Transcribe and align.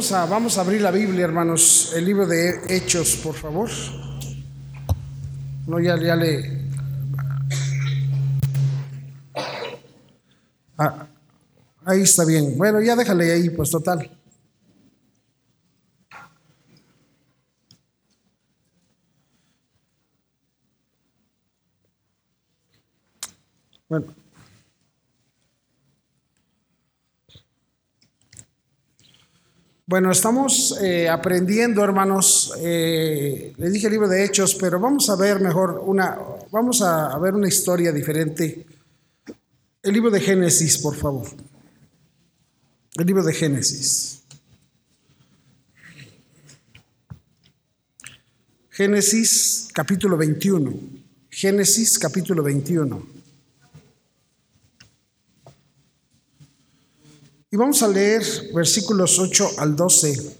vamos 0.00 0.12
a, 0.12 0.24
vamos 0.24 0.56
a 0.56 0.62
abrir 0.62 0.80
la 0.80 0.90
Biblia, 0.90 1.26
hermanos, 1.26 1.92
el 1.94 2.06
libro 2.06 2.26
de 2.26 2.62
Hechos, 2.74 3.16
por 3.16 3.34
favor. 3.34 3.68
No, 5.66 5.78
ya, 5.78 5.94
ya 5.98 6.16
le... 6.16 6.64
Ah, 10.78 11.06
ahí 11.84 12.00
está 12.00 12.24
bien. 12.24 12.56
Bueno, 12.56 12.80
ya 12.80 12.96
déjale 12.96 13.30
ahí, 13.30 13.50
pues 13.50 13.70
total. 13.70 14.10
Bueno. 23.86 24.14
Bueno, 29.90 30.12
estamos 30.12 30.78
eh, 30.80 31.08
aprendiendo, 31.08 31.82
hermanos. 31.82 32.54
Eh, 32.60 33.52
les 33.56 33.72
dije 33.72 33.88
el 33.88 33.94
libro 33.94 34.06
de 34.06 34.24
Hechos, 34.24 34.54
pero 34.54 34.78
vamos 34.78 35.10
a 35.10 35.16
ver 35.16 35.40
mejor 35.40 35.82
una, 35.84 36.16
vamos 36.52 36.80
a, 36.80 37.18
ver 37.18 37.34
una 37.34 37.48
historia 37.48 37.90
diferente. 37.90 38.64
El 39.82 39.92
libro 39.92 40.08
de 40.12 40.20
Génesis, 40.20 40.78
por 40.78 40.94
favor. 40.94 41.26
El 42.94 43.04
libro 43.04 43.24
de 43.24 43.34
Génesis. 43.34 44.22
Génesis 48.70 49.70
capítulo 49.74 50.16
21. 50.16 50.72
Génesis 51.30 51.98
capítulo 51.98 52.44
21. 52.44 53.19
Y 57.52 57.56
vamos 57.56 57.82
a 57.82 57.88
leer 57.88 58.22
versículos 58.54 59.18
8 59.18 59.50
al 59.58 59.74
12. 59.74 60.36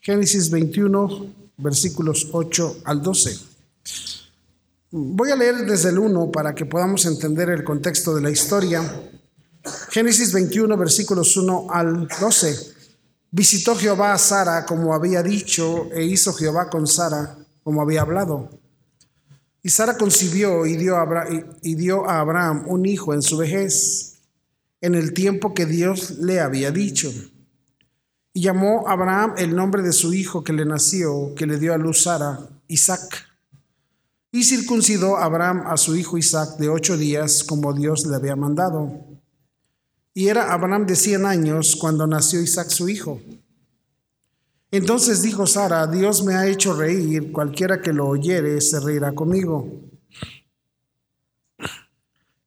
Génesis 0.00 0.48
21, 0.48 1.34
versículos 1.58 2.28
8 2.32 2.78
al 2.84 3.02
12. 3.02 3.38
Voy 4.90 5.30
a 5.30 5.36
leer 5.36 5.66
desde 5.66 5.90
el 5.90 5.98
1 5.98 6.30
para 6.32 6.54
que 6.54 6.64
podamos 6.64 7.04
entender 7.04 7.50
el 7.50 7.62
contexto 7.62 8.14
de 8.14 8.22
la 8.22 8.30
historia. 8.30 8.82
Génesis 9.90 10.32
21, 10.32 10.78
versículos 10.78 11.36
1 11.36 11.66
al 11.68 12.08
12. 12.08 12.56
Visitó 13.30 13.76
Jehová 13.76 14.14
a 14.14 14.18
Sara 14.18 14.64
como 14.64 14.94
había 14.94 15.22
dicho, 15.22 15.92
e 15.92 16.04
hizo 16.04 16.32
Jehová 16.32 16.70
con 16.70 16.86
Sara 16.86 17.36
como 17.62 17.82
había 17.82 18.00
hablado. 18.00 18.48
Y 19.62 19.68
Sara 19.68 19.98
concibió 19.98 20.64
y 20.64 20.78
dio 20.78 20.96
y 21.60 21.74
dio 21.74 22.08
a 22.08 22.20
Abraham 22.20 22.64
un 22.66 22.86
hijo 22.86 23.12
en 23.12 23.20
su 23.20 23.36
vejez 23.36 24.17
en 24.80 24.94
el 24.94 25.12
tiempo 25.12 25.54
que 25.54 25.66
Dios 25.66 26.18
le 26.18 26.40
había 26.40 26.70
dicho. 26.70 27.10
Y 28.32 28.42
llamó 28.42 28.86
Abraham 28.88 29.34
el 29.38 29.56
nombre 29.56 29.82
de 29.82 29.92
su 29.92 30.12
hijo 30.14 30.44
que 30.44 30.52
le 30.52 30.64
nació, 30.64 31.34
que 31.34 31.46
le 31.46 31.58
dio 31.58 31.74
a 31.74 31.78
luz 31.78 32.02
Sara, 32.02 32.38
Isaac. 32.68 33.26
Y 34.30 34.44
circuncidó 34.44 35.16
Abraham 35.16 35.64
a 35.66 35.76
su 35.76 35.96
hijo 35.96 36.18
Isaac 36.18 36.58
de 36.58 36.68
ocho 36.68 36.96
días, 36.96 37.42
como 37.42 37.72
Dios 37.72 38.06
le 38.06 38.14
había 38.14 38.36
mandado. 38.36 38.92
Y 40.14 40.28
era 40.28 40.52
Abraham 40.52 40.86
de 40.86 40.96
cien 40.96 41.24
años 41.24 41.76
cuando 41.76 42.06
nació 42.06 42.40
Isaac 42.40 42.68
su 42.68 42.88
hijo. 42.88 43.20
Entonces 44.70 45.22
dijo 45.22 45.46
Sara, 45.46 45.86
Dios 45.86 46.22
me 46.24 46.34
ha 46.34 46.46
hecho 46.46 46.74
reír, 46.74 47.32
cualquiera 47.32 47.80
que 47.80 47.92
lo 47.92 48.06
oyere 48.06 48.60
se 48.60 48.80
reirá 48.80 49.12
conmigo. 49.14 49.87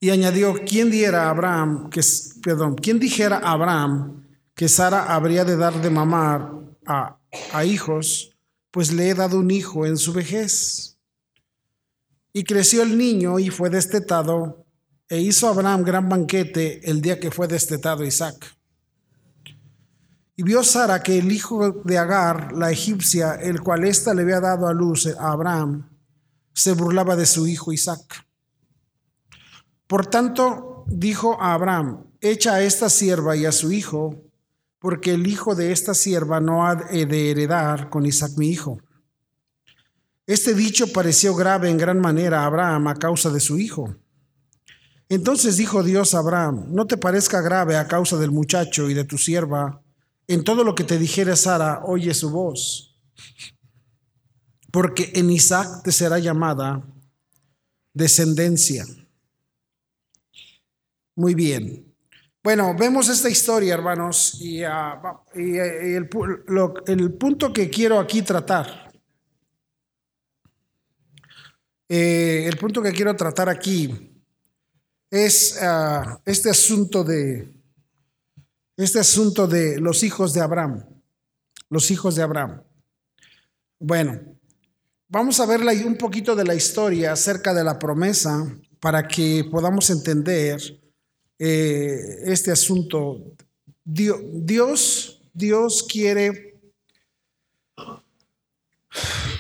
Y 0.04 0.10
añadió, 0.10 0.56
¿quién 0.66 0.90
diera 0.90 1.28
a 1.28 1.30
Abraham, 1.30 1.92
que, 1.92 2.02
perdón, 2.42 2.74
quién 2.74 2.98
dijera 2.98 3.38
a 3.38 3.52
Abraham 3.52 4.26
que 4.56 4.68
Sara 4.68 5.14
habría 5.14 5.46
de 5.46 5.56
dar 5.56 5.80
de 5.80 5.92
mamar 5.92 6.54
a, 6.88 7.20
a 7.54 7.66
hijos, 7.66 8.36
pues 8.72 8.92
le 8.92 9.10
he 9.10 9.14
dado 9.14 9.38
un 9.38 9.52
hijo 9.52 9.86
en 9.86 9.98
su 9.98 10.12
vejez? 10.12 10.98
Y 12.34 12.44
creció 12.44 12.82
el 12.82 12.98
niño 12.98 13.38
y 13.38 13.52
fue 13.52 13.70
destetado, 13.70 14.66
e 15.08 15.22
hizo 15.22 15.48
Abraham 15.48 15.84
gran 15.84 16.10
banquete 16.10 16.90
el 16.90 17.00
día 17.00 17.20
que 17.20 17.30
fue 17.30 17.48
destetado 17.48 18.04
Isaac. 18.04 18.58
Y 20.36 20.42
vio 20.42 20.64
Sara 20.64 21.04
que 21.04 21.20
el 21.20 21.32
hijo 21.32 21.84
de 21.86 22.00
Agar, 22.00 22.54
la 22.54 22.72
egipcia, 22.72 23.36
el 23.36 23.62
cual 23.62 23.84
ésta 23.84 24.16
le 24.16 24.24
había 24.24 24.40
dado 24.40 24.68
a 24.68 24.74
luz 24.74 25.06
a 25.06 25.32
Abraham, 25.32 25.88
se 26.56 26.74
burlaba 26.74 27.16
de 27.16 27.28
su 27.28 27.46
hijo 27.46 27.72
Isaac. 27.72 28.31
Por 29.92 30.08
tanto, 30.08 30.86
dijo 30.88 31.36
a 31.42 31.54
Abraham, 31.54 32.06
echa 32.22 32.54
a 32.54 32.62
esta 32.64 32.90
sierva 32.90 33.36
y 33.36 33.44
a 33.44 33.52
su 33.52 33.74
hijo, 33.74 34.24
porque 34.80 35.14
el 35.14 35.28
hijo 35.28 35.54
de 35.54 35.74
esta 35.74 35.94
sierva 35.94 36.40
no 36.40 36.66
ha 36.66 36.76
de 36.76 37.30
heredar 37.30 37.90
con 37.90 38.06
Isaac 38.06 38.32
mi 38.38 38.48
hijo. 38.48 38.78
Este 40.26 40.54
dicho 40.54 40.94
pareció 40.94 41.36
grave 41.36 41.70
en 41.70 41.78
gran 41.78 42.00
manera 42.00 42.40
a 42.40 42.46
Abraham 42.46 42.88
a 42.88 42.96
causa 42.96 43.32
de 43.32 43.42
su 43.42 43.60
hijo. 43.60 43.98
Entonces 45.10 45.58
dijo 45.58 45.84
Dios 45.84 46.16
a 46.16 46.20
Abraham, 46.20 46.68
no 46.70 46.88
te 46.88 46.96
parezca 46.96 47.42
grave 47.42 47.76
a 47.76 47.90
causa 47.90 48.16
del 48.16 48.32
muchacho 48.32 48.90
y 48.90 48.94
de 48.94 49.04
tu 49.04 49.18
sierva, 49.18 49.84
en 50.26 50.46
todo 50.46 50.64
lo 50.64 50.74
que 50.74 50.86
te 50.86 50.98
dijere 50.98 51.36
Sara, 51.36 51.82
oye 51.84 52.14
su 52.14 52.30
voz, 52.30 52.98
porque 54.72 55.12
en 55.16 55.32
Isaac 55.32 55.84
te 55.84 55.92
será 55.92 56.18
llamada 56.18 56.82
descendencia. 57.94 58.86
Muy 61.16 61.36
bien. 61.36 61.92
Bueno, 62.44 62.76
vemos 62.76 63.08
esta 63.10 63.30
historia, 63.30 63.76
hermanos, 63.76 64.38
y, 64.42 64.64
ah, 64.64 65.22
eh, 65.36 65.96
el, 65.96 66.10
punto 66.10 67.54
que 67.54 67.70
quiero 67.70 68.00
aquí 68.00 68.24
tratar, 68.24 68.92
eh, 71.88 72.46
el 72.48 72.58
punto 72.58 72.82
que 72.82 72.92
quiero 72.94 73.16
tratar 73.16 73.48
aquí 73.48 74.12
es 75.12 75.62
ah, 75.62 76.20
este 76.26 76.50
asunto 76.50 77.04
de 77.04 77.54
este 78.76 79.00
asunto 79.00 79.46
de 79.46 79.80
los 79.80 80.02
hijos 80.02 80.34
de 80.34 80.42
Abraham, 80.42 80.84
los 81.70 81.92
hijos 81.92 82.16
de 82.16 82.24
Abraham. 82.24 82.64
Bueno, 83.78 84.20
vamos 85.08 85.40
a 85.40 85.46
ver 85.46 85.62
un 85.86 85.96
poquito 85.96 86.36
de 86.36 86.46
la 86.46 86.56
historia 86.56 87.12
acerca 87.12 87.54
de 87.54 87.64
la 87.64 87.78
promesa 87.78 88.48
para 88.80 89.08
que 89.08 89.46
podamos 89.52 89.92
entender 89.92 90.81
eh, 91.44 92.20
este 92.26 92.52
asunto. 92.52 93.20
Dios, 93.84 95.24
Dios 95.34 95.82
quiere... 95.82 96.62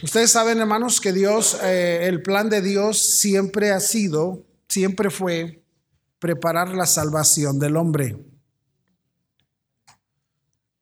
Ustedes 0.01 0.31
saben, 0.31 0.57
hermanos, 0.57 0.99
que 0.99 1.13
Dios, 1.13 1.59
eh, 1.61 2.07
el 2.07 2.23
plan 2.23 2.49
de 2.49 2.63
Dios 2.63 2.97
siempre 2.97 3.69
ha 3.69 3.79
sido, 3.79 4.43
siempre 4.67 5.11
fue 5.11 5.61
preparar 6.17 6.69
la 6.69 6.87
salvación 6.87 7.59
del 7.59 7.77
hombre. 7.77 8.17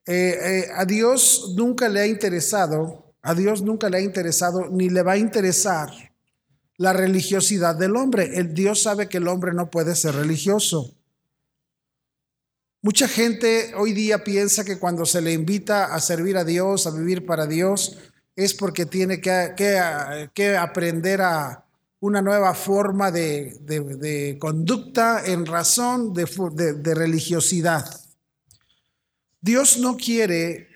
Eh, 0.05 0.69
a 0.73 0.85
Dios 0.85 1.53
nunca 1.57 1.89
le 1.89 1.99
ha 1.99 2.07
interesado, 2.07 3.13
a 3.21 3.35
Dios 3.35 3.61
nunca 3.61 3.89
le 3.89 3.97
ha 3.97 4.01
interesado 4.01 4.69
ni 4.69 4.89
le 4.89 5.01
va 5.01 5.13
a 5.13 5.17
interesar 5.17 5.89
la 6.77 6.93
religiosidad 6.93 7.75
del 7.75 7.97
hombre. 7.97 8.37
El 8.39 8.53
Dios 8.53 8.83
sabe 8.83 9.09
que 9.09 9.17
el 9.17 9.27
hombre 9.27 9.51
no 9.53 9.69
puede 9.69 9.95
ser 9.95 10.15
religioso. 10.15 10.95
Mucha 12.81 13.09
gente 13.09 13.73
hoy 13.75 13.91
día 13.91 14.23
piensa 14.23 14.63
que 14.63 14.79
cuando 14.79 15.05
se 15.05 15.19
le 15.21 15.33
invita 15.33 15.93
a 15.93 15.99
servir 15.99 16.37
a 16.37 16.45
Dios, 16.45 16.87
a 16.87 16.91
vivir 16.91 17.25
para 17.25 17.45
Dios, 17.45 17.97
es 18.37 18.53
porque 18.53 18.85
tiene 18.85 19.19
que, 19.19 20.57
aprender 20.57 21.21
a 21.21 21.65
una 21.99 22.21
nueva 22.21 22.53
forma 22.53 23.11
de, 23.11 24.37
conducta 24.39 25.25
en 25.25 25.45
razón 25.45 26.13
de, 26.13 26.95
religiosidad. 26.95 27.83
Dios 29.41 29.77
no 29.79 29.97
quiere 29.97 30.69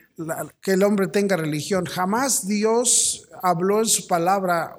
que 0.60 0.72
el 0.74 0.84
hombre 0.84 1.08
tenga 1.08 1.38
religión. 1.38 1.86
Jamás 1.86 2.46
Dios 2.46 3.30
habló 3.42 3.80
en 3.80 3.88
su 3.88 4.08
palabra 4.08 4.76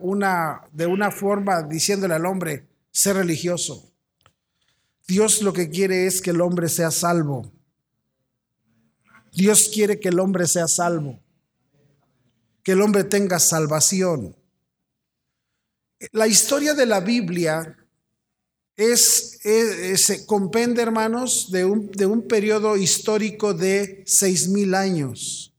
de 0.72 0.86
una 0.86 1.10
forma 1.10 1.62
diciéndole 1.62 2.12
al 2.12 2.26
hombre, 2.26 2.66
sé 2.90 3.14
religioso. 3.14 3.93
Dios 5.06 5.42
lo 5.42 5.52
que 5.52 5.68
quiere 5.68 6.06
es 6.06 6.22
que 6.22 6.30
el 6.30 6.40
hombre 6.40 6.68
sea 6.68 6.90
salvo. 6.90 7.52
Dios 9.32 9.70
quiere 9.72 9.98
que 9.98 10.08
el 10.08 10.20
hombre 10.20 10.46
sea 10.46 10.68
salvo, 10.68 11.20
que 12.62 12.72
el 12.72 12.80
hombre 12.80 13.04
tenga 13.04 13.38
salvación. 13.38 14.36
La 16.12 16.26
historia 16.26 16.74
de 16.74 16.86
la 16.86 17.00
Biblia 17.00 17.76
es, 18.76 19.40
se 19.96 20.26
compende, 20.26 20.82
hermanos, 20.82 21.50
de 21.50 21.64
un, 21.64 21.90
de 21.90 22.06
un 22.06 22.26
periodo 22.26 22.76
histórico 22.76 23.54
de 23.54 24.02
seis 24.06 24.48
mil 24.48 24.74
años. 24.74 25.52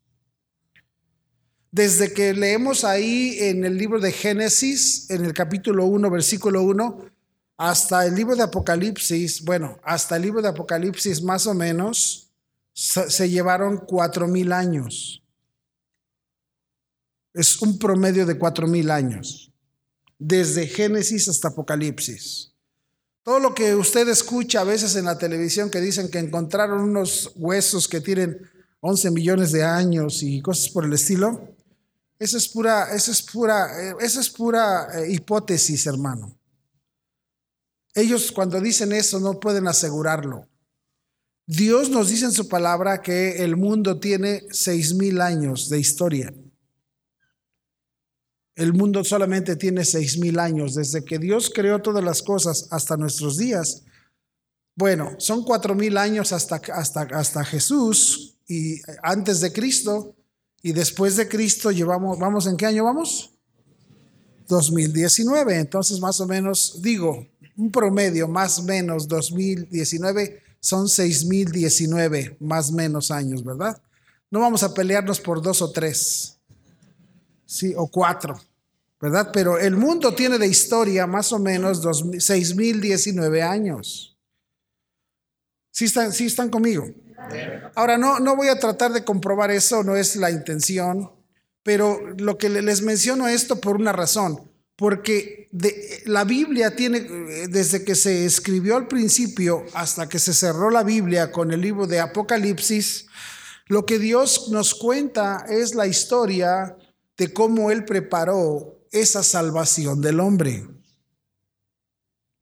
Desde 1.72 2.14
que 2.14 2.34
leemos 2.34 2.86
ahí 2.86 3.38
en 3.40 3.66
el 3.66 3.78
libro 3.78 4.00
de 4.00 4.14
Génesis, 4.14 5.10
en 5.10 5.26
el 5.26 5.34
capítulo 5.34 5.86
1, 5.86 6.10
versículo 6.10 6.62
1, 6.62 7.15
hasta 7.58 8.06
el 8.06 8.16
libro 8.16 8.36
de 8.36 8.44
Apocalipsis, 8.44 9.44
bueno, 9.44 9.80
hasta 9.84 10.18
el 10.18 10.24
libro 10.24 10.42
de 10.42 10.50
Apocalipsis 10.50 11.22
más 11.22 11.48
o 11.48 11.54
menos, 11.54 12.32
se 12.74 13.30
llevaron 13.30 13.78
cuatro 13.78 14.28
mil 14.28 14.52
años. 14.52 15.24
Es 17.34 17.62
un 17.62 17.80
promedio 17.80 18.26
de 18.26 18.38
cuatro 18.38 18.68
mil 18.68 18.92
años, 18.92 19.52
desde 20.20 20.68
Génesis 20.68 21.28
hasta 21.30 21.50
Apocalipsis. 21.50 22.52
Todo 23.24 23.40
lo 23.40 23.56
que 23.56 23.74
usted 23.74 24.08
escucha 24.10 24.62
a 24.62 24.66
veces 24.66 24.96
en 24.96 25.06
la 25.06 25.18
televisión 25.18 25.72
que 25.72 25.82
dicen 25.82 26.12
que 26.12 26.20
encontraron 26.20 26.82
unos 26.82 27.32
huesos 27.36 27.88
que 27.88 28.00
tienen 28.00 28.40
11 28.82 29.12
millones 29.12 29.52
de 29.52 29.64
años 29.64 30.22
y 30.22 30.42
cosas 30.42 30.70
por 30.70 30.86
el 30.86 30.94
estilo, 30.94 31.56
eso 32.20 32.38
es 32.38 32.48
pura, 32.48 32.94
eso 32.94 33.12
es 33.12 33.22
pura, 33.24 33.68
eh, 33.82 33.96
eso 34.00 34.20
es 34.20 34.30
pura 34.30 34.88
eh, 34.94 35.12
hipótesis, 35.12 35.88
hermano. 35.88 36.38
Ellos 37.96 38.34
cuando 38.34 38.60
dicen 38.60 38.92
eso 38.92 39.22
no 39.22 39.40
pueden 39.40 39.68
asegurarlo. 39.68 40.50
Dios 41.48 41.90
nos 41.90 42.10
dice 42.10 42.26
en 42.26 42.34
su 42.34 42.50
palabra 42.50 43.02
que 43.02 43.44
el 43.44 43.56
mundo 43.56 44.00
tiene 44.00 44.44
seis 44.52 44.94
mil 44.94 45.22
años 45.22 45.70
de 45.70 45.80
historia. 45.80 46.34
El 48.56 48.74
mundo 48.74 49.04
solamente 49.04 49.56
tiene 49.56 49.86
seis 49.86 50.18
mil 50.18 50.40
años, 50.40 50.76
desde 50.76 51.06
que 51.06 51.20
Dios 51.20 51.52
creó 51.54 51.82
todas 51.82 52.04
las 52.04 52.22
cosas 52.22 52.68
hasta 52.72 52.98
nuestros 52.98 53.38
días. 53.38 53.84
Bueno, 54.76 55.16
son 55.18 55.44
cuatro 55.44 55.74
mil 55.74 55.98
años 55.98 56.34
hasta, 56.34 56.62
hasta, 56.74 57.02
hasta 57.02 57.46
Jesús 57.46 58.38
y 58.48 58.82
antes 59.04 59.40
de 59.40 59.54
Cristo 59.54 60.16
y 60.62 60.74
después 60.74 61.16
de 61.16 61.30
Cristo 61.30 61.72
llevamos, 61.72 62.20
¿vamos 62.20 62.48
en 62.48 62.58
qué 62.58 62.66
año 62.66 62.84
vamos? 62.84 63.32
2019. 64.48 65.60
Entonces, 65.60 66.00
más 66.00 66.20
o 66.20 66.28
menos, 66.28 66.82
digo, 66.82 67.28
un 67.58 67.72
promedio, 67.72 68.28
más 68.28 68.60
o 68.60 68.64
menos 68.64 69.08
2019 69.08 70.42
son 70.60 70.90
6019, 70.90 72.38
más 72.40 72.70
o 72.70 72.74
menos 72.74 73.12
años, 73.12 73.44
¿verdad? 73.44 73.82
No 74.32 74.40
vamos 74.40 74.64
a 74.64 74.74
pelearnos 74.74 75.20
por 75.20 75.42
dos 75.42 75.62
o 75.62 75.72
tres 75.72 76.36
sí, 77.46 77.74
o 77.78 77.88
cuatro, 77.88 78.40
¿verdad? 79.00 79.30
Pero 79.32 79.60
el 79.60 79.76
mundo 79.76 80.14
tiene 80.14 80.38
de 80.38 80.48
historia 80.48 81.08
más 81.08 81.32
o 81.32 81.40
menos 81.40 81.84
6.019 81.84 83.42
años. 83.48 84.18
¿Sí 85.72 85.86
están, 85.86 86.12
sí 86.12 86.26
están 86.26 86.50
conmigo? 86.50 86.88
Ahora, 87.76 87.98
no, 87.98 88.20
no 88.20 88.36
voy 88.36 88.48
a 88.48 88.60
tratar 88.60 88.94
de 88.94 89.04
comprobar 89.04 89.52
eso, 89.52 89.84
no 89.84 89.96
es 89.96 90.16
la 90.16 90.32
intención, 90.32 91.12
pero 91.64 92.00
lo 92.18 92.38
que 92.38 92.50
les 92.50 92.82
menciono 92.82 93.28
esto 93.28 93.60
por 93.60 93.76
una 93.76 93.92
razón, 93.92 94.50
porque 94.76 95.48
la 96.06 96.26
Biblia 96.26 96.76
tiene, 96.76 97.02
desde 97.48 97.86
que 97.86 97.96
se 97.96 98.26
escribió 98.26 98.76
al 98.76 98.88
principio 98.88 99.66
hasta 99.74 100.10
que 100.10 100.20
se 100.20 100.34
cerró 100.34 100.70
la 100.70 100.84
Biblia 100.84 101.32
con 101.32 101.52
el 101.52 101.62
libro 101.62 101.88
de 101.88 102.00
Apocalipsis, 102.00 103.08
lo 103.68 103.86
que 103.86 104.00
Dios 104.00 104.50
nos 104.50 104.76
cuenta 104.76 105.46
es 105.50 105.76
la 105.76 105.88
historia 105.88 106.78
de 107.18 107.34
cómo 107.34 107.72
Él 107.72 107.86
preparó 107.86 108.86
esa 108.92 109.24
salvación 109.24 110.02
del 110.02 110.20
hombre. 110.20 110.68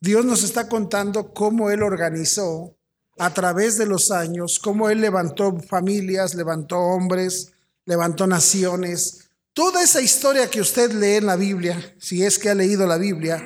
Dios 0.02 0.26
nos 0.26 0.44
está 0.44 0.68
contando 0.68 1.34
cómo 1.34 1.70
Él 1.70 1.82
organizó 1.82 2.76
a 3.18 3.34
través 3.34 3.78
de 3.78 3.86
los 3.86 4.12
años, 4.12 4.60
cómo 4.60 4.90
Él 4.90 5.00
levantó 5.00 5.58
familias, 5.60 6.36
levantó 6.36 6.78
hombres, 6.78 7.54
levantó 7.86 8.28
naciones. 8.28 9.23
Toda 9.54 9.84
esa 9.84 10.02
historia 10.02 10.50
que 10.50 10.62
usted 10.62 10.92
lee 10.94 11.18
en 11.18 11.28
la 11.28 11.36
Biblia, 11.36 11.96
si 12.00 12.24
es 12.24 12.40
que 12.40 12.50
ha 12.50 12.56
leído 12.56 12.88
la 12.88 12.98
Biblia, 12.98 13.40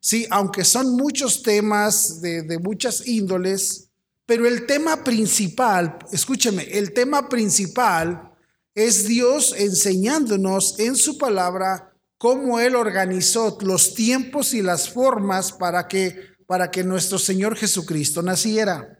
sí, 0.00 0.26
aunque 0.30 0.64
son 0.64 0.96
muchos 0.96 1.42
temas 1.42 2.22
de, 2.22 2.42
de 2.42 2.58
muchas 2.58 3.06
índoles, 3.06 3.90
pero 4.24 4.46
el 4.46 4.64
tema 4.64 5.04
principal, 5.04 5.98
escúcheme, 6.12 6.62
el 6.62 6.94
tema 6.94 7.28
principal 7.28 8.32
es 8.74 9.06
Dios 9.06 9.54
enseñándonos 9.54 10.78
en 10.78 10.96
su 10.96 11.18
palabra 11.18 11.94
cómo 12.16 12.58
Él 12.58 12.74
organizó 12.74 13.58
los 13.60 13.94
tiempos 13.94 14.54
y 14.54 14.62
las 14.62 14.88
formas 14.88 15.52
para 15.52 15.88
que, 15.88 16.36
para 16.46 16.70
que 16.70 16.84
nuestro 16.84 17.18
Señor 17.18 17.54
Jesucristo 17.54 18.22
naciera. 18.22 18.98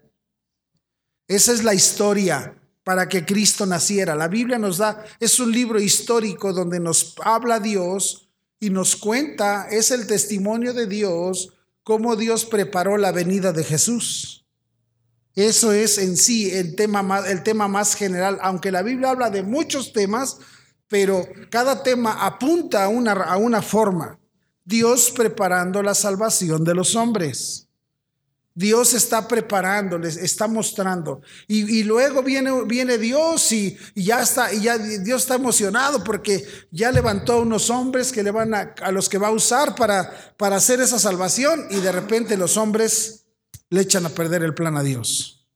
Esa 1.27 1.53
es 1.53 1.63
la 1.63 1.73
historia 1.73 2.60
para 2.83 3.07
que 3.07 3.25
Cristo 3.25 3.65
naciera. 3.65 4.15
La 4.15 4.27
Biblia 4.27 4.57
nos 4.57 4.77
da, 4.77 5.03
es 5.19 5.39
un 5.39 5.51
libro 5.51 5.79
histórico 5.79 6.53
donde 6.53 6.79
nos 6.79 7.15
habla 7.23 7.59
Dios 7.59 8.29
y 8.59 8.69
nos 8.69 8.95
cuenta, 8.95 9.67
es 9.69 9.91
el 9.91 10.07
testimonio 10.07 10.73
de 10.73 10.87
Dios, 10.87 11.53
cómo 11.83 12.15
Dios 12.15 12.45
preparó 12.45 12.97
la 12.97 13.11
venida 13.11 13.53
de 13.53 13.63
Jesús. 13.63 14.45
Eso 15.35 15.71
es 15.71 15.97
en 15.97 16.17
sí 16.17 16.51
el 16.51 16.75
tema 16.75 17.01
más, 17.01 17.27
el 17.27 17.41
tema 17.43 17.67
más 17.67 17.95
general, 17.95 18.37
aunque 18.41 18.71
la 18.71 18.81
Biblia 18.81 19.11
habla 19.11 19.29
de 19.29 19.43
muchos 19.43 19.93
temas, 19.93 20.37
pero 20.87 21.25
cada 21.49 21.83
tema 21.83 22.25
apunta 22.25 22.83
a 22.83 22.89
una, 22.89 23.13
a 23.13 23.37
una 23.37 23.61
forma. 23.61 24.19
Dios 24.65 25.11
preparando 25.11 25.81
la 25.81 25.95
salvación 25.95 26.63
de 26.63 26.75
los 26.75 26.95
hombres. 26.95 27.69
Dios 28.53 28.93
está 28.93 29.27
preparándoles, 29.27 30.17
está 30.17 30.47
mostrando. 30.47 31.21
Y, 31.47 31.83
luego 31.83 32.21
viene, 32.21 32.63
viene 32.65 32.97
Dios 32.97 33.51
y, 33.51 33.77
ya 33.95 34.21
está, 34.21 34.53
y 34.53 34.61
ya 34.61 34.77
Dios 34.77 35.21
está 35.21 35.35
emocionado 35.35 36.03
porque 36.03 36.45
ya 36.71 36.91
levantó 36.91 37.33
a 37.33 37.41
unos 37.41 37.69
hombres 37.69 38.11
que 38.11 38.23
le 38.23 38.31
van 38.31 38.53
a, 38.53 38.75
a 38.81 38.91
los 38.91 39.07
que 39.07 39.17
va 39.17 39.29
a 39.29 39.31
usar 39.31 39.75
para, 39.75 40.35
para 40.37 40.57
hacer 40.57 40.81
esa 40.81 40.99
salvación. 40.99 41.67
Y 41.69 41.79
de 41.79 41.91
repente 41.91 42.35
los 42.37 42.57
hombres 42.57 43.25
le 43.69 43.81
echan 43.81 44.05
a 44.05 44.09
perder 44.09 44.43
el 44.43 44.53
plan 44.53 44.75
a 44.77 44.83
Dios. 44.83 45.47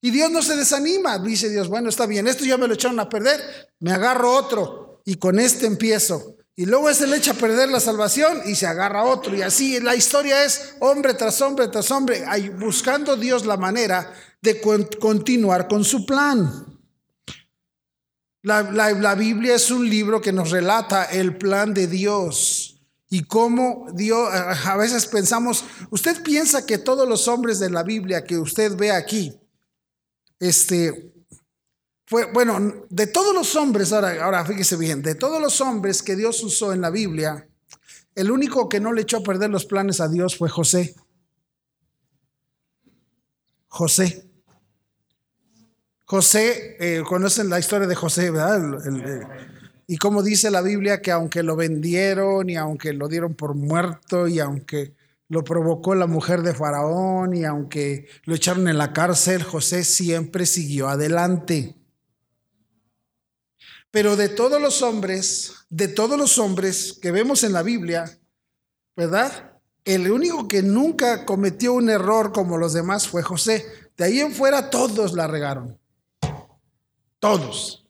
Y 0.00 0.10
Dios 0.10 0.30
no 0.32 0.42
se 0.42 0.56
desanima, 0.56 1.18
dice 1.18 1.48
Dios, 1.48 1.68
bueno, 1.68 1.88
está 1.88 2.06
bien, 2.06 2.26
esto 2.26 2.44
ya 2.44 2.56
me 2.56 2.66
lo 2.66 2.74
echaron 2.74 2.98
a 2.98 3.08
perder, 3.08 3.40
me 3.78 3.92
agarro 3.92 4.34
otro 4.34 5.00
y 5.04 5.14
con 5.14 5.38
este 5.38 5.66
empiezo. 5.66 6.38
Y 6.54 6.66
luego 6.66 6.90
ese 6.90 7.06
le 7.06 7.16
echa 7.16 7.32
a 7.32 7.34
perder 7.34 7.70
la 7.70 7.80
salvación 7.80 8.42
y 8.44 8.54
se 8.54 8.66
agarra 8.66 9.04
otro. 9.04 9.34
Y 9.34 9.42
así 9.42 9.80
la 9.80 9.96
historia 9.96 10.44
es 10.44 10.74
hombre 10.80 11.14
tras 11.14 11.40
hombre 11.40 11.68
tras 11.68 11.90
hombre, 11.90 12.24
buscando 12.58 13.16
Dios 13.16 13.46
la 13.46 13.56
manera 13.56 14.12
de 14.40 14.60
continuar 14.60 15.68
con 15.68 15.84
su 15.84 16.04
plan. 16.04 16.66
La, 18.42 18.62
la 18.62 19.14
Biblia 19.14 19.54
es 19.54 19.70
un 19.70 19.88
libro 19.88 20.20
que 20.20 20.32
nos 20.32 20.50
relata 20.50 21.04
el 21.04 21.38
plan 21.38 21.72
de 21.72 21.86
Dios 21.86 22.72
y 23.12 23.24
cómo 23.24 23.88
Dios, 23.92 24.26
a 24.32 24.74
veces 24.78 25.06
pensamos, 25.06 25.64
usted 25.90 26.22
piensa 26.22 26.64
que 26.64 26.78
todos 26.78 27.06
los 27.06 27.28
hombres 27.28 27.58
de 27.58 27.68
la 27.68 27.82
Biblia 27.82 28.24
que 28.24 28.38
usted 28.38 28.74
ve 28.74 28.90
aquí, 28.90 29.38
este, 30.40 31.11
bueno, 32.32 32.86
de 32.88 33.06
todos 33.06 33.34
los 33.34 33.56
hombres, 33.56 33.92
ahora, 33.92 34.24
ahora 34.24 34.44
fíjese 34.44 34.76
bien, 34.76 35.02
de 35.02 35.14
todos 35.14 35.40
los 35.40 35.60
hombres 35.60 36.02
que 36.02 36.16
Dios 36.16 36.42
usó 36.44 36.72
en 36.72 36.80
la 36.80 36.90
Biblia, 36.90 37.48
el 38.14 38.30
único 38.30 38.68
que 38.68 38.80
no 38.80 38.92
le 38.92 39.02
echó 39.02 39.18
a 39.18 39.22
perder 39.22 39.50
los 39.50 39.64
planes 39.64 40.00
a 40.00 40.08
Dios 40.08 40.36
fue 40.36 40.48
José. 40.48 40.94
José. 43.68 44.28
José, 46.04 46.76
eh, 46.78 47.02
conocen 47.08 47.48
la 47.48 47.58
historia 47.58 47.86
de 47.86 47.94
José, 47.94 48.30
¿verdad? 48.30 48.86
el, 48.86 49.26
y 49.86 49.96
como 49.96 50.22
dice 50.22 50.50
la 50.50 50.62
Biblia, 50.62 51.00
que 51.00 51.10
aunque 51.10 51.42
lo 51.42 51.56
vendieron 51.56 52.48
y 52.48 52.56
aunque 52.56 52.92
lo 52.92 53.08
dieron 53.08 53.34
por 53.34 53.54
muerto 53.54 54.28
y 54.28 54.38
aunque 54.38 54.94
lo 55.28 55.42
provocó 55.44 55.94
la 55.94 56.06
mujer 56.06 56.42
de 56.42 56.54
Faraón 56.54 57.34
y 57.34 57.44
aunque 57.44 58.06
lo 58.24 58.34
echaron 58.34 58.68
en 58.68 58.78
la 58.78 58.92
cárcel, 58.92 59.42
José 59.42 59.84
siempre 59.84 60.46
siguió 60.46 60.88
adelante. 60.88 61.81
Pero 63.92 64.16
de 64.16 64.30
todos 64.30 64.60
los 64.60 64.82
hombres, 64.82 65.52
de 65.68 65.86
todos 65.86 66.18
los 66.18 66.38
hombres 66.38 66.98
que 67.00 67.12
vemos 67.12 67.44
en 67.44 67.52
la 67.52 67.62
Biblia, 67.62 68.18
¿verdad? 68.96 69.52
El 69.84 70.10
único 70.10 70.48
que 70.48 70.62
nunca 70.62 71.24
cometió 71.26 71.74
un 71.74 71.90
error 71.90 72.32
como 72.32 72.56
los 72.56 72.72
demás 72.72 73.06
fue 73.06 73.22
José. 73.22 73.64
De 73.96 74.04
ahí 74.04 74.20
en 74.20 74.32
fuera 74.32 74.70
todos 74.70 75.12
la 75.12 75.26
regaron. 75.26 75.78
Todos. 77.20 77.86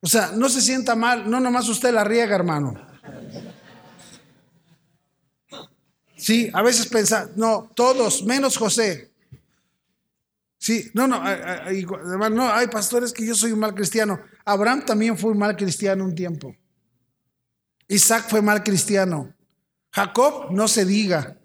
O 0.00 0.06
sea, 0.06 0.30
no 0.32 0.48
se 0.48 0.62
sienta 0.62 0.94
mal, 0.94 1.28
no 1.28 1.40
nomás 1.40 1.68
usted 1.68 1.92
la 1.92 2.04
riega, 2.04 2.34
hermano. 2.34 2.74
Sí, 6.16 6.48
a 6.54 6.62
veces 6.62 6.86
pensa, 6.86 7.28
no, 7.34 7.72
todos, 7.74 8.22
menos 8.22 8.56
José. 8.56 9.11
Sí, 10.62 10.92
no, 10.94 11.08
no, 11.08 11.16
además, 11.16 12.30
no, 12.30 12.48
hay 12.48 12.68
pastores 12.68 13.12
que 13.12 13.26
yo 13.26 13.34
soy 13.34 13.50
un 13.50 13.58
mal 13.58 13.74
cristiano. 13.74 14.20
Abraham 14.44 14.84
también 14.86 15.18
fue 15.18 15.32
un 15.32 15.38
mal 15.38 15.56
cristiano 15.56 16.04
un 16.04 16.14
tiempo. 16.14 16.54
Isaac 17.88 18.26
fue 18.28 18.42
mal 18.42 18.62
cristiano. 18.62 19.34
Jacob, 19.90 20.52
no 20.52 20.68
se 20.68 20.84
diga. 20.84 21.36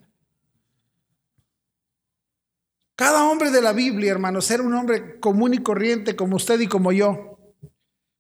Cada 2.96 3.24
hombre 3.24 3.50
de 3.50 3.60
la 3.60 3.74
Biblia, 3.74 4.12
hermanos, 4.12 4.52
era 4.52 4.62
un 4.62 4.76
hombre 4.76 5.20
común 5.20 5.56
y 5.56 5.64
corriente 5.64 6.16
como 6.16 6.36
usted 6.36 6.60
y 6.60 6.68
como 6.68 6.92
yo 6.92 7.38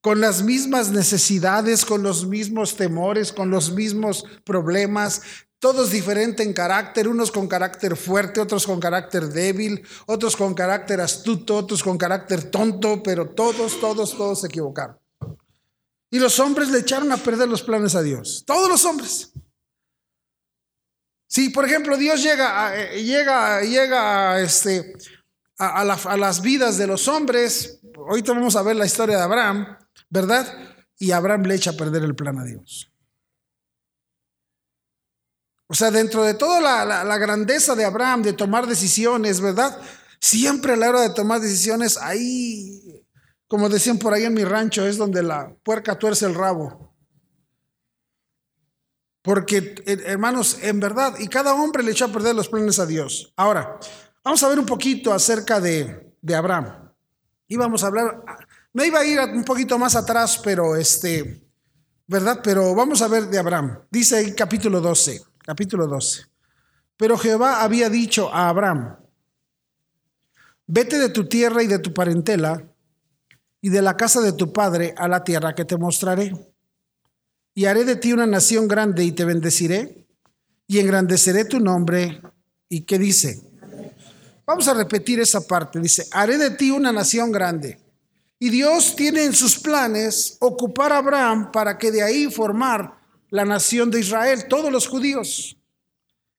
con 0.01 0.19
las 0.19 0.41
mismas 0.41 0.89
necesidades, 0.89 1.85
con 1.85 2.01
los 2.01 2.25
mismos 2.25 2.75
temores, 2.75 3.33
con 3.33 3.51
los 3.51 3.73
mismos 3.73 4.25
problemas, 4.45 5.21
todos 5.59 5.89
diferentes 5.89 6.45
en 6.45 6.53
carácter, 6.53 7.07
unos 7.07 7.31
con 7.31 7.47
carácter 7.47 7.95
fuerte, 7.95 8.39
otros 8.39 8.65
con 8.65 8.79
carácter 8.79 9.27
débil, 9.27 9.83
otros 10.05 10.35
con 10.35 10.53
carácter 10.53 11.01
astuto, 11.01 11.55
otros 11.55 11.83
con 11.83 11.97
carácter 11.97 12.51
tonto, 12.51 13.01
pero 13.01 13.29
todos, 13.29 13.79
todos, 13.79 14.15
todos 14.15 14.41
se 14.41 14.47
equivocaron. 14.47 14.97
Y 16.09 16.19
los 16.19 16.39
hombres 16.39 16.69
le 16.69 16.79
echaron 16.79 17.11
a 17.11 17.17
perder 17.17 17.49
los 17.49 17.63
planes 17.63 17.95
a 17.95 18.01
Dios. 18.01 18.43
Todos 18.45 18.69
los 18.69 18.85
hombres. 18.85 19.33
Si, 21.27 21.49
por 21.49 21.65
ejemplo, 21.65 21.97
Dios 21.97 22.23
llega, 22.23 22.67
a, 22.67 22.79
eh, 22.79 23.03
llega, 23.03 23.61
llega 23.61 24.39
este, 24.39 24.93
a, 25.57 25.81
a, 25.81 26.17
las 26.17 26.41
vidas 26.41 26.77
de 26.77 26.87
los 26.87 27.07
hombres, 27.09 27.81
ahorita 27.95 28.31
vamos 28.31 28.55
a 28.55 28.61
ver 28.61 28.77
la 28.77 28.85
historia 28.85 29.17
de 29.17 29.23
Abraham, 29.23 29.77
¿verdad? 30.09 30.47
Y 30.97 31.11
Abraham 31.11 31.43
le 31.43 31.55
echa 31.55 31.71
a 31.71 31.77
perder 31.77 32.03
el 32.03 32.15
plan 32.15 32.39
a 32.39 32.45
Dios. 32.45 32.89
O 35.67 35.73
sea, 35.73 35.91
dentro 35.91 36.23
de 36.23 36.33
toda 36.33 36.61
la, 36.85 37.17
grandeza 37.17 37.75
de 37.75 37.83
Abraham 37.83 38.23
de 38.23 38.33
tomar 38.33 38.67
decisiones, 38.67 39.41
¿verdad? 39.41 39.77
Siempre 40.19 40.73
a 40.73 40.77
la 40.77 40.89
hora 40.89 41.01
de 41.01 41.09
tomar 41.09 41.41
decisiones, 41.41 41.97
ahí, 41.97 43.05
como 43.47 43.67
decían 43.67 43.99
por 43.99 44.13
ahí 44.13 44.23
en 44.23 44.33
mi 44.33 44.45
rancho, 44.45 44.87
es 44.87 44.97
donde 44.97 45.21
la 45.21 45.53
puerca 45.63 45.99
tuerce 45.99 46.25
el 46.25 46.35
rabo. 46.35 46.95
Porque, 49.21 49.75
hermanos, 50.05 50.57
en 50.61 50.79
verdad, 50.79 51.15
y 51.19 51.27
cada 51.27 51.53
hombre 51.53 51.83
le 51.83 51.91
echó 51.91 52.05
a 52.05 52.11
perder 52.13 52.33
los 52.33 52.47
planes 52.47 52.79
a 52.79 52.85
Dios. 52.85 53.33
Ahora, 53.35 53.77
vamos 54.23 54.41
a 54.41 54.47
ver 54.47 54.57
un 54.57 54.65
poquito 54.65 55.11
acerca 55.11 55.59
de, 55.59 56.15
Abraham. 56.33 56.93
Y 57.45 57.57
vamos 57.57 57.83
a 57.83 57.87
hablar, 57.87 58.23
me 58.71 58.87
iba 58.87 58.99
a 58.99 59.05
ir 59.05 59.19
un 59.19 59.43
poquito 59.43 59.77
más 59.77 59.97
atrás, 59.97 60.39
pero 60.41 60.77
este, 60.77 61.45
¿verdad? 62.07 62.39
Pero 62.41 62.73
vamos 62.73 63.01
a 63.01 63.09
ver 63.09 63.27
de 63.27 63.37
Abraham. 63.37 63.79
Dice 63.91 64.15
ahí 64.15 64.33
capítulo 64.33 64.79
12, 64.79 65.21
capítulo 65.47 65.87
12. 65.87 66.25
Pero 66.97 67.17
Jehová 67.17 67.63
había 67.63 67.89
dicho 67.89 68.29
a 68.33 68.49
Abraham, 68.49 68.97
vete 70.65 70.99
de 70.99 71.07
tu 71.07 71.29
tierra 71.29 71.63
y 71.63 71.67
de 71.67 71.79
tu 71.79 71.93
parentela 71.93 72.67
y 73.61 73.69
de 73.69 73.81
la 73.81 73.95
casa 73.95 74.19
de 74.19 74.33
tu 74.33 74.51
padre 74.51 74.93
a 74.97 75.07
la 75.07 75.23
tierra 75.23 75.55
que 75.55 75.63
te 75.63 75.77
mostraré 75.77 76.33
y 77.53 77.63
haré 77.63 77.85
de 77.85 77.95
ti 77.95 78.11
una 78.11 78.27
nación 78.27 78.67
grande 78.67 79.05
y 79.05 79.13
te 79.13 79.23
bendeciré 79.23 80.05
y 80.67 80.79
engrandeceré 80.79 81.45
tu 81.45 81.61
nombre. 81.61 82.21
¿Y 82.67 82.81
qué 82.81 82.99
dice? 82.99 83.41
Vamos 84.45 84.67
a 84.67 84.73
repetir 84.73 85.21
esa 85.21 85.47
parte. 85.47 85.79
Dice, 85.79 86.07
haré 86.11 86.37
de 86.37 86.51
ti 86.51 86.71
una 86.71 86.91
nación 86.91 87.31
grande. 87.31 87.79
Y 88.37 88.49
Dios 88.49 88.97
tiene 88.97 89.23
en 89.23 89.33
sus 89.33 89.57
planes 89.57 90.35
ocupar 90.41 90.91
a 90.91 90.97
Abraham 90.97 91.53
para 91.53 91.77
que 91.77 91.89
de 91.89 92.03
ahí 92.03 92.29
formar 92.29 92.96
la 93.29 93.45
nación 93.45 93.91
de 93.91 93.99
Israel, 93.99 94.45
todos 94.47 94.71
los 94.71 94.87
judíos. 94.87 95.57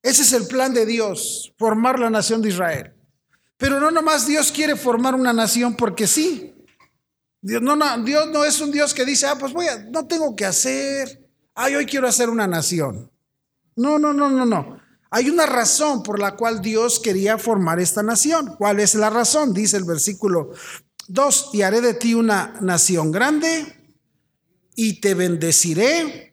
Ese 0.03 0.23
es 0.23 0.33
el 0.33 0.47
plan 0.47 0.73
de 0.73 0.87
Dios, 0.87 1.53
formar 1.59 1.99
la 1.99 2.11
nación 2.11 2.41
de 2.41 2.51
Israel. 2.51 2.95
Pero 3.57 3.81
no 3.81 3.91
nomás 3.91 4.27
Dios 4.27 4.53
quiere 4.53 4.77
formar 4.77 5.15
una 5.15 5.33
nación 5.33 5.75
porque 5.75 6.07
sí. 6.07 6.55
Dios 7.41 7.61
no, 7.61 7.77
no, 7.77 7.99
Dios 8.05 8.29
no 8.29 8.45
es 8.45 8.61
un 8.61 8.71
Dios 8.71 8.95
que 8.95 9.05
dice, 9.05 9.27
ah, 9.27 9.37
pues 9.39 9.53
voy 9.53 9.67
a, 9.67 9.79
no 9.79 10.07
tengo 10.07 10.35
que 10.35 10.45
hacer, 10.45 11.29
ay, 11.55 11.75
hoy 11.75 11.87
quiero 11.87 12.09
hacer 12.09 12.31
una 12.31 12.47
nación. 12.47 13.11
No, 13.77 13.99
no, 13.99 14.13
no, 14.13 14.31
no, 14.31 14.47
no. 14.47 14.81
Hay 15.11 15.31
una 15.31 15.47
razón 15.47 16.03
por 16.03 16.21
la 16.21 16.37
cual 16.37 16.61
Dios 16.61 17.01
quería 17.01 17.39
formar 17.39 17.81
esta 17.81 18.03
nación. 18.03 18.55
¿Cuál 18.59 18.81
es 18.81 18.95
la 18.95 19.09
razón? 19.09 19.55
Dice 19.55 19.77
el 19.77 19.85
versículo 19.85 20.53
2, 21.09 21.51
y 21.55 21.63
haré 21.63 21.81
de 21.81 21.95
ti 21.95 22.15
una 22.15 22.55
nación 22.61 23.11
grande 23.11 23.75
y 24.75 25.01
te 25.01 25.15
bendeciré 25.15 26.28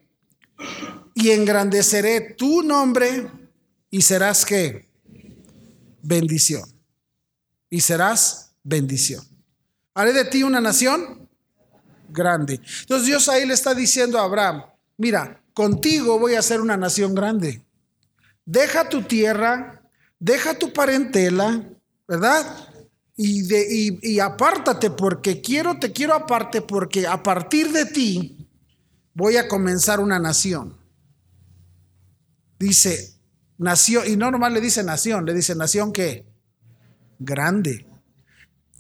y 1.14 1.32
engrandeceré 1.32 2.36
tu 2.38 2.62
nombre 2.62 3.30
y 3.90 4.02
serás 4.02 4.46
que 4.46 4.88
bendición. 6.02 6.64
Y 7.70 7.82
serás 7.82 8.54
bendición. 8.64 9.24
Haré 9.94 10.14
de 10.14 10.26
ti 10.26 10.44
una 10.44 10.62
nación 10.62 11.30
grande. 12.10 12.60
Entonces 12.82 13.08
Dios 13.08 13.30
ahí 13.30 13.46
le 13.46 13.54
está 13.54 13.74
diciendo 13.74 14.20
a 14.20 14.24
Abraham, 14.24 14.66
mira, 14.98 15.42
contigo 15.54 16.20
voy 16.20 16.36
a 16.36 16.40
hacer 16.40 16.62
una 16.62 16.78
nación 16.78 17.16
grande. 17.16 17.62
Deja 18.46 18.90
tu 18.90 19.02
tierra, 19.04 19.82
deja 20.20 20.58
tu 20.58 20.72
parentela, 20.72 21.64
¿verdad? 22.08 22.70
Y, 23.18 23.44
de, 23.44 24.00
y, 24.02 24.20
apártate 24.20 24.92
porque 24.92 25.42
quiero, 25.42 25.80
te 25.80 25.94
quiero 25.94 26.14
aparte 26.14 26.62
porque 26.62 27.08
a 27.08 27.24
partir 27.24 27.72
de 27.72 27.86
ti 27.86 28.35
voy 29.16 29.38
a 29.38 29.48
comenzar 29.48 30.00
una 30.00 30.20
nación. 30.20 30.78
Dice, 32.60 33.16
nación, 33.58 34.04
y 34.08 34.16
no 34.16 34.30
nomás 34.30 34.52
le 34.54 34.62
dice 34.62 34.84
nación, 34.84 35.26
le 35.26 35.34
dice 35.34 35.56
nación 35.56 35.92
que 35.92 36.26
grande 37.18 37.88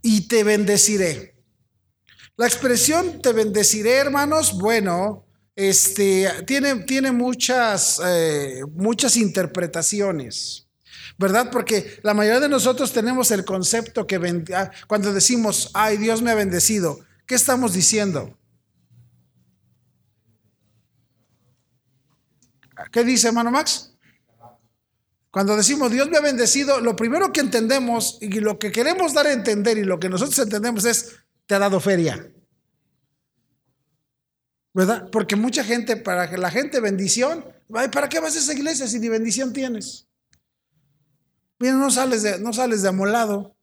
y 0.04 0.27
te 0.27 0.44
bendeciré. 0.44 1.36
La 2.38 2.46
expresión 2.46 3.22
te 3.22 3.32
bendeciré, 3.32 3.96
hermanos, 3.96 4.58
bueno, 4.60 5.25
este, 5.56 6.30
tiene, 6.46 6.75
tiene 6.84 7.13
muchas, 7.13 8.01
eh, 8.06 8.62
muchas 8.74 9.15
interpretaciones, 9.15 10.68
¿verdad? 11.18 11.50
Porque 11.50 12.00
la 12.04 12.13
mayoría 12.13 12.42
de 12.42 12.50
nosotros 12.50 12.92
tenemos 12.92 13.32
el 13.32 13.46
concepto 13.46 14.06
que 14.06 14.44
ah, 14.54 14.70
cuando 14.88 15.13
decimos, 15.13 15.72
ay, 15.74 15.96
Dios 15.96 16.22
me 16.22 16.32
ha 16.32 16.36
bendecido, 16.36 17.00
¿qué 17.25 17.36
estamos 17.36 17.72
diciendo? 17.72 18.38
¿Qué 22.91 23.03
dice 23.03 23.27
hermano 23.27 23.51
Max? 23.51 23.96
Cuando 25.32 25.55
decimos 25.55 25.91
Dios 25.91 26.10
me 26.10 26.17
ha 26.17 26.22
bendecido, 26.22 26.79
lo 26.79 26.96
primero 26.96 27.32
que 27.34 27.41
entendemos 27.41 28.17
y 28.22 28.39
lo 28.39 28.58
que 28.58 28.72
queremos 28.72 29.13
dar 29.13 29.27
a 29.27 29.34
entender 29.34 29.77
y 29.77 29.84
lo 29.84 30.00
que 30.00 30.10
nosotros 30.10 30.39
entendemos 30.39 30.86
es, 30.86 31.15
te 31.46 31.55
ha 31.55 31.60
dado 31.60 31.79
feria. 31.79 32.32
¿Verdad? 34.74 35.10
Porque 35.10 35.36
mucha 35.36 35.63
gente, 35.63 35.96
para 35.96 36.29
que 36.29 36.38
la 36.38 36.51
gente 36.51 36.82
bendición, 36.82 37.46
¿para 37.70 38.10
qué 38.10 38.20
vas 38.20 38.36
a 38.36 38.39
esa 38.39 38.53
iglesia 38.53 38.88
si 38.88 39.00
ni 39.00 39.08
bendición 39.08 39.53
tienes? 39.53 40.08
Mira, 41.60 41.74
no 41.75 41.89
sales 41.89 42.24
de, 42.24 42.39
no 42.39 42.51
sales 42.51 42.82
de 42.82 42.89
amolado. 42.89 43.55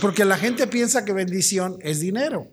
Porque 0.00 0.24
la 0.24 0.38
gente 0.38 0.66
piensa 0.66 1.04
que 1.04 1.12
bendición 1.12 1.78
es 1.82 2.00
dinero. 2.00 2.48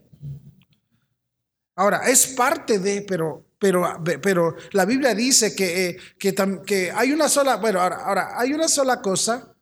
Ahora, 1.75 2.07
es 2.09 2.27
parte 2.27 2.79
de, 2.79 3.01
pero 3.01 3.44
pero, 3.59 4.03
pero 4.21 4.55
la 4.71 4.85
Biblia 4.85 5.15
dice 5.15 5.55
que, 5.55 5.89
eh, 5.89 5.97
que, 6.17 6.91
hay 6.93 7.11
una 7.11 7.29
sola, 7.29 7.57
bueno, 7.57 7.79
ahora, 7.81 7.97
ahora, 8.03 8.39
hay 8.39 8.53
una 8.53 8.67
sola 8.67 9.01
cosa 9.01 9.55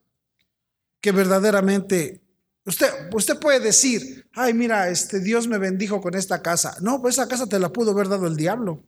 que 1.00 1.12
verdaderamente 1.12 2.24
Usted, 2.66 2.88
usted 3.14 3.40
puede 3.40 3.60
decir, 3.60 4.26
ay, 4.34 4.54
mira, 4.54 4.88
este 4.88 5.20
Dios 5.20 5.48
me 5.48 5.58
bendijo 5.58 6.00
con 6.00 6.16
esta 6.16 6.42
casa. 6.42 6.78
No, 6.82 7.02
pues 7.02 7.16
esa 7.16 7.28
casa 7.28 7.46
te 7.46 7.60
la 7.60 7.74
pudo 7.74 7.92
haber 7.92 8.08
dado 8.08 8.26
el 8.26 8.38
diablo. 8.38 8.82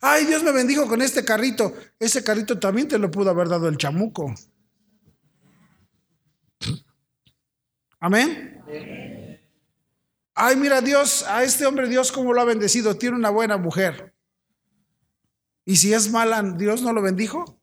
Ay, 0.00 0.26
Dios 0.26 0.42
me 0.42 0.52
bendijo 0.52 0.88
con 0.88 1.00
este 1.00 1.24
carrito. 1.24 1.72
Ese 1.98 2.24
carrito 2.24 2.58
también 2.58 2.88
te 2.88 2.98
lo 2.98 3.10
pudo 3.10 3.30
haber 3.30 3.48
dado 3.48 3.68
el 3.68 3.76
chamuco. 3.76 4.34
Amén. 8.00 9.31
Ay, 10.44 10.56
mira 10.56 10.80
Dios, 10.80 11.24
a 11.28 11.44
este 11.44 11.66
hombre 11.66 11.88
Dios 11.88 12.10
cómo 12.10 12.32
lo 12.32 12.40
ha 12.40 12.44
bendecido, 12.44 12.96
tiene 12.96 13.14
una 13.14 13.30
buena 13.30 13.58
mujer. 13.58 14.12
Y 15.64 15.76
si 15.76 15.94
es 15.94 16.10
mala, 16.10 16.42
Dios 16.42 16.82
no 16.82 16.92
lo 16.92 17.00
bendijo. 17.00 17.60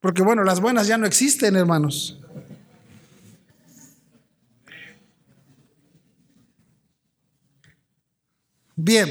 Porque 0.00 0.22
bueno, 0.22 0.42
las 0.42 0.58
buenas 0.58 0.86
ya 0.86 0.96
no 0.96 1.06
existen, 1.06 1.54
hermanos. 1.54 2.18
Bien, 8.74 9.10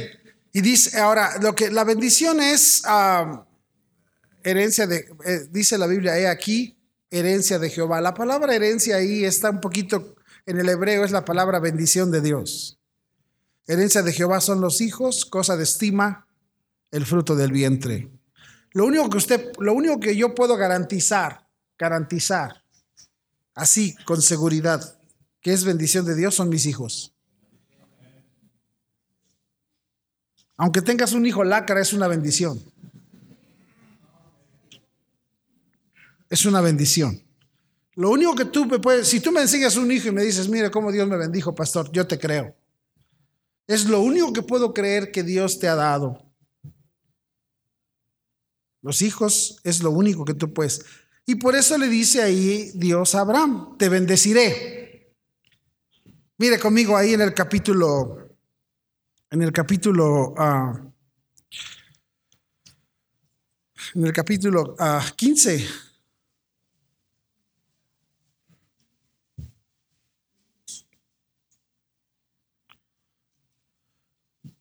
y 0.51 0.61
dice 0.61 0.99
ahora, 0.99 1.37
lo 1.39 1.53
que 1.53 1.69
la 1.69 1.83
bendición 1.83 2.41
es 2.41 2.81
ah, 2.87 3.45
herencia 4.41 4.87
de, 4.87 5.07
eh, 5.23 5.41
dice 5.51 5.77
la 5.77 5.85
Biblia, 5.85 6.17
he 6.17 6.27
aquí, 6.27 6.80
herencia 7.11 7.59
de 7.59 7.69
Jehová. 7.69 8.01
La 8.01 8.13
palabra 8.13 8.55
herencia 8.55 8.95
ahí 8.95 9.25
está 9.25 9.51
un 9.51 9.61
poquito, 9.61 10.15
en 10.45 10.59
el 10.59 10.69
hebreo 10.69 11.05
es 11.05 11.11
la 11.11 11.25
palabra 11.25 11.59
bendición 11.59 12.09
de 12.09 12.21
Dios. 12.21 12.79
Herencia 13.67 14.01
de 14.01 14.13
Jehová 14.13 14.41
son 14.41 14.61
los 14.61 14.81
hijos, 14.81 15.25
cosa 15.25 15.55
de 15.55 15.63
estima, 15.63 16.27
el 16.89 17.05
fruto 17.05 17.35
del 17.35 17.51
vientre. 17.51 18.09
Lo 18.71 18.85
único 18.85 19.09
que 19.09 19.17
usted, 19.17 19.51
lo 19.59 19.73
único 19.73 19.99
que 19.99 20.15
yo 20.15 20.33
puedo 20.33 20.55
garantizar, 20.57 21.47
garantizar, 21.77 22.63
así, 23.53 23.95
con 24.05 24.21
seguridad, 24.21 24.97
que 25.41 25.53
es 25.53 25.65
bendición 25.65 26.05
de 26.05 26.15
Dios, 26.15 26.35
son 26.35 26.49
mis 26.49 26.65
hijos. 26.65 27.13
Aunque 30.57 30.81
tengas 30.81 31.13
un 31.13 31.25
hijo 31.25 31.43
lacra, 31.43 31.81
es 31.81 31.91
una 31.91 32.07
bendición. 32.07 32.70
Es 36.31 36.45
una 36.45 36.61
bendición. 36.61 37.21
Lo 37.95 38.09
único 38.09 38.33
que 38.33 38.45
tú 38.45 38.65
me 38.65 38.79
puedes, 38.79 39.05
si 39.05 39.19
tú 39.19 39.33
me 39.33 39.41
enseñas 39.41 39.75
un 39.75 39.91
hijo 39.91 40.07
y 40.07 40.11
me 40.13 40.23
dices, 40.23 40.47
mire 40.47 40.71
cómo 40.71 40.89
Dios 40.89 41.05
me 41.05 41.17
bendijo, 41.17 41.53
pastor, 41.53 41.91
yo 41.91 42.07
te 42.07 42.17
creo. 42.17 42.55
Es 43.67 43.83
lo 43.85 43.99
único 43.99 44.31
que 44.31 44.41
puedo 44.41 44.73
creer 44.73 45.11
que 45.11 45.23
Dios 45.23 45.59
te 45.59 45.67
ha 45.67 45.75
dado. 45.75 46.25
Los 48.81 49.01
hijos 49.01 49.59
es 49.65 49.83
lo 49.83 49.91
único 49.91 50.23
que 50.23 50.33
tú 50.33 50.53
puedes. 50.53 50.85
Y 51.25 51.35
por 51.35 51.53
eso 51.53 51.77
le 51.77 51.89
dice 51.89 52.21
ahí 52.23 52.71
Dios 52.75 53.13
a 53.13 53.19
Abraham, 53.19 53.75
te 53.77 53.89
bendeciré. 53.89 55.13
Mire 56.37 56.57
conmigo 56.59 56.95
ahí 56.95 57.13
en 57.13 57.21
el 57.21 57.33
capítulo, 57.33 58.37
en 59.29 59.41
el 59.41 59.51
capítulo, 59.51 60.29
uh, 60.29 60.91
en 63.95 64.05
el 64.05 64.13
capítulo 64.13 64.77
15. 65.17 65.90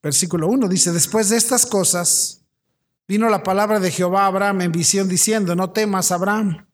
Versículo 0.02 0.48
1 0.48 0.68
dice, 0.68 0.92
después 0.92 1.28
de 1.28 1.36
estas 1.36 1.66
cosas, 1.66 2.42
vino 3.06 3.28
la 3.28 3.42
palabra 3.42 3.80
de 3.80 3.90
Jehová 3.90 4.22
a 4.22 4.26
Abraham 4.26 4.62
en 4.62 4.72
visión 4.72 5.08
diciendo, 5.08 5.54
no 5.54 5.70
temas, 5.70 6.10
Abraham, 6.10 6.66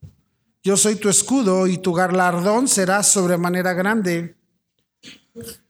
yo 0.62 0.76
soy 0.76 0.96
tu 0.96 1.08
escudo 1.08 1.66
y 1.66 1.78
tu 1.78 1.92
galardón 1.92 2.68
será 2.68 3.02
sobremanera 3.02 3.72
grande. 3.72 4.36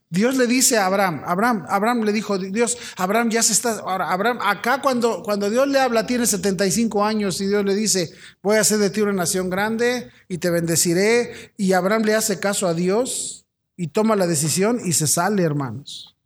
Dios 0.09 0.37
le 0.37 0.45
dice 0.45 0.77
a 0.77 0.85
Abraham, 0.85 1.23
Abraham, 1.25 1.65
Abraham 1.67 2.03
le 2.03 2.13
dijo, 2.13 2.37
Dios, 2.37 2.77
Abraham 2.95 3.29
ya 3.29 3.43
se 3.43 3.53
está, 3.53 3.79
ahora 3.79 4.11
Abraham, 4.11 4.39
acá 4.41 4.81
cuando, 4.81 5.21
cuando 5.23 5.49
Dios 5.49 5.67
le 5.67 5.79
habla 5.79 6.05
tiene 6.05 6.25
75 6.25 7.03
años 7.03 7.41
y 7.41 7.47
Dios 7.47 7.65
le 7.65 7.75
dice, 7.75 8.13
voy 8.41 8.57
a 8.57 8.61
hacer 8.61 8.77
de 8.77 8.89
ti 8.89 9.01
una 9.01 9.13
nación 9.13 9.49
grande 9.49 10.09
y 10.29 10.37
te 10.37 10.49
bendeciré. 10.49 11.53
Y 11.57 11.73
Abraham 11.73 12.03
le 12.03 12.15
hace 12.15 12.39
caso 12.39 12.67
a 12.67 12.73
Dios 12.73 13.47
y 13.75 13.87
toma 13.87 14.15
la 14.15 14.27
decisión 14.27 14.79
y 14.83 14.93
se 14.93 15.07
sale, 15.07 15.43
hermanos 15.43 16.16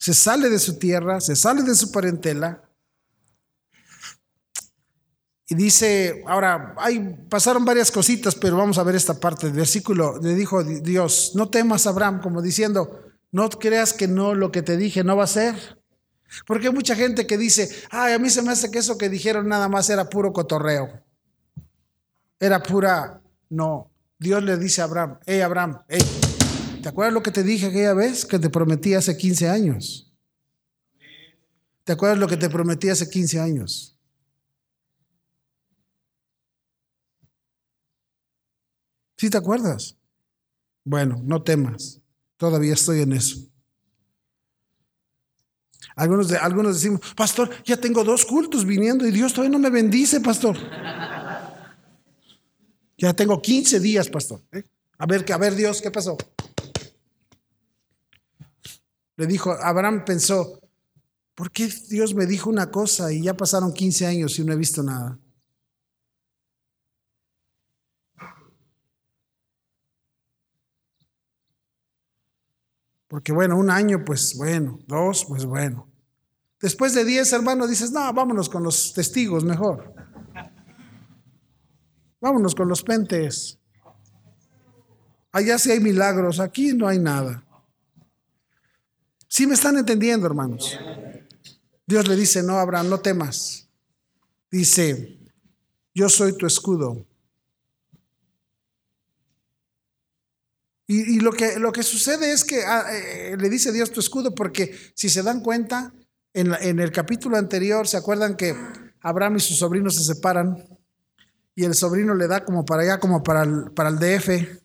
se 0.00 0.14
sale 0.14 0.48
de 0.48 0.58
su 0.58 0.78
tierra, 0.78 1.20
se 1.20 1.36
sale 1.36 1.62
de 1.62 1.74
su 1.74 1.92
parentela. 1.92 2.62
Y 5.46 5.54
dice, 5.54 6.24
ahora, 6.26 6.74
hay, 6.78 7.26
pasaron 7.28 7.66
varias 7.66 7.90
cositas, 7.90 8.34
pero 8.34 8.56
vamos 8.56 8.78
a 8.78 8.82
ver 8.82 8.94
esta 8.94 9.20
parte 9.20 9.46
del 9.46 9.56
versículo. 9.56 10.18
Le 10.18 10.34
dijo 10.34 10.64
Dios, 10.64 11.32
no 11.34 11.50
temas, 11.50 11.86
Abraham, 11.86 12.22
como 12.22 12.40
diciendo, 12.40 13.02
no 13.30 13.50
creas 13.50 13.92
que 13.92 14.08
no, 14.08 14.34
lo 14.34 14.50
que 14.50 14.62
te 14.62 14.78
dije 14.78 15.04
no 15.04 15.16
va 15.16 15.24
a 15.24 15.26
ser. 15.26 15.78
Porque 16.46 16.68
hay 16.68 16.72
mucha 16.72 16.96
gente 16.96 17.26
que 17.26 17.36
dice, 17.36 17.68
ay, 17.90 18.14
a 18.14 18.18
mí 18.18 18.30
se 18.30 18.40
me 18.40 18.52
hace 18.52 18.70
que 18.70 18.78
eso 18.78 18.96
que 18.96 19.10
dijeron 19.10 19.48
nada 19.48 19.68
más 19.68 19.90
era 19.90 20.08
puro 20.08 20.32
cotorreo. 20.32 20.88
Era 22.38 22.62
pura, 22.62 23.20
no. 23.50 23.90
Dios 24.18 24.42
le 24.42 24.56
dice 24.56 24.80
a 24.80 24.84
Abraham, 24.84 25.18
hey 25.26 25.40
Abraham, 25.40 25.82
hey, 25.88 26.00
¿Te 26.82 26.88
acuerdas 26.88 27.12
lo 27.12 27.22
que 27.22 27.30
te 27.30 27.42
dije 27.42 27.66
aquella 27.66 27.94
vez 27.94 28.24
que 28.24 28.38
te 28.38 28.48
prometí 28.48 28.94
hace 28.94 29.16
15 29.16 29.48
años? 29.48 30.10
¿Te 31.84 31.92
acuerdas 31.92 32.18
lo 32.18 32.28
que 32.28 32.36
te 32.36 32.48
prometí 32.48 32.88
hace 32.88 33.08
15 33.08 33.40
años? 33.40 33.96
¿Sí 39.16 39.28
te 39.28 39.36
acuerdas? 39.36 39.96
Bueno, 40.84 41.20
no 41.22 41.42
temas. 41.42 42.00
Todavía 42.38 42.72
estoy 42.72 43.02
en 43.02 43.12
eso. 43.12 43.38
Algunos, 45.96 46.28
de, 46.28 46.38
algunos 46.38 46.76
decimos, 46.76 47.00
pastor, 47.14 47.50
ya 47.64 47.76
tengo 47.76 48.02
dos 48.04 48.24
cultos 48.24 48.64
viniendo 48.64 49.06
y 49.06 49.10
Dios 49.10 49.34
todavía 49.34 49.58
no 49.58 49.58
me 49.58 49.68
bendice, 49.68 50.20
pastor. 50.20 50.56
Ya 52.96 53.12
tengo 53.12 53.42
15 53.42 53.80
días, 53.80 54.08
pastor. 54.08 54.40
¿eh? 54.52 54.62
A 54.96 55.04
ver, 55.04 55.30
a 55.30 55.36
ver, 55.36 55.54
Dios, 55.54 55.82
¿qué 55.82 55.90
pasó? 55.90 56.16
Le 59.20 59.26
dijo, 59.26 59.52
Abraham 59.52 60.02
pensó, 60.06 60.62
¿por 61.34 61.50
qué 61.50 61.68
Dios 61.90 62.14
me 62.14 62.24
dijo 62.24 62.48
una 62.48 62.70
cosa 62.70 63.12
y 63.12 63.22
ya 63.22 63.36
pasaron 63.36 63.74
15 63.74 64.06
años 64.06 64.38
y 64.38 64.44
no 64.46 64.54
he 64.54 64.56
visto 64.56 64.82
nada? 64.82 65.18
Porque 73.08 73.30
bueno, 73.30 73.58
un 73.58 73.68
año, 73.68 74.06
pues 74.06 74.34
bueno, 74.38 74.78
dos, 74.86 75.26
pues 75.28 75.44
bueno. 75.44 75.86
Después 76.58 76.94
de 76.94 77.04
diez, 77.04 77.30
hermanos, 77.34 77.68
dices, 77.68 77.92
no, 77.92 78.10
vámonos 78.14 78.48
con 78.48 78.62
los 78.62 78.94
testigos 78.94 79.44
mejor. 79.44 79.92
Vámonos 82.22 82.54
con 82.54 82.68
los 82.70 82.82
pentes. 82.82 83.58
Allá 85.30 85.58
sí 85.58 85.72
hay 85.72 85.80
milagros, 85.80 86.40
aquí 86.40 86.72
no 86.72 86.88
hay 86.88 86.98
nada. 86.98 87.44
¿Sí 89.30 89.46
me 89.46 89.54
están 89.54 89.78
entendiendo, 89.78 90.26
hermanos? 90.26 90.76
Dios 91.86 92.08
le 92.08 92.16
dice, 92.16 92.42
no, 92.42 92.58
Abraham, 92.58 92.88
no 92.90 92.98
temas. 92.98 93.68
Dice, 94.50 95.20
yo 95.94 96.08
soy 96.08 96.36
tu 96.36 96.46
escudo. 96.46 97.06
Y, 100.88 101.20
lo, 101.20 101.30
que, 101.30 101.60
lo 101.60 101.70
que 101.70 101.84
sucede 101.84 102.32
es 102.32 102.42
que 102.42 102.64
ah, 102.64 102.84
eh, 102.92 103.36
le 103.38 103.48
dice 103.48 103.70
Dios 103.70 103.92
tu 103.92 104.00
escudo 104.00 104.34
porque 104.34 104.76
si 104.96 105.08
se 105.08 105.22
dan 105.22 105.40
cuenta, 105.40 105.94
en, 106.34 106.52
en, 106.60 106.80
el 106.80 106.90
capítulo 106.90 107.36
anterior, 107.36 107.86
¿se 107.86 107.96
acuerdan 107.96 108.36
que 108.36 108.56
Abraham 109.00 109.36
y 109.36 109.40
sus 109.40 109.58
sobrinos 109.58 109.94
se 109.94 110.02
separan? 110.02 110.66
Y 111.54 111.64
el 111.64 111.74
sobrino 111.74 112.16
le 112.16 112.26
da 112.26 112.44
como 112.44 112.64
para 112.64 112.82
allá, 112.82 112.98
como 112.98 113.22
para 113.22 113.44
el, 113.44 113.70
para 113.70 113.90
el 113.90 114.00
DF. 114.00 114.59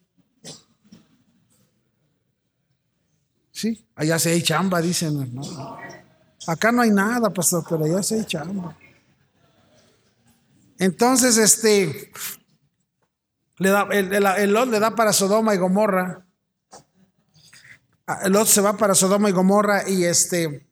Sí, 3.56 3.88
allá 3.96 4.20
se 4.20 4.32
hay 4.32 4.42
chamba, 4.42 4.82
dicen. 4.82 5.32
Acá 6.46 6.74
no 6.74 6.82
hay 6.82 6.90
nada, 6.90 7.30
pastor, 7.30 7.64
pero 7.70 7.86
allá 7.86 8.04
se 8.04 8.16
hay 8.16 8.26
chamba. 8.26 8.78
Entonces, 10.78 11.38
este, 11.38 12.12
le 13.60 13.70
da, 13.70 13.88
el, 13.92 14.12
el, 14.14 14.52
Lot 14.52 14.68
le 14.68 14.80
da 14.82 14.94
para 14.94 15.14
Sodoma 15.14 15.56
y 15.56 15.58
Gomorra. 15.58 16.28
Ah, 18.06 18.20
el 18.26 18.34
Lot 18.34 18.46
se 18.46 18.60
va 18.60 18.76
para 18.76 18.94
Sodoma 18.94 19.30
y 19.30 19.32
Gomorra 19.32 19.90
y 19.90 20.04
este, 20.04 20.68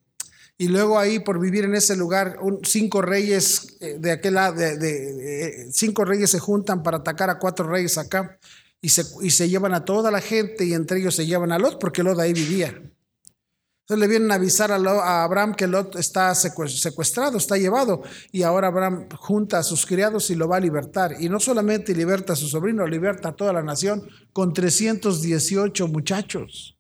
y 0.58 0.68
luego 0.68 1.00
ahí 1.00 1.20
por 1.20 1.40
vivir 1.40 1.64
en 1.64 1.76
ese 1.76 1.96
lugar, 1.96 2.38
cinco 2.64 3.02
reyes 3.02 3.78
eh, 3.80 3.96
de 3.98 4.12
aquel 4.12 4.34
lado, 4.34 4.56
de, 4.56 5.70
cinco 5.72 6.04
reyes 6.04 6.32
se 6.32 6.40
juntan 6.40 6.84
para 6.84 6.98
atacar 6.98 7.30
a 7.30 7.40
cuatro 7.40 7.66
reyes 7.66 7.98
acá 7.98 8.38
y 8.84 8.90
se, 8.90 9.48
llevan 9.48 9.74
a 9.74 9.86
toda 9.86 10.12
la 10.12 10.20
gente 10.20 10.66
y 10.66 10.74
entre 10.74 11.00
ellos 11.00 11.16
se 11.16 11.26
llevan 11.26 11.54
a 11.54 11.58
Lot 11.58 11.80
porque 11.80 12.04
Lot 12.04 12.20
ahí 12.20 12.34
vivía. 12.34 12.68
Entonces 12.68 13.98
le 13.98 14.08
vienen 14.10 14.30
a 14.30 14.36
avisar 14.36 14.74
a, 14.74 15.24
Abraham 15.24 15.56
que 15.56 15.68
Lot 15.68 15.96
está 15.96 16.36
secuestrado, 16.36 17.38
está 17.38 17.56
llevado 17.58 18.04
y 18.34 18.44
ahora 18.44 18.68
Abraham 18.68 19.08
junta 19.18 19.60
a 19.60 19.64
sus 19.64 19.86
criados 19.86 20.30
y 20.32 20.36
lo 20.36 20.50
va 20.50 20.58
a 20.58 20.60
libertar. 20.60 21.16
Y 21.18 21.30
no 21.30 21.40
solamente 21.40 21.96
liberta 21.96 22.34
a 22.34 22.36
su 22.36 22.50
sobrino, 22.50 22.86
liberta 22.86 23.30
a 23.30 23.36
toda 23.38 23.54
la 23.54 23.64
nación 23.64 24.06
con 24.34 24.52
318 24.52 25.88
muchachos. 25.88 26.78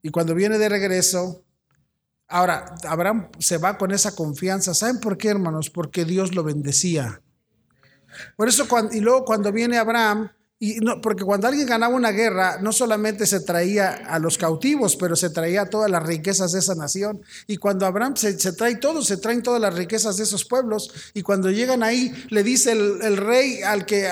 Y 0.00 0.10
cuando 0.10 0.32
viene 0.36 0.58
de 0.58 0.68
regreso, 0.68 1.44
ahora 2.28 2.76
Abraham 2.84 3.30
se 3.40 3.58
va 3.58 3.76
con 3.76 3.90
esa 3.90 4.14
confianza. 4.14 4.74
¿Saben 4.74 5.00
por 5.00 5.18
qué, 5.18 5.30
hermanos? 5.30 5.70
Porque 5.70 6.04
Dios 6.04 6.36
lo 6.36 6.44
bendecía. 6.44 7.20
Por 8.36 8.48
eso, 8.48 8.68
cuando, 8.68 8.94
y 8.94 9.00
luego 9.00 9.24
cuando 9.24 9.52
viene 9.52 9.78
Abraham, 9.78 10.30
y 10.60 10.80
no, 10.80 11.00
porque 11.00 11.22
cuando 11.22 11.46
alguien 11.46 11.68
ganaba 11.68 11.94
una 11.94 12.10
guerra, 12.10 12.58
no 12.60 12.72
solamente 12.72 13.26
se 13.26 13.40
traía 13.40 13.90
a 13.90 14.18
los 14.18 14.36
cautivos, 14.36 14.96
pero 14.96 15.14
se 15.14 15.30
traía 15.30 15.70
todas 15.70 15.88
las 15.88 16.02
riquezas 16.02 16.50
de 16.50 16.58
esa 16.58 16.74
nación. 16.74 17.22
Y 17.46 17.58
cuando 17.58 17.86
Abraham 17.86 18.16
se, 18.16 18.34
trae 18.34 18.74
todo, 18.74 19.02
se 19.02 19.18
traen 19.18 19.44
todas 19.44 19.60
las 19.60 19.72
riquezas 19.74 20.16
de 20.16 20.24
esos 20.24 20.44
pueblos. 20.44 20.90
Y 21.14 21.22
cuando 21.22 21.48
llegan 21.52 21.84
ahí, 21.84 22.12
le 22.30 22.42
dice 22.42 22.72
el, 22.72 23.16
rey 23.16 23.62
al 23.62 23.86
que 23.86 24.10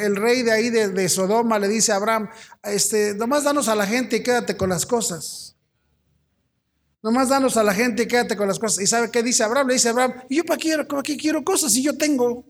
el 0.00 0.16
rey 0.16 0.42
de 0.42 0.52
ahí 0.52 0.70
de, 0.70 1.08
Sodoma 1.10 1.58
le 1.58 1.68
dice 1.68 1.92
a 1.92 1.96
Abraham, 1.96 2.30
este, 2.62 3.14
nomás 3.14 3.44
danos 3.44 3.68
a 3.68 3.74
la 3.74 3.86
gente 3.86 4.16
y 4.16 4.22
quédate 4.22 4.56
con 4.56 4.70
las 4.70 4.86
cosas. 4.86 5.56
Nomás 7.02 7.28
danos 7.28 7.58
a 7.58 7.64
la 7.64 7.74
gente 7.74 8.04
y 8.04 8.06
quédate 8.06 8.34
con 8.34 8.48
las 8.48 8.58
cosas. 8.58 8.82
¿Y 8.82 8.86
sabe 8.86 9.10
qué 9.10 9.22
dice 9.22 9.44
Abraham? 9.44 9.68
Le 9.68 9.74
dice 9.74 9.90
Abraham, 9.90 10.14
¿y 10.30 10.36
yo 10.36 10.44
para 10.44 10.58
qué, 10.58 10.74
qué 11.04 11.16
quiero 11.18 11.44
cosas 11.44 11.70
si 11.72 11.82
yo 11.82 11.98
tengo? 11.98 12.46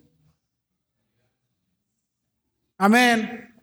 Amén. 2.83 3.55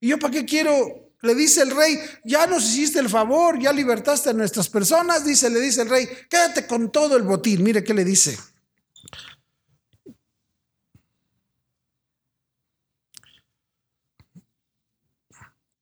¿Y 0.00 0.08
yo 0.08 0.18
para 0.18 0.30
qué 0.30 0.44
quiero? 0.44 1.14
Le 1.22 1.34
dice 1.34 1.62
el 1.62 1.74
rey, 1.74 1.98
ya 2.26 2.46
nos 2.46 2.62
hiciste 2.64 2.98
el 2.98 3.08
favor, 3.08 3.58
ya 3.58 3.72
libertaste 3.72 4.28
a 4.28 4.32
nuestras 4.34 4.68
personas, 4.68 5.24
dice, 5.24 5.48
le 5.48 5.60
dice 5.60 5.80
el 5.80 5.88
rey, 5.88 6.06
quédate 6.28 6.66
con 6.66 6.92
todo 6.92 7.16
el 7.16 7.22
botín. 7.22 7.62
Mire 7.62 7.82
qué 7.82 7.94
le 7.94 8.04
dice. 8.04 8.38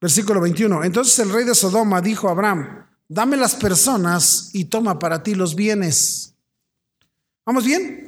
Versículo 0.00 0.40
21. 0.40 0.84
Entonces 0.84 1.18
el 1.18 1.32
rey 1.32 1.44
de 1.44 1.56
Sodoma 1.56 2.00
dijo 2.00 2.28
a 2.28 2.30
Abraham, 2.30 2.86
dame 3.08 3.36
las 3.36 3.56
personas 3.56 4.50
y 4.52 4.66
toma 4.66 5.00
para 5.00 5.24
ti 5.24 5.34
los 5.34 5.56
bienes. 5.56 6.36
¿Vamos 7.44 7.64
bien? 7.64 8.03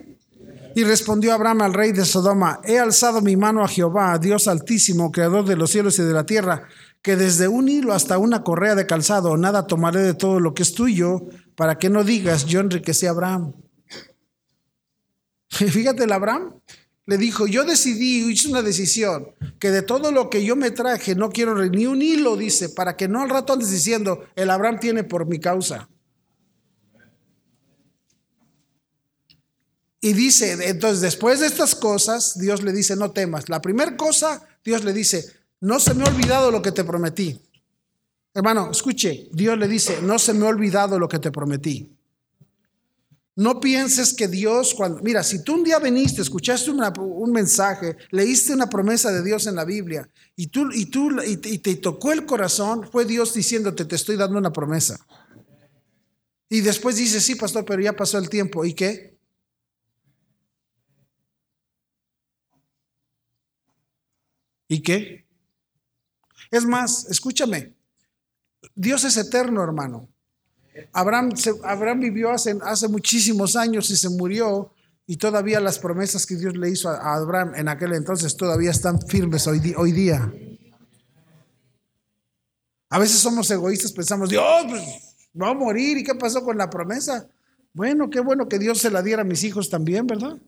Y 0.76 0.84
respondió 0.84 1.32
Abraham 1.32 1.62
al 1.62 1.72
rey 1.72 1.92
de 1.92 2.04
Sodoma, 2.04 2.60
he 2.62 2.78
alzado 2.78 3.22
mi 3.22 3.34
mano 3.34 3.64
a 3.64 3.68
Jehová, 3.68 4.18
Dios 4.18 4.46
altísimo, 4.46 5.10
creador 5.10 5.46
de 5.46 5.56
los 5.56 5.70
cielos 5.70 5.98
y 5.98 6.02
de 6.02 6.12
la 6.12 6.26
tierra, 6.26 6.68
que 7.00 7.16
desde 7.16 7.48
un 7.48 7.70
hilo 7.70 7.94
hasta 7.94 8.18
una 8.18 8.44
correa 8.44 8.74
de 8.74 8.84
calzado, 8.84 9.38
nada 9.38 9.66
tomaré 9.66 10.02
de 10.02 10.12
todo 10.12 10.38
lo 10.38 10.52
que 10.52 10.62
es 10.62 10.74
tuyo, 10.74 11.22
para 11.54 11.78
que 11.78 11.88
no 11.88 12.04
digas, 12.04 12.44
yo 12.44 12.60
enriquecí 12.60 13.06
a 13.06 13.12
Abraham. 13.12 13.54
Fíjate, 15.48 16.04
el 16.04 16.12
Abraham 16.12 16.60
le 17.06 17.16
dijo, 17.16 17.46
yo 17.46 17.64
decidí, 17.64 18.30
hice 18.30 18.50
una 18.50 18.60
decisión, 18.60 19.28
que 19.58 19.70
de 19.70 19.80
todo 19.80 20.12
lo 20.12 20.28
que 20.28 20.44
yo 20.44 20.56
me 20.56 20.72
traje 20.72 21.14
no 21.14 21.30
quiero 21.30 21.54
ni 21.54 21.86
un 21.86 22.02
hilo, 22.02 22.36
dice, 22.36 22.68
para 22.68 22.98
que 22.98 23.08
no 23.08 23.22
al 23.22 23.30
rato 23.30 23.54
andes 23.54 23.70
diciendo, 23.70 24.26
el 24.36 24.50
Abraham 24.50 24.78
tiene 24.78 25.04
por 25.04 25.24
mi 25.24 25.40
causa. 25.40 25.88
Y 30.00 30.12
dice, 30.12 30.56
entonces 30.68 31.00
después 31.00 31.40
de 31.40 31.46
estas 31.46 31.74
cosas, 31.74 32.38
Dios 32.38 32.62
le 32.62 32.72
dice, 32.72 32.96
no 32.96 33.12
temas. 33.12 33.48
La 33.48 33.60
primera 33.60 33.96
cosa, 33.96 34.46
Dios 34.64 34.84
le 34.84 34.92
dice, 34.92 35.26
no 35.60 35.80
se 35.80 35.94
me 35.94 36.04
ha 36.04 36.08
olvidado 36.08 36.50
lo 36.50 36.62
que 36.62 36.72
te 36.72 36.84
prometí. 36.84 37.40
Hermano, 38.34 38.70
escuche, 38.70 39.28
Dios 39.32 39.58
le 39.58 39.66
dice, 39.66 40.00
no 40.02 40.18
se 40.18 40.34
me 40.34 40.44
ha 40.44 40.50
olvidado 40.50 40.98
lo 40.98 41.08
que 41.08 41.18
te 41.18 41.32
prometí. 41.32 41.90
No 43.34 43.60
pienses 43.60 44.14
que 44.14 44.28
Dios, 44.28 44.74
cuando, 44.74 45.02
mira, 45.02 45.22
si 45.22 45.42
tú 45.42 45.54
un 45.54 45.64
día 45.64 45.78
viniste, 45.78 46.22
escuchaste 46.22 46.70
un 46.70 47.32
mensaje, 47.32 47.96
leíste 48.10 48.54
una 48.54 48.68
promesa 48.68 49.12
de 49.12 49.22
Dios 49.22 49.46
en 49.46 49.56
la 49.56 49.64
Biblia 49.64 50.08
y 50.36 50.46
tú, 50.46 50.70
y 50.72 50.86
tú 50.86 51.10
y 51.22 51.36
te 51.36 51.76
tocó 51.76 52.12
el 52.12 52.24
corazón, 52.24 52.88
fue 52.90 53.04
Dios 53.04 53.34
diciéndote, 53.34 53.84
te 53.84 53.96
estoy 53.96 54.16
dando 54.16 54.38
una 54.38 54.52
promesa. 54.52 54.98
Y 56.48 56.60
después 56.60 56.96
dices, 56.96 57.24
sí, 57.24 57.34
pastor, 57.34 57.64
pero 57.64 57.82
ya 57.82 57.94
pasó 57.94 58.18
el 58.18 58.30
tiempo. 58.30 58.64
¿Y 58.64 58.72
qué? 58.72 59.15
¿Y 64.68 64.82
qué? 64.82 65.26
Es 66.50 66.64
más, 66.64 67.06
escúchame, 67.10 67.74
Dios 68.74 69.04
es 69.04 69.16
eterno, 69.16 69.62
hermano. 69.62 70.08
Abraham, 70.92 71.30
Abraham 71.64 72.00
vivió 72.00 72.30
hace, 72.30 72.88
muchísimos 72.88 73.56
años 73.56 73.88
y 73.90 73.96
se 73.96 74.10
murió 74.10 74.72
y 75.06 75.16
todavía 75.16 75.60
las 75.60 75.78
promesas 75.78 76.26
que 76.26 76.36
Dios 76.36 76.56
le 76.56 76.70
hizo 76.70 76.88
a, 76.88 77.14
Abraham 77.14 77.54
en 77.54 77.68
aquel 77.68 77.94
entonces 77.94 78.36
todavía 78.36 78.70
están 78.70 79.00
firmes 79.00 79.46
hoy, 79.46 79.74
hoy 79.76 79.92
día. 79.92 80.30
A 82.88 82.98
veces 82.98 83.18
somos 83.18 83.50
egoístas, 83.50 83.92
pensamos, 83.92 84.28
Dios, 84.28 84.44
pues, 84.68 84.82
va 85.40 85.50
a 85.50 85.54
morir 85.54 85.98
y 85.98 86.04
qué 86.04 86.14
pasó 86.14 86.44
con 86.44 86.58
la 86.58 86.70
promesa. 86.70 87.26
Bueno, 87.72 88.08
qué 88.10 88.20
bueno 88.20 88.48
que 88.48 88.58
Dios 88.58 88.78
se 88.78 88.90
la 88.90 89.02
diera 89.02 89.22
a 89.22 89.24
mis 89.24 89.44
hijos 89.44 89.68
también, 89.68 90.06
¿verdad? 90.06 90.38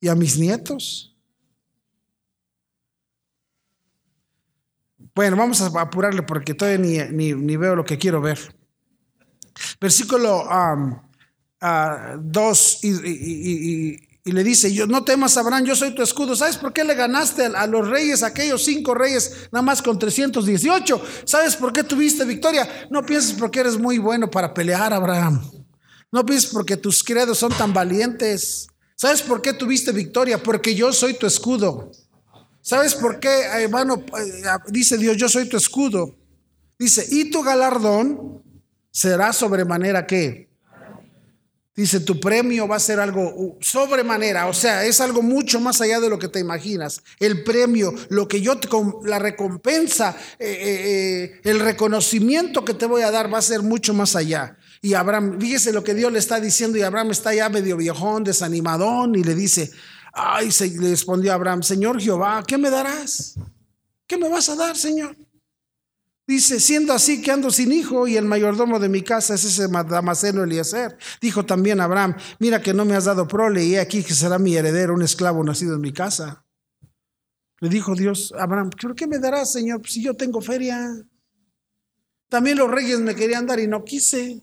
Y 0.00 0.08
a 0.08 0.14
mis 0.14 0.38
nietos. 0.38 1.16
Bueno, 5.20 5.36
vamos 5.36 5.60
a 5.60 5.66
apurarle 5.78 6.22
porque 6.22 6.54
todavía 6.54 7.10
ni, 7.10 7.56
veo 7.58 7.76
lo 7.76 7.84
que 7.84 7.98
quiero 7.98 8.22
ver. 8.22 8.38
Versículo 9.78 10.48
2 11.60 12.78
y, 12.82 14.32
le 14.32 14.42
dice, 14.42 14.72
yo 14.72 14.86
no 14.86 15.04
temas 15.04 15.36
Abraham, 15.36 15.66
yo 15.66 15.76
soy 15.76 15.94
tu 15.94 16.02
escudo. 16.02 16.34
¿Sabes 16.34 16.56
por 16.56 16.72
qué 16.72 16.84
le 16.84 16.94
ganaste 16.94 17.44
a, 17.44 17.66
los 17.66 17.86
reyes, 17.86 18.22
aquellos 18.22 18.64
cinco 18.64 18.94
reyes, 18.94 19.50
nada 19.52 19.60
más 19.60 19.82
con 19.82 19.98
318? 19.98 21.02
¿Sabes 21.26 21.54
por 21.54 21.74
qué 21.74 21.84
tuviste 21.84 22.24
victoria? 22.24 22.66
No 22.90 23.04
pienses 23.04 23.34
porque 23.34 23.60
eres 23.60 23.76
muy 23.76 23.98
bueno 23.98 24.30
para 24.30 24.54
pelear, 24.54 24.94
Abraham. 24.94 25.42
No 26.10 26.24
pienses 26.24 26.48
porque 26.48 26.78
tus 26.78 27.04
credos 27.04 27.36
son 27.36 27.52
tan 27.52 27.74
valientes. 27.74 28.68
¿Sabes 28.96 29.20
por 29.20 29.42
qué 29.42 29.52
tuviste 29.52 29.92
victoria? 29.92 30.42
Porque 30.42 30.74
yo 30.74 30.94
soy 30.94 31.12
tu 31.12 31.26
escudo. 31.26 31.92
¿Sabes 32.70 32.94
por 32.94 33.18
qué, 33.18 33.28
hermano? 33.28 34.04
Eh, 34.16 34.42
dice 34.68 34.96
Dios, 34.96 35.16
yo 35.16 35.28
soy 35.28 35.48
tu 35.48 35.56
escudo. 35.56 36.14
Dice, 36.78 37.04
y 37.10 37.28
tu 37.28 37.42
galardón 37.42 38.44
será 38.92 39.32
sobremanera 39.32 40.06
que. 40.06 40.48
Dice, 41.74 41.98
tu 41.98 42.20
premio 42.20 42.68
va 42.68 42.76
a 42.76 42.78
ser 42.78 43.00
algo 43.00 43.58
sobremanera, 43.60 44.46
o 44.46 44.52
sea, 44.52 44.84
es 44.84 45.00
algo 45.00 45.20
mucho 45.20 45.58
más 45.58 45.80
allá 45.80 45.98
de 45.98 46.08
lo 46.08 46.20
que 46.20 46.28
te 46.28 46.38
imaginas. 46.38 47.02
El 47.18 47.42
premio, 47.42 47.92
lo 48.08 48.28
que 48.28 48.40
yo, 48.40 48.60
te, 48.60 48.68
la 49.02 49.18
recompensa, 49.18 50.16
eh, 50.38 50.46
eh, 50.48 51.40
el 51.42 51.58
reconocimiento 51.58 52.64
que 52.64 52.74
te 52.74 52.86
voy 52.86 53.02
a 53.02 53.10
dar 53.10 53.34
va 53.34 53.38
a 53.38 53.42
ser 53.42 53.62
mucho 53.62 53.94
más 53.94 54.14
allá. 54.14 54.56
Y 54.80 54.94
Abraham, 54.94 55.38
fíjese 55.40 55.72
lo 55.72 55.82
que 55.82 55.94
Dios 55.94 56.12
le 56.12 56.20
está 56.20 56.38
diciendo 56.38 56.78
y 56.78 56.82
Abraham 56.82 57.10
está 57.10 57.34
ya 57.34 57.48
medio 57.48 57.76
viejón, 57.76 58.22
desanimadón 58.22 59.16
y 59.16 59.24
le 59.24 59.34
dice, 59.34 59.72
Ay, 60.12 60.50
le 60.78 60.90
respondió 60.90 61.32
Abraham, 61.32 61.62
Señor 61.62 62.00
Jehová, 62.00 62.42
¿qué 62.46 62.58
me 62.58 62.70
darás? 62.70 63.34
¿Qué 64.06 64.16
me 64.16 64.28
vas 64.28 64.48
a 64.48 64.56
dar, 64.56 64.76
Señor? 64.76 65.16
Dice, 66.26 66.60
siendo 66.60 66.92
así 66.92 67.20
que 67.20 67.32
ando 67.32 67.50
sin 67.50 67.72
hijo 67.72 68.06
y 68.06 68.16
el 68.16 68.24
mayordomo 68.24 68.78
de 68.78 68.88
mi 68.88 69.02
casa 69.02 69.34
es 69.34 69.44
ese 69.44 69.66
Damaseno 69.66 70.44
Eliezer. 70.44 70.96
Dijo 71.20 71.44
también 71.44 71.80
Abraham, 71.80 72.16
mira 72.38 72.62
que 72.62 72.72
no 72.72 72.84
me 72.84 72.94
has 72.94 73.06
dado 73.06 73.26
prole 73.26 73.64
y 73.64 73.76
aquí 73.76 74.04
que 74.04 74.14
será 74.14 74.38
mi 74.38 74.56
heredero, 74.56 74.94
un 74.94 75.02
esclavo 75.02 75.42
nacido 75.42 75.74
en 75.74 75.80
mi 75.80 75.92
casa. 75.92 76.44
Le 77.58 77.68
dijo 77.68 77.96
Dios 77.96 78.32
a 78.38 78.44
Abraham, 78.44 78.70
¿pero 78.80 78.94
qué 78.94 79.06
me 79.06 79.18
darás, 79.18 79.52
Señor, 79.52 79.82
si 79.88 80.02
yo 80.02 80.14
tengo 80.14 80.40
feria? 80.40 81.04
También 82.28 82.58
los 82.58 82.70
reyes 82.70 83.00
me 83.00 83.16
querían 83.16 83.46
dar 83.46 83.58
y 83.58 83.66
no 83.66 83.84
quise. 83.84 84.42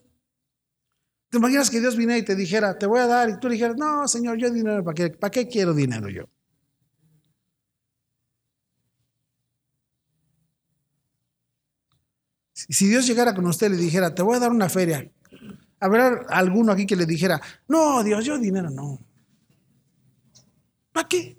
¿Te 1.30 1.38
imaginas 1.38 1.70
que 1.70 1.82
Dios 1.82 1.98
viniera 1.98 2.18
y 2.18 2.24
te 2.24 2.36
dijera, 2.36 2.78
te 2.78 2.86
voy 2.86 3.00
a 3.02 3.08
dar? 3.08 3.30
Y 3.30 3.40
tú 3.40 3.50
dijeras, 3.50 3.76
no, 3.78 4.08
Señor, 4.08 4.38
yo 4.38 4.50
dinero, 4.50 4.84
¿para 4.84 4.96
qué, 4.96 5.10
¿para 5.10 5.32
qué 5.32 5.48
quiero 5.48 5.74
dinero 5.74 6.08
yo? 6.10 6.30
Si 12.54 12.88
Dios 12.88 13.06
llegara 13.06 13.36
con 13.36 13.46
usted 13.46 13.68
y 13.68 13.76
le 13.76 13.78
dijera, 13.78 14.16
te 14.16 14.22
voy 14.22 14.38
a 14.38 14.40
dar 14.40 14.52
una 14.52 14.70
feria, 14.70 15.10
¿habrá 15.80 16.26
alguno 16.30 16.72
aquí 16.72 16.86
que 16.86 16.96
le 16.96 17.06
dijera, 17.06 17.40
no, 17.68 18.04
Dios, 18.04 18.26
yo 18.26 18.38
dinero 18.38 18.70
no? 18.70 19.00
¿Para 20.92 21.08
qué? 21.08 21.38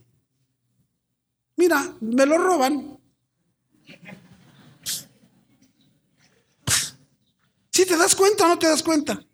Mira, 1.56 1.96
me 2.00 2.24
lo 2.24 2.38
roban. 2.38 2.98
¿Si 7.72 7.86
te 7.86 7.96
das 7.96 8.14
cuenta 8.14 8.44
o 8.44 8.48
no 8.48 8.58
te 8.58 8.68
das 8.68 8.82
cuenta? 8.82 9.27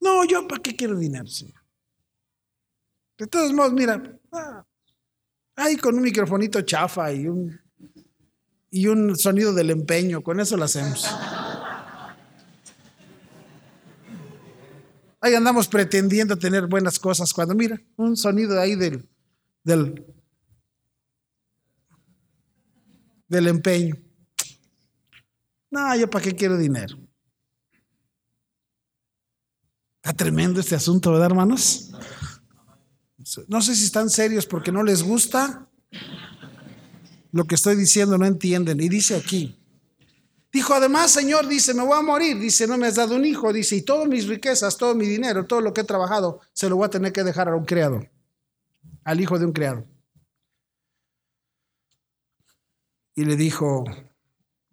No, 0.00 0.24
yo 0.24 0.46
para 0.46 0.62
qué 0.62 0.76
quiero 0.76 0.96
dinero, 0.96 1.26
Señor. 1.26 1.60
De 3.18 3.26
todos 3.26 3.52
modos, 3.52 3.72
mira, 3.72 4.00
ah, 4.32 4.64
ahí 5.56 5.76
con 5.76 5.96
un 5.96 6.02
microfonito 6.02 6.62
chafa 6.62 7.12
y 7.12 7.26
un, 7.26 7.60
y 8.70 8.86
un 8.86 9.16
sonido 9.16 9.52
del 9.52 9.70
empeño, 9.70 10.22
con 10.22 10.38
eso 10.38 10.56
lo 10.56 10.64
hacemos. 10.64 11.04
Ahí 15.20 15.34
andamos 15.34 15.66
pretendiendo 15.66 16.38
tener 16.38 16.68
buenas 16.68 16.98
cosas 16.98 17.32
cuando 17.32 17.54
mira, 17.54 17.80
un 17.96 18.16
sonido 18.16 18.60
ahí 18.60 18.76
del, 18.76 19.08
del, 19.64 20.06
del 23.26 23.48
empeño. 23.48 23.96
No, 25.70 25.96
yo 25.96 26.08
para 26.08 26.24
qué 26.24 26.36
quiero 26.36 26.56
dinero. 26.56 26.96
Está 30.02 30.12
tremendo 30.12 30.60
este 30.60 30.74
asunto, 30.74 31.10
¿verdad, 31.12 31.26
hermanos? 31.26 31.90
No 33.48 33.60
sé 33.60 33.74
si 33.74 33.84
están 33.84 34.08
serios 34.08 34.46
porque 34.46 34.72
no 34.72 34.82
les 34.82 35.02
gusta 35.02 35.68
lo 37.32 37.44
que 37.44 37.56
estoy 37.56 37.76
diciendo, 37.76 38.16
no 38.16 38.24
entienden. 38.24 38.80
Y 38.80 38.88
dice 38.88 39.16
aquí, 39.16 39.58
dijo 40.52 40.72
además, 40.74 41.10
Señor, 41.10 41.46
dice, 41.46 41.74
me 41.74 41.82
voy 41.82 41.98
a 41.98 42.02
morir, 42.02 42.38
dice, 42.38 42.66
no 42.66 42.78
me 42.78 42.86
has 42.86 42.94
dado 42.94 43.16
un 43.16 43.24
hijo, 43.24 43.52
dice, 43.52 43.76
y 43.76 43.82
todas 43.82 44.08
mis 44.08 44.26
riquezas, 44.26 44.76
todo 44.76 44.94
mi 44.94 45.06
dinero, 45.06 45.46
todo 45.46 45.60
lo 45.60 45.74
que 45.74 45.82
he 45.82 45.84
trabajado, 45.84 46.40
se 46.52 46.68
lo 46.68 46.76
voy 46.76 46.86
a 46.86 46.90
tener 46.90 47.12
que 47.12 47.24
dejar 47.24 47.48
a 47.48 47.56
un 47.56 47.64
criado, 47.64 48.06
al 49.04 49.20
hijo 49.20 49.38
de 49.38 49.46
un 49.46 49.52
criado. 49.52 49.86
Y 53.14 53.24
le 53.24 53.36
dijo, 53.36 53.84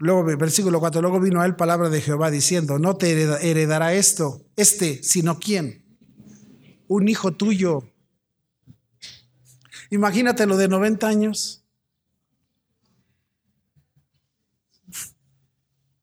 Luego, 0.05 0.23
versículo 0.23 0.79
4, 0.79 1.01
luego 1.01 1.19
vino 1.19 1.41
a 1.41 1.47
él 1.47 1.55
palabra 1.55 1.89
de 1.89 1.99
Jehová 1.99 2.29
diciendo, 2.29 2.77
no 2.77 2.95
te 2.95 3.11
heredará 3.41 3.95
esto, 3.95 4.45
este, 4.55 5.01
sino 5.01 5.39
quién, 5.39 5.83
un 6.87 7.07
hijo 7.07 7.31
tuyo. 7.33 7.91
Imagínate 9.89 10.45
lo 10.45 10.57
de 10.57 10.67
90 10.67 11.07
años. 11.07 11.65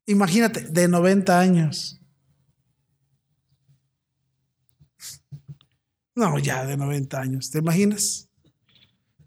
Imagínate, 0.06 0.62
de 0.62 0.88
90 0.88 1.38
años. 1.38 2.00
No, 6.16 6.40
ya 6.40 6.66
de 6.66 6.76
90 6.76 7.20
años, 7.20 7.50
¿te 7.52 7.58
imaginas? 7.60 8.28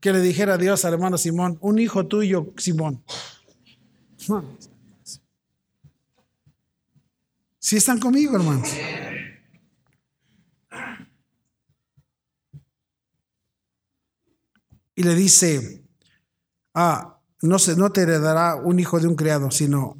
Que 0.01 0.11
le 0.11 0.19
dijera 0.19 0.57
Dios 0.57 0.83
al 0.83 0.95
hermano 0.95 1.17
Simón, 1.17 1.57
un 1.61 1.79
hijo 1.79 2.07
tuyo, 2.07 2.53
Simón. 2.57 3.01
Si 7.59 7.77
están 7.77 7.99
conmigo, 7.99 8.35
hermanos. 8.35 8.69
y 14.95 15.03
le 15.03 15.13
dice, 15.13 15.83
ah, 16.73 17.19
no, 17.41 17.59
se, 17.59 17.75
no 17.75 17.91
te 17.91 18.01
heredará 18.01 18.55
un 18.55 18.79
hijo 18.79 18.99
de 18.99 19.07
un 19.07 19.15
criado, 19.15 19.51
sino 19.51 19.97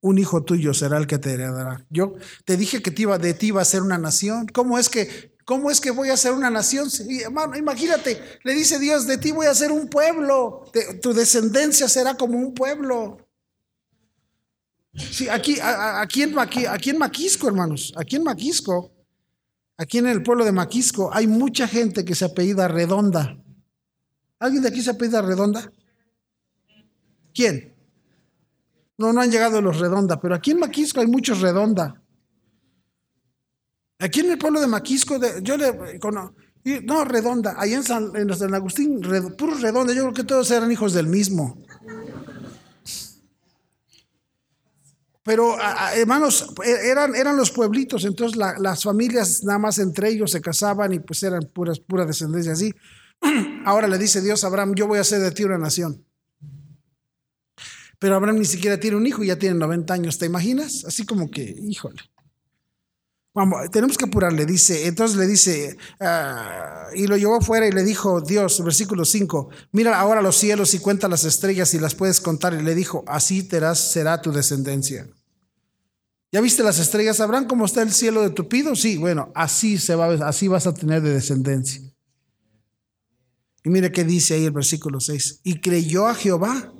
un 0.00 0.18
hijo 0.18 0.42
tuyo 0.42 0.74
será 0.74 0.98
el 0.98 1.06
que 1.06 1.18
te 1.18 1.32
heredará. 1.32 1.86
Yo 1.88 2.14
te 2.44 2.56
dije 2.56 2.82
que 2.82 2.90
te 2.90 3.06
de 3.06 3.34
ti 3.34 3.48
iba 3.48 3.62
a 3.62 3.64
ser 3.64 3.82
una 3.82 3.98
nación. 3.98 4.46
¿Cómo 4.48 4.78
es 4.78 4.88
que, 4.88 5.36
cómo 5.44 5.70
es 5.70 5.80
que 5.80 5.92
voy 5.92 6.10
a 6.10 6.16
ser 6.16 6.32
una 6.32 6.50
nación? 6.50 6.88
hermano, 7.20 7.56
imagínate, 7.56 8.20
le 8.42 8.54
dice 8.54 8.80
Dios, 8.80 9.06
de 9.06 9.18
ti 9.18 9.30
voy 9.30 9.46
a 9.46 9.54
ser 9.54 9.70
un 9.70 9.88
pueblo, 9.88 10.64
tu 11.00 11.14
descendencia 11.14 11.88
será 11.88 12.16
como 12.16 12.36
un 12.36 12.52
pueblo. 12.52 13.18
Sí, 14.94 15.28
aquí, 15.28 15.58
aquí, 15.60 16.22
en, 16.22 16.38
aquí, 16.38 16.66
aquí 16.66 16.90
en 16.90 16.98
Maquisco, 16.98 17.48
hermanos, 17.48 17.94
aquí 17.96 18.16
en 18.16 18.24
Maquisco, 18.24 18.92
aquí 19.78 19.98
en 19.98 20.06
el 20.06 20.22
pueblo 20.22 20.44
de 20.44 20.52
Maquisco, 20.52 21.10
hay 21.12 21.26
mucha 21.26 21.66
gente 21.66 22.04
que 22.04 22.14
se 22.14 22.26
apellida 22.26 22.68
Redonda. 22.68 23.38
¿Alguien 24.38 24.62
de 24.62 24.68
aquí 24.68 24.82
se 24.82 24.90
apellida 24.90 25.22
Redonda? 25.22 25.72
¿Quién? 27.32 27.74
No, 28.98 29.12
no 29.12 29.20
han 29.20 29.30
llegado 29.30 29.62
los 29.62 29.80
redonda, 29.80 30.20
pero 30.20 30.34
aquí 30.34 30.50
en 30.50 30.60
Maquisco 30.60 31.00
hay 31.00 31.06
muchos 31.06 31.40
redonda. 31.40 32.00
Aquí 33.98 34.20
en 34.20 34.32
el 34.32 34.38
pueblo 34.38 34.60
de 34.60 34.66
Maquisco, 34.66 35.18
yo 35.40 35.56
le 35.56 35.98
no 36.84 37.04
redonda, 37.04 37.56
ahí 37.58 37.72
en 37.72 37.82
San, 37.82 38.12
en 38.14 38.54
Agustín, 38.54 39.00
puro 39.36 39.54
redonda, 39.54 39.92
yo 39.92 40.02
creo 40.02 40.14
que 40.14 40.24
todos 40.24 40.50
eran 40.50 40.70
hijos 40.70 40.92
del 40.92 41.06
mismo. 41.06 41.56
Pero 45.24 45.56
hermanos, 45.94 46.52
e, 46.64 46.90
eran, 46.90 47.14
eran 47.14 47.36
los 47.36 47.50
pueblitos, 47.50 48.04
entonces 48.04 48.36
las 48.36 48.82
familias 48.82 49.44
nada 49.44 49.58
más 49.58 49.78
entre 49.78 50.08
ellos 50.08 50.32
se 50.32 50.40
casaban 50.40 50.92
y 50.92 50.98
pues 50.98 51.22
eran 51.22 51.48
puras, 51.52 51.78
pura 51.78 52.04
descendencia 52.04 52.52
así. 52.52 52.74
Ahora 53.64 53.86
le 53.86 53.98
dice 53.98 54.20
Dios 54.20 54.42
a 54.42 54.48
Abraham, 54.48 54.74
yo 54.74 54.86
voy 54.86 54.98
a 54.98 55.02
hacer 55.02 55.20
de 55.20 55.30
ti 55.30 55.44
una 55.44 55.58
nación. 55.58 56.04
Pero 58.00 58.16
Abraham 58.16 58.38
ni 58.38 58.44
siquiera 58.44 58.80
tiene 58.80 58.96
un 58.96 59.06
hijo 59.06 59.22
ya 59.22 59.38
tiene 59.38 59.54
90 59.60 59.94
años, 59.94 60.18
¿te 60.18 60.26
imaginas? 60.26 60.84
Así 60.84 61.06
como 61.06 61.30
que, 61.30 61.42
híjole. 61.42 62.00
Vamos, 63.34 63.70
tenemos 63.70 63.96
que 63.96 64.04
apurarle, 64.04 64.44
dice, 64.44 64.86
entonces 64.86 65.16
le 65.16 65.26
dice, 65.26 65.78
ah, 66.00 66.88
y 66.94 67.06
lo 67.06 67.16
llevó 67.16 67.40
fuera 67.40 67.66
y 67.66 67.72
le 67.72 67.82
dijo 67.82 68.20
Dios, 68.20 68.62
versículo 68.62 69.06
5, 69.06 69.48
mira 69.72 69.98
ahora 69.98 70.20
los 70.20 70.36
cielos 70.36 70.74
y 70.74 70.80
cuenta 70.80 71.08
las 71.08 71.24
estrellas 71.24 71.72
y 71.72 71.78
las 71.78 71.94
puedes 71.94 72.20
contar, 72.20 72.52
y 72.52 72.62
le 72.62 72.74
dijo, 72.74 73.04
así 73.06 73.48
será 73.74 74.20
tu 74.20 74.32
descendencia. 74.32 75.08
¿Ya 76.30 76.42
viste 76.42 76.62
las 76.62 76.78
estrellas? 76.78 77.16
¿Sabrán 77.16 77.46
cómo 77.46 77.64
está 77.64 77.80
el 77.80 77.92
cielo 77.92 78.20
de 78.20 78.30
tupido? 78.30 78.76
Sí, 78.76 78.98
bueno, 78.98 79.32
así, 79.34 79.78
se 79.78 79.94
va, 79.94 80.12
así 80.26 80.48
vas 80.48 80.66
a 80.66 80.74
tener 80.74 81.00
de 81.00 81.14
descendencia. 81.14 81.80
Y 83.64 83.70
mire 83.70 83.92
qué 83.92 84.04
dice 84.04 84.34
ahí 84.34 84.44
el 84.44 84.50
versículo 84.50 85.00
6, 85.00 85.40
y 85.42 85.58
creyó 85.58 86.06
a 86.06 86.14
Jehová 86.14 86.70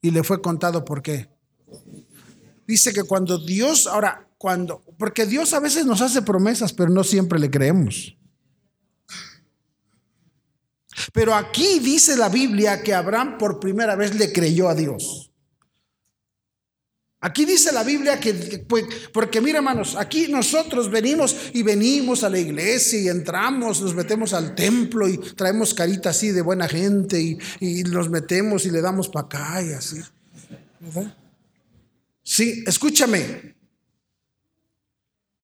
y 0.00 0.10
le 0.12 0.22
fue 0.22 0.40
contado 0.40 0.82
por 0.82 1.02
qué. 1.02 1.28
Dice 2.66 2.92
que 2.92 3.04
cuando 3.04 3.38
Dios, 3.38 3.86
ahora, 3.86 4.28
cuando, 4.38 4.82
porque 4.98 5.26
Dios 5.26 5.52
a 5.52 5.60
veces 5.60 5.86
nos 5.86 6.00
hace 6.00 6.22
promesas, 6.22 6.72
pero 6.72 6.90
no 6.90 7.04
siempre 7.04 7.38
le 7.38 7.50
creemos. 7.50 8.16
Pero 11.12 11.34
aquí 11.34 11.80
dice 11.80 12.16
la 12.16 12.28
Biblia 12.28 12.82
que 12.82 12.94
Abraham 12.94 13.38
por 13.38 13.60
primera 13.60 13.96
vez 13.96 14.14
le 14.14 14.32
creyó 14.32 14.68
a 14.68 14.74
Dios. 14.74 15.30
Aquí 17.20 17.46
dice 17.46 17.72
la 17.72 17.82
Biblia 17.82 18.20
que, 18.20 18.66
porque 19.10 19.40
mira 19.40 19.56
hermanos, 19.56 19.96
aquí 19.96 20.28
nosotros 20.28 20.90
venimos 20.90 21.34
y 21.54 21.62
venimos 21.62 22.22
a 22.22 22.28
la 22.28 22.38
iglesia 22.38 23.00
y 23.00 23.08
entramos, 23.08 23.80
nos 23.80 23.94
metemos 23.94 24.34
al 24.34 24.54
templo 24.54 25.08
y 25.08 25.16
traemos 25.16 25.72
carita 25.72 26.10
así 26.10 26.32
de 26.32 26.42
buena 26.42 26.68
gente 26.68 27.18
y, 27.18 27.38
y 27.60 27.82
nos 27.84 28.10
metemos 28.10 28.66
y 28.66 28.70
le 28.70 28.82
damos 28.82 29.08
para 29.08 29.24
acá 29.24 29.62
y 29.62 29.72
así. 29.72 30.02
Sí, 32.24 32.64
escúchame. 32.66 33.54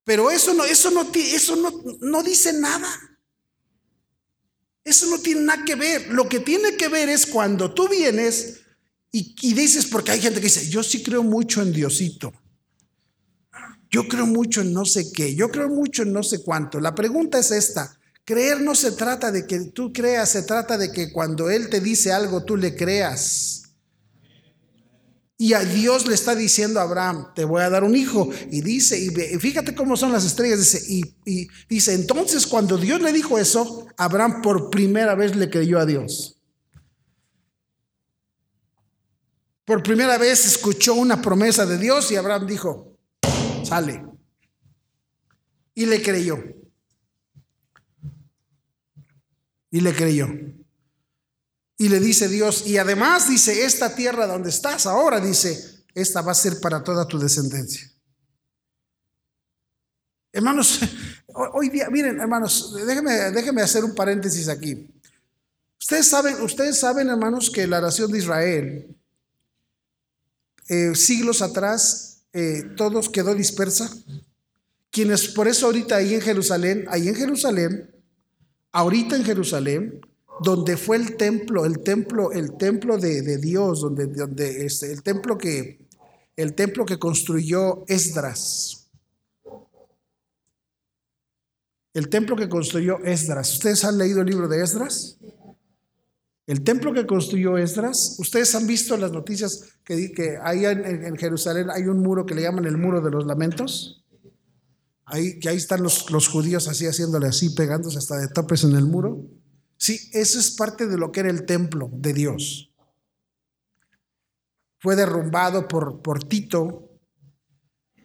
Pero 0.02 0.30
eso 0.30 0.52
no, 0.54 0.64
eso 0.64 0.90
no, 0.90 1.08
eso 1.14 1.54
no, 1.54 1.70
no 2.00 2.22
dice 2.24 2.52
nada. 2.54 2.88
Eso 4.82 5.06
no 5.06 5.18
tiene 5.18 5.42
nada 5.42 5.64
que 5.64 5.76
ver. 5.76 6.08
Lo 6.08 6.28
que 6.28 6.40
tiene 6.40 6.76
que 6.76 6.88
ver 6.88 7.08
es 7.08 7.26
cuando 7.26 7.72
tú 7.72 7.88
vienes 7.88 8.60
y, 9.12 9.54
dices, 9.54 9.86
porque 9.86 10.12
hay 10.12 10.20
gente 10.20 10.40
que 10.40 10.46
dice, 10.46 10.68
yo 10.68 10.82
sí 10.82 11.02
creo 11.02 11.22
mucho 11.22 11.62
en 11.62 11.72
Diosito. 11.72 12.32
Yo 13.90 14.06
creo 14.06 14.26
mucho 14.26 14.60
en 14.60 14.72
no 14.72 14.84
sé 14.84 15.10
qué, 15.12 15.34
yo 15.34 15.50
creo 15.50 15.68
mucho 15.68 16.02
en 16.02 16.12
no 16.12 16.22
sé 16.22 16.42
cuánto. 16.42 16.78
La 16.78 16.94
pregunta 16.94 17.40
es 17.40 17.50
esta, 17.50 17.98
creer 18.24 18.60
no 18.60 18.76
se 18.76 18.92
trata 18.92 19.32
de 19.32 19.48
que 19.48 19.58
tú 19.72 19.92
creas, 19.92 20.30
se 20.30 20.44
trata 20.44 20.78
de 20.78 20.92
que 20.92 21.10
cuando 21.10 21.50
Él 21.50 21.68
te 21.68 21.80
dice 21.80 22.12
algo, 22.12 22.44
tú 22.44 22.56
le 22.56 22.76
creas. 22.76 23.69
Y 25.40 25.54
a 25.54 25.60
Dios 25.60 26.06
le 26.06 26.12
está 26.12 26.34
diciendo 26.34 26.80
a 26.80 26.82
Abraham, 26.82 27.32
te 27.34 27.46
voy 27.46 27.62
a 27.62 27.70
dar 27.70 27.82
un 27.82 27.96
hijo. 27.96 28.28
Y 28.50 28.60
dice, 28.60 28.98
y 28.98 29.08
fíjate 29.38 29.74
cómo 29.74 29.96
son 29.96 30.12
las 30.12 30.26
estrellas, 30.26 30.58
dice, 30.58 30.82
y, 30.86 31.14
y 31.24 31.48
dice, 31.66 31.94
entonces 31.94 32.46
cuando 32.46 32.76
Dios 32.76 33.00
le 33.00 33.10
dijo 33.10 33.38
eso, 33.38 33.86
Abraham 33.96 34.42
por 34.42 34.68
primera 34.68 35.14
vez 35.14 35.34
le 35.34 35.48
creyó 35.48 35.78
a 35.78 35.86
Dios. 35.86 36.36
Por 39.64 39.82
primera 39.82 40.18
vez 40.18 40.44
escuchó 40.44 40.92
una 40.92 41.22
promesa 41.22 41.64
de 41.64 41.78
Dios 41.78 42.12
y 42.12 42.16
Abraham 42.16 42.46
dijo, 42.46 42.98
sale. 43.62 44.04
Y 45.74 45.86
le 45.86 46.02
creyó. 46.02 46.36
Y 49.70 49.80
le 49.80 49.94
creyó. 49.94 50.28
Y 51.80 51.88
le 51.88 51.98
dice 51.98 52.28
Dios, 52.28 52.66
y 52.66 52.76
además 52.76 53.26
dice, 53.26 53.64
esta 53.64 53.94
tierra 53.94 54.26
donde 54.26 54.50
estás 54.50 54.84
ahora, 54.84 55.18
dice, 55.18 55.82
esta 55.94 56.20
va 56.20 56.32
a 56.32 56.34
ser 56.34 56.60
para 56.60 56.84
toda 56.84 57.08
tu 57.08 57.18
descendencia. 57.18 57.90
Hermanos, 60.30 60.80
hoy 61.54 61.70
día, 61.70 61.88
miren, 61.88 62.20
hermanos, 62.20 62.74
déjenme, 62.86 63.30
déjenme 63.30 63.62
hacer 63.62 63.82
un 63.82 63.94
paréntesis 63.94 64.46
aquí. 64.48 64.90
Ustedes 65.80 66.06
saben, 66.06 66.42
ustedes 66.42 66.78
saben, 66.78 67.08
hermanos, 67.08 67.50
que 67.50 67.66
la 67.66 67.80
nación 67.80 68.12
de 68.12 68.18
Israel 68.18 68.96
eh, 70.68 70.94
siglos 70.94 71.40
atrás 71.40 72.24
eh, 72.34 72.62
todos 72.76 73.08
quedó 73.08 73.34
dispersa. 73.34 73.90
Quienes 74.90 75.28
por 75.28 75.48
eso 75.48 75.64
ahorita 75.64 75.96
ahí 75.96 76.12
en 76.12 76.20
Jerusalén, 76.20 76.84
ahí 76.90 77.08
en 77.08 77.14
Jerusalén, 77.14 77.90
ahorita 78.70 79.16
en 79.16 79.24
Jerusalén, 79.24 80.02
donde 80.42 80.76
fue 80.76 80.96
el 80.96 81.16
templo, 81.16 81.66
el 81.66 81.80
templo, 81.80 82.32
el 82.32 82.56
templo 82.56 82.96
de, 82.96 83.36
Dios, 83.38 83.82
donde, 83.82 84.06
donde 84.06 84.64
este, 84.64 84.90
el 84.90 85.02
templo 85.02 85.36
que, 85.36 85.86
el 86.36 86.54
templo 86.54 86.86
que 86.86 86.98
construyó 86.98 87.84
Esdras. 87.86 88.88
El 91.92 92.08
templo 92.08 92.36
que 92.36 92.48
construyó 92.48 92.98
Esdras. 93.04 93.52
¿Ustedes 93.52 93.84
han 93.84 93.98
leído 93.98 94.20
el 94.22 94.28
libro 94.28 94.48
de 94.48 94.62
Esdras? 94.62 95.18
El 96.46 96.64
templo 96.64 96.92
que 96.94 97.06
construyó 97.06 97.58
Esdras, 97.58 98.16
ustedes 98.18 98.54
han 98.54 98.66
visto 98.66 98.96
las 98.96 99.12
noticias 99.12 99.64
que, 99.84 100.10
que 100.10 100.38
ahí 100.42 100.64
en, 100.64 101.16
Jerusalén 101.16 101.70
hay 101.70 101.86
un 101.86 102.00
muro 102.00 102.26
que 102.26 102.34
le 102.34 102.42
llaman 102.42 102.64
el 102.64 102.76
muro 102.76 103.00
de 103.00 103.10
los 103.10 103.26
lamentos. 103.26 104.04
Ahí, 105.04 105.38
que 105.38 105.48
ahí 105.48 105.56
están 105.56 105.82
los, 105.82 106.10
los 106.10 106.28
judíos 106.28 106.66
así 106.66 106.86
haciéndole 106.86 107.26
así, 107.26 107.50
pegándose 107.50 107.98
hasta 107.98 108.16
de 108.16 108.28
topes 108.28 108.64
en 108.64 108.74
el 108.74 108.86
muro. 108.86 109.26
Sí, 109.80 110.10
eso 110.12 110.38
es 110.38 110.50
parte 110.50 110.86
de 110.86 110.98
lo 110.98 111.10
que 111.10 111.20
era 111.20 111.30
el 111.30 111.46
templo 111.46 111.88
de 111.90 112.12
Dios. 112.12 112.70
Fue 114.78 114.94
derrumbado 114.94 115.66
por, 115.66 116.02
por 116.02 116.22
Tito, 116.22 116.90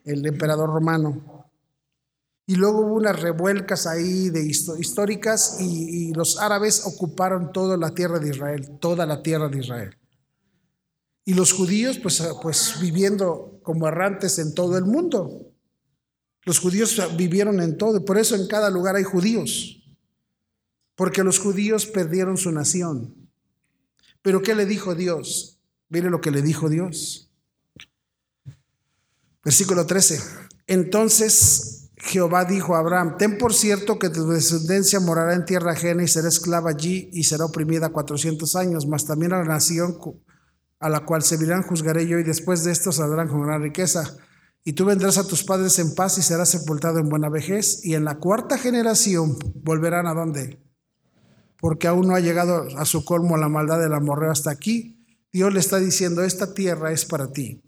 el 0.06 0.26
emperador 0.26 0.70
romano. 0.70 1.52
Y 2.48 2.56
luego 2.56 2.80
hubo 2.80 2.94
unas 2.94 3.20
revuelcas 3.20 3.88
ahí 3.88 4.30
de 4.30 4.46
históricas 4.46 5.58
y, 5.60 6.14
los 6.14 6.40
árabes 6.40 6.86
ocuparon 6.86 7.52
toda 7.52 7.76
la 7.76 7.94
tierra 7.94 8.20
de 8.20 8.30
Israel, 8.30 8.78
toda 8.80 9.06
la 9.06 9.22
tierra 9.22 9.50
de 9.50 9.60
Israel. 9.60 9.98
Y 11.26 11.34
los 11.34 11.52
judíos, 11.52 12.00
pues, 12.00 12.24
pues 12.42 12.80
viviendo 12.80 13.60
como 13.64 13.88
errantes 13.88 14.40
en 14.40 14.54
todo 14.54 14.78
el 14.78 14.86
mundo. 14.86 15.52
Los 16.44 16.60
judíos 16.60 17.02
vivieron 17.18 17.60
en 17.60 17.76
todo, 17.78 18.06
por 18.06 18.18
eso 18.18 18.36
en 18.36 18.48
cada 18.48 18.70
lugar 18.70 18.96
hay 18.96 19.04
judíos, 19.04 19.85
porque 20.96 21.24
los 21.24 21.40
judíos 21.40 21.86
perdieron 21.86 22.38
su 22.38 22.52
nación. 22.52 23.30
Pero 24.22 24.42
¿qué 24.42 24.56
le 24.56 24.66
dijo 24.66 24.96
Dios? 24.96 25.60
Mire 25.90 26.10
lo 26.10 26.22
que 26.22 26.32
le 26.32 26.42
dijo 26.42 26.70
Dios. 26.70 27.30
Versículo 29.44 29.86
13. 29.86 30.20
Entonces 30.68 31.92
Jehová 31.98 32.46
dijo 32.46 32.76
a 32.76 32.80
Abraham, 32.80 33.18
ten 33.18 33.38
por 33.38 33.54
cierto 33.54 34.00
que 34.00 34.10
tu 34.10 34.28
descendencia 34.28 35.00
morará 35.00 35.34
en 35.34 35.46
tierra 35.46 35.74
ajena 35.74 36.04
y 36.04 36.08
será 36.08 36.28
esclava 36.28 36.72
allí 36.72 37.10
y 37.14 37.24
será 37.24 37.46
oprimida 37.46 37.90
cuatrocientos 37.90 38.56
años, 38.56 38.88
mas 38.88 39.06
también 39.06 39.34
a 39.34 39.40
la 39.40 39.46
nación 39.46 39.98
a 40.80 40.90
la 40.90 41.06
cual 41.06 41.24
servirán 41.24 41.64
juzgaré 41.64 42.08
yo 42.08 42.20
y 42.20 42.24
después 42.24 42.64
de 42.64 42.72
esto 42.72 42.92
saldrán 42.92 43.28
con 43.28 43.42
gran 43.42 43.62
riqueza. 43.62 44.18
Y 44.64 44.74
tú 44.74 44.86
vendrás 44.86 45.18
a 45.18 45.28
tus 45.28 45.44
padres 45.44 45.78
en 45.80 45.94
paz 45.94 46.18
y 46.18 46.22
serás 46.22 46.50
sepultado 46.50 47.00
en 47.00 47.10
buena 47.10 47.30
vejez 47.30 47.86
y 47.86 47.94
en 47.94 48.04
la 48.04 48.18
cuarta 48.18 48.58
generación 48.58 49.38
volverán 49.64 50.08
a 50.08 50.14
dónde? 50.14 50.60
Porque 51.66 51.88
aún 51.88 52.10
no 52.10 52.14
ha 52.14 52.20
llegado 52.20 52.68
a 52.78 52.86
su 52.86 53.04
colmo 53.04 53.38
la 53.38 53.50
maldad 53.50 53.80
del 53.80 53.96
amorreo 53.96 54.30
hasta 54.30 54.52
aquí. 54.52 55.04
Dios 55.34 55.52
le 55.52 55.60
está 55.60 55.80
diciendo, 55.80 56.22
esta 56.22 56.54
tierra 56.54 56.92
es 56.92 57.06
para 57.06 57.34
ti. 57.34 57.60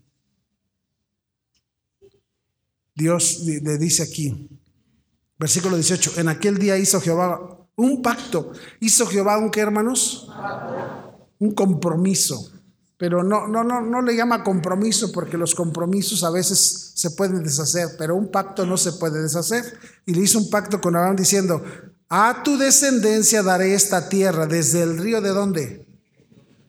Dios 2.94 3.40
le 3.40 3.76
dice 3.76 4.04
aquí, 4.04 4.48
versículo 5.36 5.74
18, 5.74 6.20
en 6.20 6.28
aquel 6.28 6.58
día 6.58 6.78
hizo 6.78 7.00
Jehová 7.00 7.66
un 7.74 8.00
pacto. 8.00 8.52
¿Hizo 8.78 9.04
Jehová 9.04 9.36
un 9.36 9.50
qué, 9.50 9.62
hermanos? 9.62 10.28
Un 11.40 11.52
compromiso. 11.52 12.52
Pero 12.98 13.24
no, 13.24 13.48
no, 13.48 13.64
no, 13.64 13.80
no 13.80 14.00
le 14.00 14.14
llama 14.14 14.44
compromiso 14.44 15.10
porque 15.10 15.36
los 15.36 15.56
compromisos 15.56 16.22
a 16.22 16.30
veces 16.30 16.92
se 16.94 17.10
pueden 17.10 17.42
deshacer, 17.42 17.88
pero 17.98 18.14
un 18.14 18.30
pacto 18.30 18.64
no 18.64 18.76
se 18.76 18.92
puede 18.92 19.20
deshacer. 19.20 19.64
Y 20.06 20.14
le 20.14 20.20
hizo 20.20 20.38
un 20.38 20.50
pacto 20.50 20.80
con 20.80 20.94
Abraham 20.94 21.16
diciendo, 21.16 21.64
a 22.08 22.42
tu 22.42 22.56
descendencia 22.56 23.42
daré 23.42 23.74
esta 23.74 24.08
tierra 24.08 24.46
desde 24.46 24.82
el 24.82 24.98
río 24.98 25.20
de 25.20 25.30
dónde? 25.30 25.86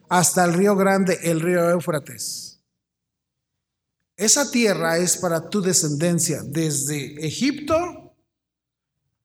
Hasta 0.08 0.44
el 0.44 0.54
río 0.54 0.76
grande, 0.76 1.18
el 1.22 1.40
río 1.40 1.70
Éufrates. 1.70 2.60
Esa 4.16 4.50
tierra 4.50 4.98
es 4.98 5.16
para 5.16 5.48
tu 5.48 5.62
descendencia 5.62 6.42
desde 6.44 7.26
Egipto 7.26 8.14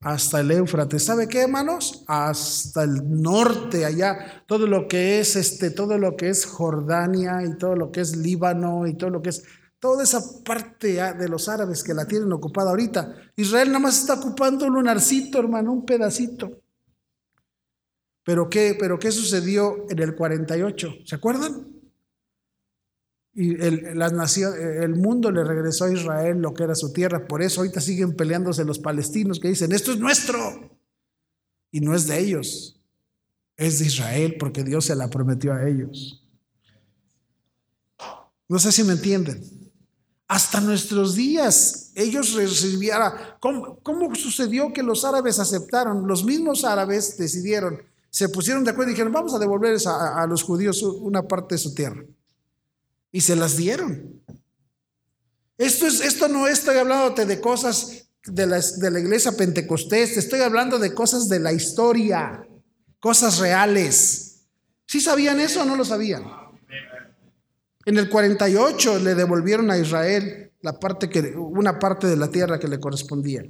hasta 0.00 0.40
el 0.40 0.50
Éufrates. 0.52 1.04
¿Sabe 1.04 1.28
qué, 1.28 1.42
hermanos? 1.42 2.04
Hasta 2.06 2.84
el 2.84 3.20
norte, 3.20 3.84
allá, 3.84 4.44
todo 4.46 4.66
lo 4.66 4.88
que 4.88 5.20
es 5.20 5.36
este, 5.36 5.70
todo 5.70 5.98
lo 5.98 6.16
que 6.16 6.28
es 6.28 6.46
Jordania 6.46 7.42
y 7.44 7.58
todo 7.58 7.74
lo 7.74 7.90
que 7.90 8.00
es 8.00 8.16
Líbano 8.16 8.86
y 8.86 8.96
todo 8.96 9.10
lo 9.10 9.20
que 9.20 9.30
es 9.30 9.42
toda 9.86 10.02
esa 10.02 10.42
parte 10.42 11.00
ah, 11.00 11.12
de 11.12 11.28
los 11.28 11.48
árabes 11.48 11.84
que 11.84 11.94
la 11.94 12.08
tienen 12.08 12.32
ocupada 12.32 12.70
ahorita. 12.70 13.14
Israel 13.36 13.68
nada 13.68 13.78
más 13.78 14.00
está 14.00 14.14
ocupando 14.14 14.66
un 14.66 14.74
lunarcito, 14.74 15.38
hermano, 15.38 15.72
un 15.72 15.86
pedacito. 15.86 16.60
Pero 18.24 18.50
qué, 18.50 18.76
pero 18.76 18.98
qué 18.98 19.12
sucedió 19.12 19.86
en 19.88 20.00
el 20.00 20.16
48? 20.16 20.88
¿Se 21.04 21.14
acuerdan? 21.14 21.68
Y 23.32 23.54
las 23.94 24.38
el 24.38 24.96
mundo 24.96 25.30
le 25.30 25.44
regresó 25.44 25.84
a 25.84 25.92
Israel 25.92 26.38
lo 26.38 26.52
que 26.52 26.64
era 26.64 26.74
su 26.74 26.92
tierra. 26.92 27.28
Por 27.28 27.40
eso 27.40 27.60
ahorita 27.60 27.80
siguen 27.80 28.16
peleándose 28.16 28.64
los 28.64 28.80
palestinos 28.80 29.38
que 29.38 29.50
dicen, 29.50 29.70
esto 29.70 29.92
es 29.92 30.00
nuestro. 30.00 30.36
Y 31.70 31.78
no 31.78 31.94
es 31.94 32.08
de 32.08 32.18
ellos. 32.18 32.82
Es 33.56 33.78
de 33.78 33.86
Israel 33.86 34.34
porque 34.36 34.64
Dios 34.64 34.86
se 34.86 34.96
la 34.96 35.08
prometió 35.08 35.52
a 35.52 35.68
ellos. 35.68 36.24
No 38.48 38.58
sé 38.58 38.72
si 38.72 38.82
me 38.82 38.94
entienden. 38.94 39.55
Hasta 40.28 40.60
nuestros 40.60 41.14
días 41.14 41.92
ellos 41.94 42.34
recibieron... 42.34 43.12
¿Cómo, 43.40 43.78
¿Cómo, 43.82 44.14
sucedió 44.14 44.72
que 44.72 44.82
los 44.82 45.04
árabes 45.04 45.38
aceptaron? 45.38 46.06
Los 46.06 46.24
mismos 46.24 46.64
árabes 46.64 47.16
decidieron, 47.16 47.80
se 48.10 48.28
pusieron 48.28 48.64
de 48.64 48.70
acuerdo 48.70 48.90
y 48.90 48.94
dijeron, 48.94 49.12
vamos 49.12 49.34
a 49.34 49.38
devolver 49.38 49.76
a, 49.86 50.26
los 50.26 50.42
judíos 50.42 50.82
una 50.82 51.22
parte 51.22 51.54
de 51.54 51.58
su 51.58 51.74
tierra 51.74 52.04
y 53.12 53.20
se 53.20 53.36
las 53.36 53.56
dieron. 53.56 54.20
Esto, 55.58 55.86
es, 55.86 56.00
esto 56.00 56.28
no 56.28 56.48
estoy 56.48 56.76
hablándote 56.76 57.24
de 57.24 57.40
cosas 57.40 58.06
de 58.24 58.46
la, 58.46 58.60
de 58.60 58.90
la 58.90 59.00
iglesia 59.00 59.32
pentecostés, 59.32 60.14
te 60.14 60.20
estoy 60.20 60.40
hablando 60.40 60.78
de 60.78 60.92
cosas 60.92 61.28
de 61.28 61.38
la 61.38 61.52
historia, 61.52 62.46
cosas 62.98 63.38
reales. 63.38 64.40
¿Sí 64.86 65.00
sabían 65.00 65.40
eso 65.40 65.62
o 65.62 65.64
no 65.64 65.76
lo 65.76 65.84
sabían? 65.84 66.24
En 67.86 67.96
el 67.98 68.10
48 68.10 68.98
le 68.98 69.14
devolvieron 69.14 69.70
a 69.70 69.78
Israel 69.78 70.52
la 70.60 70.78
parte 70.78 71.08
que, 71.08 71.20
una 71.36 71.78
parte 71.78 72.08
de 72.08 72.16
la 72.16 72.28
tierra 72.28 72.58
que 72.58 72.68
le 72.68 72.80
correspondía 72.80 73.44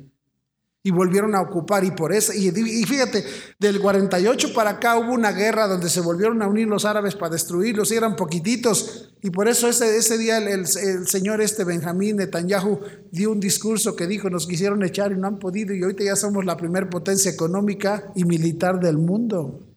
y 0.87 0.93
volvieron 0.93 1.35
a 1.35 1.41
ocupar 1.41 1.83
y 1.83 1.91
por 1.91 2.13
eso, 2.13 2.33
y, 2.33 2.53
fíjate, 2.85 3.25
del 3.59 3.81
48 3.81 4.55
para 4.55 4.71
acá 4.71 4.97
hubo 4.97 5.15
una 5.15 5.33
guerra 5.33 5.67
donde 5.67 5.89
se 5.89 6.01
volvieron 6.01 6.43
a 6.43 6.49
unir 6.49 6.69
los 6.69 6.85
árabes 6.85 7.17
para 7.17 7.33
destruirlos 7.33 7.91
y 7.91 7.97
eran 7.97 8.15
poquititos 8.15 9.13
y 9.21 9.31
por 9.31 9.49
eso 9.49 9.69
ese, 9.69 9.97
ese 9.97 10.17
día 10.17 10.39
el, 10.39 10.65
señor 10.65 11.41
este 11.41 11.65
Benjamín 11.65 12.19
Netanyahu 12.19 12.79
dio 13.11 13.33
un 13.33 13.41
discurso 13.41 13.97
que 13.97 14.07
dijo, 14.07 14.31
nos 14.31 14.47
quisieron 14.47 14.85
echar 14.85 15.11
y 15.11 15.17
no 15.17 15.27
han 15.27 15.41
podido 15.41 15.75
y 15.75 15.83
ahorita 15.83 16.05
ya 16.05 16.15
somos 16.15 16.45
la 16.45 16.57
primera 16.57 16.89
potencia 16.89 17.33
económica 17.33 18.13
y 18.15 18.25
militar 18.25 18.79
del 18.79 18.99
mundo. 18.99 19.76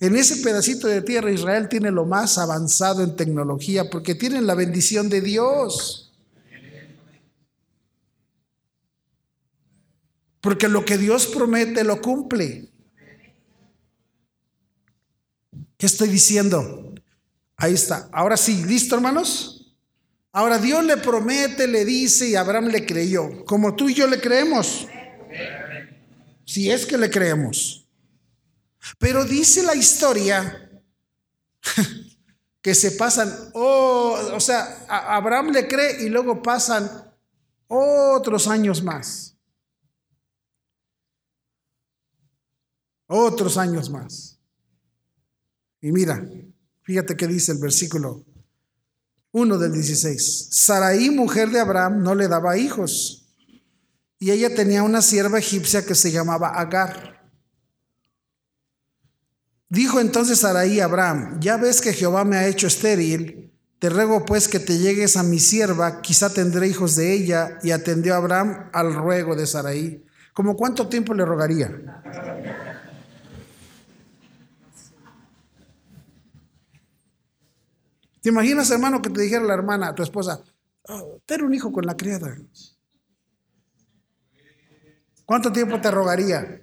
En 0.00 0.16
ese 0.16 0.36
pedacito 0.38 0.88
de 0.88 1.02
tierra 1.02 1.30
Israel 1.30 1.68
tiene 1.68 1.90
lo 1.90 2.06
más 2.06 2.38
avanzado 2.38 3.04
en 3.04 3.16
tecnología 3.16 3.90
porque 3.90 4.14
tienen 4.14 4.46
la 4.46 4.54
bendición 4.54 5.10
de 5.10 5.20
Dios. 5.20 6.10
Porque 10.40 10.68
lo 10.68 10.86
que 10.86 10.96
Dios 10.96 11.26
promete 11.26 11.84
lo 11.84 12.00
cumple. 12.00 12.70
¿Qué 15.76 15.84
estoy 15.84 16.08
diciendo? 16.08 16.94
Ahí 17.58 17.74
está. 17.74 18.08
Ahora 18.10 18.38
sí, 18.38 18.64
¿listo 18.64 18.94
hermanos? 18.94 19.76
Ahora 20.32 20.58
Dios 20.58 20.82
le 20.82 20.96
promete, 20.96 21.66
le 21.66 21.84
dice 21.84 22.26
y 22.26 22.36
Abraham 22.36 22.68
le 22.68 22.86
creyó. 22.86 23.44
Como 23.44 23.76
tú 23.76 23.90
y 23.90 23.94
yo 23.94 24.06
le 24.06 24.18
creemos. 24.18 24.86
Si 26.46 26.70
es 26.70 26.86
que 26.86 26.96
le 26.96 27.10
creemos. 27.10 27.86
Pero 28.98 29.24
dice 29.24 29.62
la 29.62 29.74
historia 29.74 30.70
que 32.62 32.74
se 32.74 32.92
pasan, 32.92 33.32
oh, 33.54 34.18
o 34.34 34.40
sea, 34.40 34.86
Abraham 34.88 35.50
le 35.50 35.68
cree 35.68 36.02
y 36.04 36.08
luego 36.08 36.42
pasan 36.42 36.88
otros 37.68 38.48
años 38.48 38.82
más. 38.82 39.36
Otros 43.06 43.56
años 43.56 43.90
más. 43.90 44.38
Y 45.80 45.92
mira, 45.92 46.22
fíjate 46.82 47.16
que 47.16 47.26
dice 47.26 47.52
el 47.52 47.58
versículo 47.58 48.24
1 49.32 49.58
del 49.58 49.72
16. 49.72 50.48
Saraí, 50.50 51.10
mujer 51.10 51.50
de 51.50 51.60
Abraham, 51.60 52.02
no 52.02 52.14
le 52.14 52.28
daba 52.28 52.58
hijos. 52.58 53.28
Y 54.18 54.30
ella 54.30 54.54
tenía 54.54 54.82
una 54.82 55.00
sierva 55.00 55.38
egipcia 55.38 55.84
que 55.84 55.94
se 55.94 56.12
llamaba 56.12 56.48
Agar. 56.48 57.19
Dijo 59.70 60.00
entonces 60.00 60.40
Saraí 60.40 60.80
a 60.80 60.84
Abraham, 60.84 61.40
ya 61.40 61.56
ves 61.56 61.80
que 61.80 61.94
Jehová 61.94 62.24
me 62.24 62.36
ha 62.36 62.46
hecho 62.46 62.66
estéril, 62.66 63.50
te 63.80 63.88
ruego 63.88 64.26
pues 64.26 64.46
que 64.46 64.60
te 64.60 64.76
llegues 64.76 65.16
a 65.16 65.22
mi 65.22 65.38
sierva, 65.38 66.02
quizá 66.02 66.28
tendré 66.34 66.68
hijos 66.68 66.96
de 66.96 67.14
ella. 67.14 67.58
Y 67.62 67.70
atendió 67.70 68.14
Abraham 68.14 68.68
al 68.74 68.92
ruego 68.94 69.34
de 69.34 69.46
Saraí. 69.46 70.04
¿Cómo 70.34 70.54
cuánto 70.54 70.86
tiempo 70.86 71.14
le 71.14 71.24
rogaría? 71.24 72.02
¿Te 78.20 78.28
imaginas, 78.28 78.70
hermano, 78.70 79.00
que 79.00 79.08
te 79.08 79.22
dijera 79.22 79.44
la 79.44 79.54
hermana, 79.54 79.94
tu 79.94 80.02
esposa, 80.02 80.42
oh, 80.88 81.18
ten 81.24 81.42
un 81.42 81.54
hijo 81.54 81.72
con 81.72 81.86
la 81.86 81.96
criada? 81.96 82.36
¿Cuánto 85.24 85.50
tiempo 85.50 85.80
te 85.80 85.90
rogaría? 85.90 86.60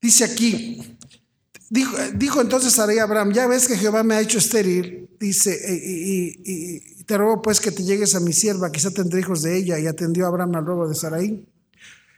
Dice 0.00 0.24
aquí, 0.24 0.96
dijo, 1.70 1.96
dijo 2.14 2.40
entonces 2.40 2.78
a 2.78 2.84
Abraham, 2.84 3.32
ya 3.32 3.46
ves 3.46 3.66
que 3.66 3.76
Jehová 3.76 4.02
me 4.02 4.14
ha 4.14 4.20
hecho 4.20 4.38
estéril, 4.38 5.10
dice, 5.18 5.58
y, 5.66 7.04
te 7.04 7.16
ruego 7.16 7.42
pues 7.42 7.60
que 7.60 7.72
te 7.72 7.82
llegues 7.82 8.14
a 8.14 8.20
mi 8.20 8.32
sierva, 8.32 8.70
quizá 8.70 8.90
tendré 8.90 9.20
hijos 9.20 9.42
de 9.42 9.56
ella, 9.56 9.78
y 9.78 9.86
atendió 9.86 10.26
Abraham 10.26 10.56
al 10.56 10.66
robo 10.66 10.88
de 10.88 10.94
Sarai. 10.94 11.48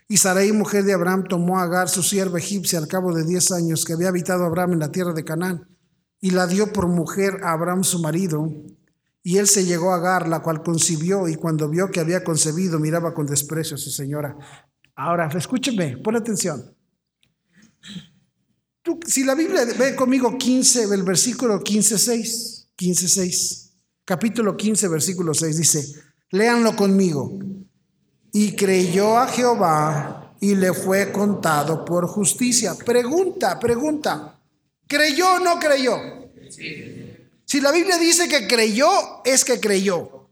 Y 0.07 0.17
Sarai, 0.17 0.51
mujer 0.51 0.83
de 0.83 0.93
Abraham, 0.93 1.23
tomó 1.27 1.59
a 1.59 1.63
Agar, 1.63 1.87
su 1.87 2.03
sierva 2.03 2.37
egipcia, 2.37 2.77
al 2.77 2.87
cabo 2.87 3.13
de 3.13 3.23
diez 3.23 3.51
años, 3.51 3.85
que 3.85 3.93
había 3.93 4.09
habitado 4.09 4.43
Abraham 4.43 4.73
en 4.73 4.79
la 4.79 4.91
tierra 4.91 5.13
de 5.13 5.23
Canaán, 5.23 5.67
y 6.19 6.31
la 6.31 6.45
dio 6.45 6.73
por 6.73 6.87
mujer 6.87 7.39
a 7.43 7.53
Abraham, 7.53 7.85
su 7.85 7.99
marido. 7.99 8.53
Y 9.23 9.37
él 9.37 9.47
se 9.47 9.65
llegó 9.65 9.93
a 9.93 9.95
Agar, 9.95 10.27
la 10.27 10.41
cual 10.41 10.61
concibió, 10.61 11.29
y 11.29 11.35
cuando 11.35 11.69
vio 11.69 11.89
que 11.89 12.01
había 12.01 12.23
concebido, 12.23 12.77
miraba 12.77 13.13
con 13.13 13.25
desprecio 13.25 13.75
a 13.75 13.79
su 13.79 13.89
señora. 13.89 14.37
Ahora, 14.95 15.29
escúcheme, 15.33 15.97
pon 15.97 16.17
atención. 16.17 16.75
Si 19.05 19.23
la 19.23 19.35
Biblia 19.35 19.65
ve 19.77 19.95
conmigo 19.95 20.37
15, 20.37 20.83
el 20.83 21.03
versículo 21.03 21.61
15, 21.61 21.97
6, 21.97 22.67
15, 22.75 23.07
6, 23.07 23.71
capítulo 24.05 24.57
15, 24.57 24.87
versículo 24.87 25.33
6, 25.33 25.57
dice, 25.57 25.85
léanlo 26.31 26.75
conmigo 26.75 27.37
y 28.33 28.55
creyó 28.55 29.17
a 29.17 29.27
Jehová 29.27 30.35
y 30.39 30.55
le 30.55 30.73
fue 30.73 31.11
contado 31.11 31.85
por 31.85 32.07
justicia. 32.07 32.75
Pregunta, 32.75 33.59
pregunta, 33.59 34.39
¿creyó 34.87 35.35
o 35.35 35.39
no 35.39 35.59
creyó? 35.59 35.97
Si 37.45 37.61
la 37.61 37.71
Biblia 37.71 37.97
dice 37.97 38.27
que 38.27 38.47
creyó, 38.47 38.89
es 39.23 39.45
que 39.45 39.59
creyó. 39.59 40.29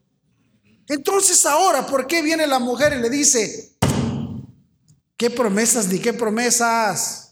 Entonces 0.87 1.45
ahora, 1.45 1.85
¿por 1.85 2.07
qué 2.07 2.23
viene 2.23 2.47
la 2.47 2.57
mujer 2.57 2.93
y 2.97 3.01
le 3.01 3.09
dice, 3.11 3.77
qué 5.15 5.29
promesas 5.29 5.87
ni 5.87 5.99
qué 5.99 6.13
promesas? 6.13 7.28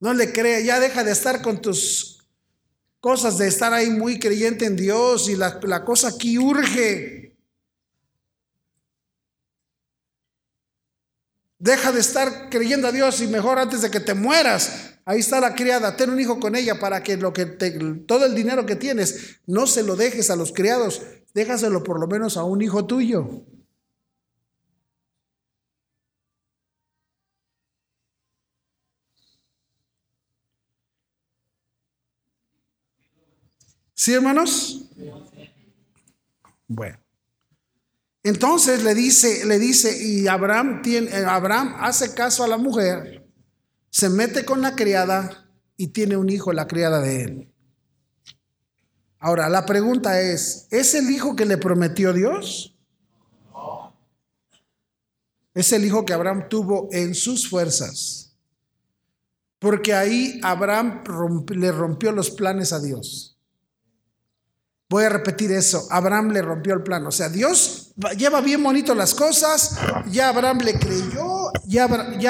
No 0.00 0.12
le 0.12 0.32
cree, 0.32 0.64
ya 0.64 0.78
deja 0.78 1.04
de 1.04 1.12
estar 1.12 1.42
con 1.42 1.60
tus 1.60 2.26
cosas, 3.00 3.38
de 3.38 3.46
estar 3.46 3.72
ahí 3.72 3.90
muy 3.90 4.18
creyente 4.18 4.66
en 4.66 4.76
Dios 4.76 5.28
y 5.28 5.36
la, 5.36 5.84
cosa 5.84 6.08
aquí 6.08 6.38
urge. 6.38 7.36
Deja 11.58 11.92
de 11.92 12.00
estar 12.00 12.50
creyendo 12.50 12.88
a 12.88 12.92
Dios 12.92 13.20
y 13.22 13.28
mejor 13.28 13.58
antes 13.58 13.80
de 13.80 13.90
que 13.90 14.00
te 14.00 14.14
mueras. 14.14 14.98
Ahí 15.06 15.20
está 15.20 15.40
la 15.40 15.54
criada, 15.54 15.96
ten 15.96 16.10
un 16.10 16.20
hijo 16.20 16.40
con 16.40 16.56
ella 16.56 16.78
para 16.78 17.02
que, 17.02 17.16
lo 17.16 17.32
que 17.32 17.46
todo 17.46 18.26
el 18.26 18.34
dinero 18.34 18.66
que 18.66 18.76
tienes 18.76 19.38
no 19.46 19.66
se 19.66 19.82
lo 19.82 19.96
dejes 19.96 20.30
a 20.30 20.36
los 20.36 20.52
criados, 20.52 21.02
déjaselo 21.32 21.84
por 21.84 22.00
lo 22.00 22.08
menos 22.08 22.36
a 22.36 22.44
un 22.44 22.60
hijo 22.60 22.86
tuyo. 22.86 23.44
¿Sí, 34.06 34.14
hermanos? 34.14 34.82
Bueno. 36.68 36.96
Entonces 38.22 38.84
le 38.84 38.94
dice, 38.94 39.44
le 39.44 39.58
dice, 39.58 40.00
y 40.00 40.28
Abraham, 40.28 40.80
tiene, 40.80 41.10
eh, 41.10 41.24
Abraham 41.24 41.74
hace 41.80 42.14
caso 42.14 42.44
a 42.44 42.46
la 42.46 42.56
mujer, 42.56 43.26
se 43.90 44.08
mete 44.08 44.44
con 44.44 44.62
la 44.62 44.76
criada 44.76 45.50
y 45.76 45.88
tiene 45.88 46.16
un 46.16 46.30
hijo, 46.30 46.52
la 46.52 46.68
criada 46.68 47.00
de 47.00 47.22
él. 47.24 47.52
Ahora, 49.18 49.48
la 49.48 49.66
pregunta 49.66 50.20
es, 50.20 50.68
¿es 50.70 50.94
el 50.94 51.10
hijo 51.10 51.34
que 51.34 51.44
le 51.44 51.58
prometió 51.58 52.12
Dios? 52.12 52.78
Es 55.52 55.72
el 55.72 55.84
hijo 55.84 56.04
que 56.04 56.12
Abraham 56.12 56.48
tuvo 56.48 56.88
en 56.92 57.12
sus 57.16 57.50
fuerzas. 57.50 58.36
Porque 59.58 59.94
ahí 59.94 60.38
Abraham 60.44 61.02
le 61.48 61.72
rompió 61.72 62.12
los 62.12 62.30
planes 62.30 62.72
a 62.72 62.78
Dios. 62.78 63.35
Voy 64.88 65.04
a 65.04 65.08
repetir 65.08 65.50
eso. 65.50 65.86
Abraham 65.90 66.30
le 66.30 66.42
rompió 66.42 66.74
el 66.74 66.82
plan. 66.82 67.04
O 67.06 67.10
sea, 67.10 67.28
Dios 67.28 67.92
lleva 68.16 68.40
bien 68.40 68.62
bonito 68.62 68.94
las 68.94 69.14
cosas. 69.14 69.78
Ya 70.10 70.28
Abraham 70.28 70.58
le 70.58 70.78
creyó. 70.78 71.50
Ya, 71.66 71.84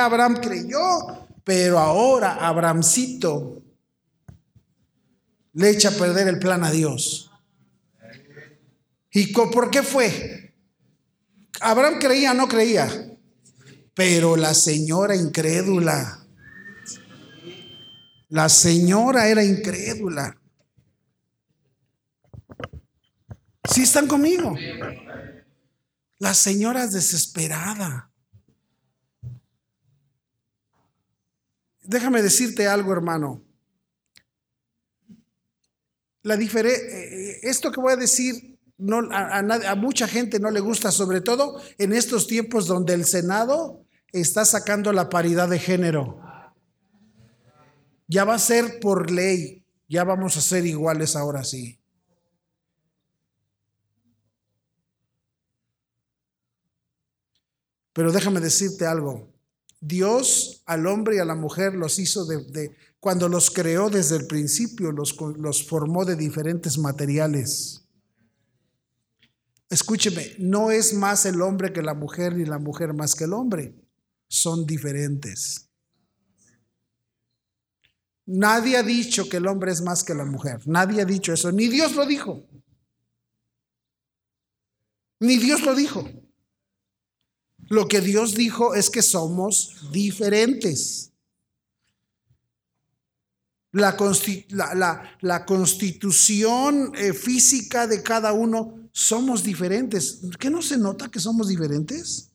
Abraham 0.04 0.36
creyó. 0.40 1.26
Pero 1.44 1.78
ahora 1.78 2.46
Abrahamcito 2.46 3.62
le 5.52 5.70
echa 5.70 5.90
a 5.90 5.92
perder 5.92 6.28
el 6.28 6.38
plan 6.38 6.64
a 6.64 6.70
Dios. 6.70 7.30
¿Y 9.12 9.32
por 9.32 9.70
qué 9.70 9.82
fue? 9.82 10.54
Abraham 11.61 11.98
creía, 12.00 12.34
no 12.34 12.48
creía. 12.48 12.88
Pero 13.94 14.36
la 14.36 14.54
señora 14.54 15.14
incrédula. 15.14 16.26
La 18.28 18.48
señora 18.48 19.28
era 19.28 19.44
incrédula. 19.44 20.36
Si 23.71 23.83
están 23.83 24.07
conmigo? 24.07 24.57
La 26.19 26.35
señora 26.35 26.85
es 26.85 26.93
desesperada. 26.93 28.11
Déjame 31.83 32.23
decirte 32.23 32.67
algo, 32.67 32.93
hermano. 32.93 33.43
La 36.23 36.35
eh, 36.35 37.39
esto 37.43 37.71
que 37.71 37.81
voy 37.81 37.93
a 37.93 37.97
decir 37.97 38.59
no, 38.79 38.99
a, 39.12 39.75
mucha 39.77 40.09
gente 40.09 40.41
no 40.41 40.51
le 40.51 40.61
gusta, 40.61 40.91
sobre 40.91 41.21
todo 41.21 41.61
en 41.79 41.93
estos 41.93 42.27
tiempos 42.27 42.67
donde 42.67 42.95
el 42.95 43.05
Senado 43.05 43.85
está 44.12 44.45
sacando 44.45 44.93
la 44.93 45.09
paridad 45.09 45.49
de 45.49 45.59
género. 45.59 46.21
Ya 48.09 48.25
va 48.25 48.35
a 48.35 48.41
ser 48.41 48.81
por 48.81 49.11
ley, 49.11 49.64
ya 49.89 50.05
vamos 50.05 50.37
a 50.37 50.41
ser 50.41 50.67
iguales 50.67 51.17
ahora 51.17 51.45
sí. 51.45 51.79
Pero 57.97 58.12
déjame 58.12 58.40
decirte 58.40 58.84
algo. 58.84 59.32
Dios 59.80 60.62
al 60.66 60.86
hombre 60.86 61.16
y 61.16 61.18
a 61.18 61.24
la 61.24 61.34
mujer 61.34 61.74
los 61.74 61.99
hizo 61.99 62.26
de, 62.26 62.76
cuando 63.01 63.26
los 63.26 63.51
creó 63.51 63.88
desde 63.88 64.16
el 64.16 64.26
principio, 64.26 64.92
los, 64.92 65.16
los 65.38 65.66
formó 65.66 66.05
de 66.05 66.14
diferentes 66.14 66.76
materiales. 66.76 67.88
Escúcheme, 69.70 70.34
no 70.38 70.70
es 70.70 70.92
más 70.92 71.24
el 71.24 71.40
hombre 71.40 71.72
que 71.72 71.80
la 71.80 71.94
mujer 71.94 72.36
ni 72.36 72.44
la 72.44 72.59
mujer 72.59 72.92
más 72.92 73.14
que 73.14 73.24
el 73.24 73.32
hombre. 73.32 73.74
Son 74.28 74.66
diferentes. 74.66 75.70
Nadie 78.26 78.76
ha 78.76 78.82
dicho 78.82 79.26
que 79.26 79.38
el 79.38 79.47
hombre 79.47 79.72
es 79.72 79.80
más 79.80 80.05
que 80.05 80.14
la 80.14 80.26
mujer. 80.26 80.61
Nadie 80.68 81.01
ha 81.01 81.07
dicho 81.07 81.32
eso. 81.32 81.51
Ni 81.51 81.68
Dios 81.68 81.97
lo 81.97 82.05
dijo. 82.05 82.47
Ni 85.18 85.38
Dios 85.38 85.62
lo 85.62 85.74
dijo. 85.74 86.26
Lo 87.69 87.89
que 87.89 88.01
Dios 88.01 88.35
dijo 88.35 88.75
es 88.75 88.91
que 88.91 89.03
somos 89.03 89.77
diferentes. 89.93 91.12
La, 93.73 93.97
constitución 95.47 96.93
eh, 96.97 97.12
física 97.12 97.87
de 97.87 98.03
cada 98.03 98.33
uno 98.33 98.89
somos 98.93 99.43
diferentes. 99.43 100.21
¿Qué 100.39 100.49
no 100.49 100.62
se 100.62 100.79
nota 100.79 101.11
que 101.11 101.21
somos 101.21 101.49
diferentes? 101.49 102.31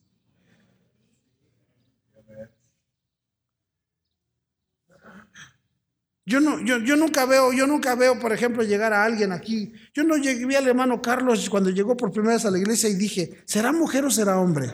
Yo, 6.24 6.38
yo, 6.64 6.78
yo, 6.78 6.96
nunca 6.96 7.26
veo, 7.26 7.52
yo 7.52 7.66
nunca 7.66 7.96
veo, 7.96 8.20
por 8.20 8.32
ejemplo, 8.32 8.62
llegar 8.62 8.92
a 8.92 9.04
alguien 9.04 9.32
aquí. 9.32 9.72
Yo 9.92 10.04
no 10.04 10.16
llegué, 10.16 10.46
vi 10.46 10.54
al 10.54 10.68
hermano 10.68 11.02
Carlos 11.02 11.50
cuando 11.50 11.70
llegó 11.70 11.96
por 11.96 12.12
primera 12.12 12.34
vez 12.34 12.44
a 12.44 12.50
la 12.50 12.58
iglesia 12.58 12.88
y 12.88 12.94
dije, 12.94 13.42
¿será 13.44 13.72
mujer 13.72 14.04
o 14.04 14.10
será 14.10 14.38
hombre? 14.38 14.72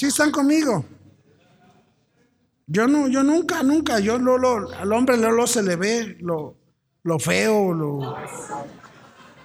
¿Sí 0.00 0.06
están 0.06 0.30
conmigo? 0.30 0.82
Yo 2.66 2.86
no, 2.86 3.06
yo 3.08 3.22
nunca, 3.22 3.62
nunca, 3.62 4.00
yo 4.00 4.18
lo, 4.18 4.38
lo, 4.38 4.72
al 4.72 4.90
hombre 4.94 5.18
lo, 5.18 5.46
se 5.46 5.62
le 5.62 5.76
ve 5.76 6.16
lo, 6.20 6.56
lo 7.02 7.18
feo, 7.18 7.74
lo, 7.74 8.16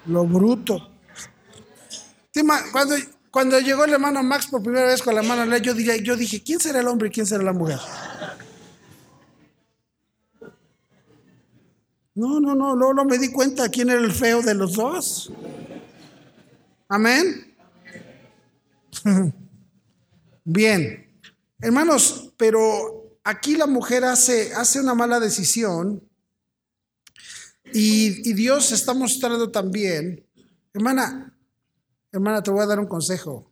lo 0.05 0.23
bruto. 0.23 0.79
Cuando, 2.71 2.95
cuando 3.29 3.59
llegó 3.59 3.83
el 3.83 3.95
hermano 3.95 4.23
Max 4.23 4.47
por 4.47 4.63
primera 4.63 4.85
vez 4.85 5.01
con 5.01 5.13
la 5.13 5.23
mano 5.23 5.57
yo, 5.57 5.73
dije, 5.73 6.01
yo 6.01 6.15
dije, 6.15 6.41
¿quién 6.41 6.61
será 6.61 6.79
el 6.79 6.87
hombre 6.87 7.09
y 7.09 7.11
quién 7.11 7.25
será 7.25 7.43
la 7.43 7.51
mujer? 7.51 7.79
No, 12.13 12.39
no, 12.39 12.55
no, 12.55 12.77
luego 12.77 12.93
no 12.93 13.03
me 13.03 13.17
di 13.17 13.29
cuenta 13.29 13.67
quién 13.67 13.89
era 13.89 13.99
el 13.99 14.13
feo 14.13 14.41
de 14.41 14.53
los 14.53 14.75
dos. 14.75 15.33
Amén. 16.87 17.53
Bien, 20.45 21.19
hermanos, 21.59 22.33
pero 22.37 23.19
aquí 23.23 23.57
la 23.57 23.67
mujer 23.67 24.05
hace, 24.05 24.53
hace 24.53 24.79
una 24.79 24.93
mala 24.93 25.19
decisión 25.19 26.07
y, 27.73 28.33
Dios 28.33 28.71
está 28.71 28.93
mostrando 28.93 29.51
también, 29.51 30.25
hermana, 30.73 31.35
Hermana, 32.15 32.41
te 32.41 32.49
voy 32.49 32.63
a 32.63 32.65
dar 32.65 32.79
un 32.79 32.87
consejo. 32.87 33.51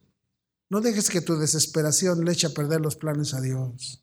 No 0.70 0.80
dejes 0.80 1.10
que 1.10 1.20
tu 1.20 1.36
desesperación 1.36 2.24
le 2.24 2.32
eche 2.32 2.48
a 2.48 2.52
perder 2.52 2.80
los 2.80 2.96
planes 2.96 3.34
a 3.34 3.42
Dios. 3.42 4.02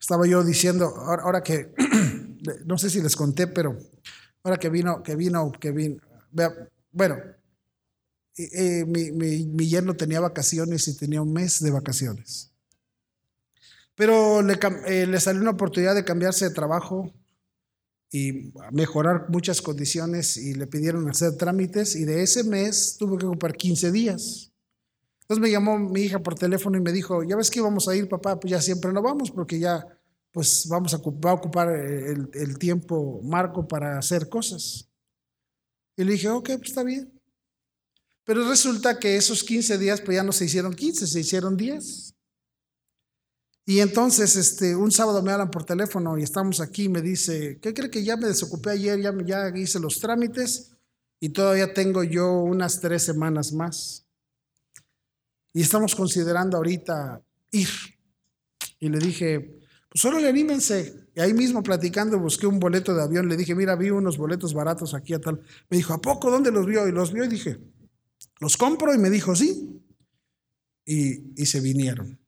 Estaba 0.00 0.26
yo 0.26 0.42
diciendo, 0.42 0.86
ahora, 0.86 1.42
que, 1.42 1.74
no 2.64 2.78
sé 2.78 2.88
si 2.88 3.02
les 3.02 3.14
conté, 3.14 3.46
pero 3.46 3.76
ahora 4.42 4.58
que 4.58 4.68
vino, 4.68 5.02
que 5.02 5.16
vino, 5.16 5.52
que 5.52 5.70
vino, 5.70 6.00
bueno, 6.92 7.16
mi, 8.86 9.10
mi, 9.12 9.46
mi 9.46 9.68
yerno 9.68 9.94
tenía 9.94 10.20
vacaciones 10.20 10.88
y 10.88 10.96
tenía 10.96 11.22
un 11.22 11.32
mes 11.32 11.62
de 11.62 11.70
vacaciones. 11.70 12.50
Pero 14.00 14.40
eh, 14.40 15.06
le, 15.06 15.20
salió 15.20 15.42
una 15.42 15.50
oportunidad 15.50 15.94
de 15.94 16.06
cambiarse 16.06 16.48
de 16.48 16.54
trabajo 16.54 17.12
y 18.10 18.50
mejorar 18.72 19.26
muchas 19.28 19.60
condiciones 19.60 20.38
y 20.38 20.54
le 20.54 20.66
pidieron 20.66 21.06
hacer 21.10 21.36
trámites 21.36 21.94
y 21.96 22.06
de 22.06 22.22
ese 22.22 22.42
mes 22.44 22.96
tuvo 22.98 23.18
que 23.18 23.26
ocupar 23.26 23.54
15 23.54 23.92
días. 23.92 24.52
Entonces 25.20 25.42
me 25.42 25.50
llamó 25.50 25.78
mi 25.78 26.00
hija 26.00 26.18
por 26.18 26.34
teléfono 26.34 26.78
y 26.78 26.80
me 26.80 26.92
dijo, 26.92 27.22
ya 27.24 27.36
ves 27.36 27.50
que 27.50 27.58
íbamos 27.58 27.88
a 27.88 27.94
ir, 27.94 28.08
papá, 28.08 28.40
pues 28.40 28.50
ya 28.50 28.62
siempre 28.62 28.90
no 28.90 29.02
vamos 29.02 29.30
porque 29.30 29.58
ya 29.58 29.86
pues 30.32 30.66
vamos 30.68 30.94
a, 30.94 30.98
va 30.98 31.30
a 31.30 31.34
ocupar 31.34 31.70
el, 31.70 32.30
el 32.32 32.58
tiempo 32.58 33.20
marco 33.22 33.66
para 33.66 33.98
hacer 33.98 34.28
cosas. 34.28 34.88
Y 35.96 36.04
le 36.04 36.12
dije, 36.12 36.28
ok, 36.28 36.50
pues 36.56 36.68
está 36.68 36.82
bien. 36.82 37.12
Pero 38.24 38.48
resulta 38.48 38.98
que 38.98 39.16
esos 39.16 39.42
15 39.42 39.78
días 39.78 40.00
pues 40.00 40.16
ya 40.16 40.22
no 40.22 40.32
se 40.32 40.44
hicieron 40.44 40.74
15, 40.74 41.06
se 41.06 41.20
hicieron 41.20 41.56
10. 41.56 42.14
Y 43.66 43.80
entonces, 43.80 44.34
este, 44.36 44.74
un 44.74 44.90
sábado 44.90 45.22
me 45.22 45.30
hablan 45.32 45.50
por 45.50 45.64
teléfono 45.64 46.18
y 46.18 46.22
estamos 46.22 46.60
aquí 46.60 46.88
me 46.88 47.02
dice, 47.02 47.58
¿qué 47.60 47.72
cree 47.72 47.90
que 47.90 48.02
ya 48.02 48.16
me 48.16 48.26
desocupé 48.26 48.70
ayer? 48.70 49.00
Ya, 49.00 49.14
ya 49.24 49.56
hice 49.56 49.78
los 49.78 50.00
trámites 50.00 50.72
y 51.20 51.28
todavía 51.28 51.72
tengo 51.72 52.02
yo 52.02 52.32
unas 52.32 52.80
tres 52.80 53.02
semanas 53.02 53.52
más. 53.52 54.06
Y 55.52 55.62
estamos 55.62 55.94
considerando 55.94 56.56
ahorita 56.56 57.22
ir. 57.52 57.68
Y 58.78 58.88
le 58.88 58.98
dije, 58.98 59.59
Pues 59.90 60.02
solo 60.02 60.20
le 60.20 60.28
anímense. 60.28 61.08
Y 61.14 61.20
ahí 61.20 61.34
mismo 61.34 61.62
platicando 61.62 62.18
busqué 62.18 62.46
un 62.46 62.60
boleto 62.60 62.94
de 62.94 63.02
avión. 63.02 63.28
Le 63.28 63.36
dije, 63.36 63.54
mira, 63.54 63.74
vi 63.74 63.90
unos 63.90 64.16
boletos 64.16 64.54
baratos 64.54 64.94
aquí 64.94 65.12
a 65.14 65.20
tal. 65.20 65.42
Me 65.68 65.76
dijo, 65.76 65.92
¿a 65.92 66.00
poco 66.00 66.30
dónde 66.30 66.52
los 66.52 66.64
vio? 66.64 66.88
Y 66.88 66.92
los 66.92 67.12
vio 67.12 67.24
y 67.24 67.28
dije, 67.28 67.58
los 68.38 68.56
compro. 68.56 68.94
Y 68.94 68.98
me 68.98 69.10
dijo, 69.10 69.34
sí. 69.34 69.82
Y, 70.84 71.42
y 71.42 71.46
se 71.46 71.60
vinieron. 71.60 72.18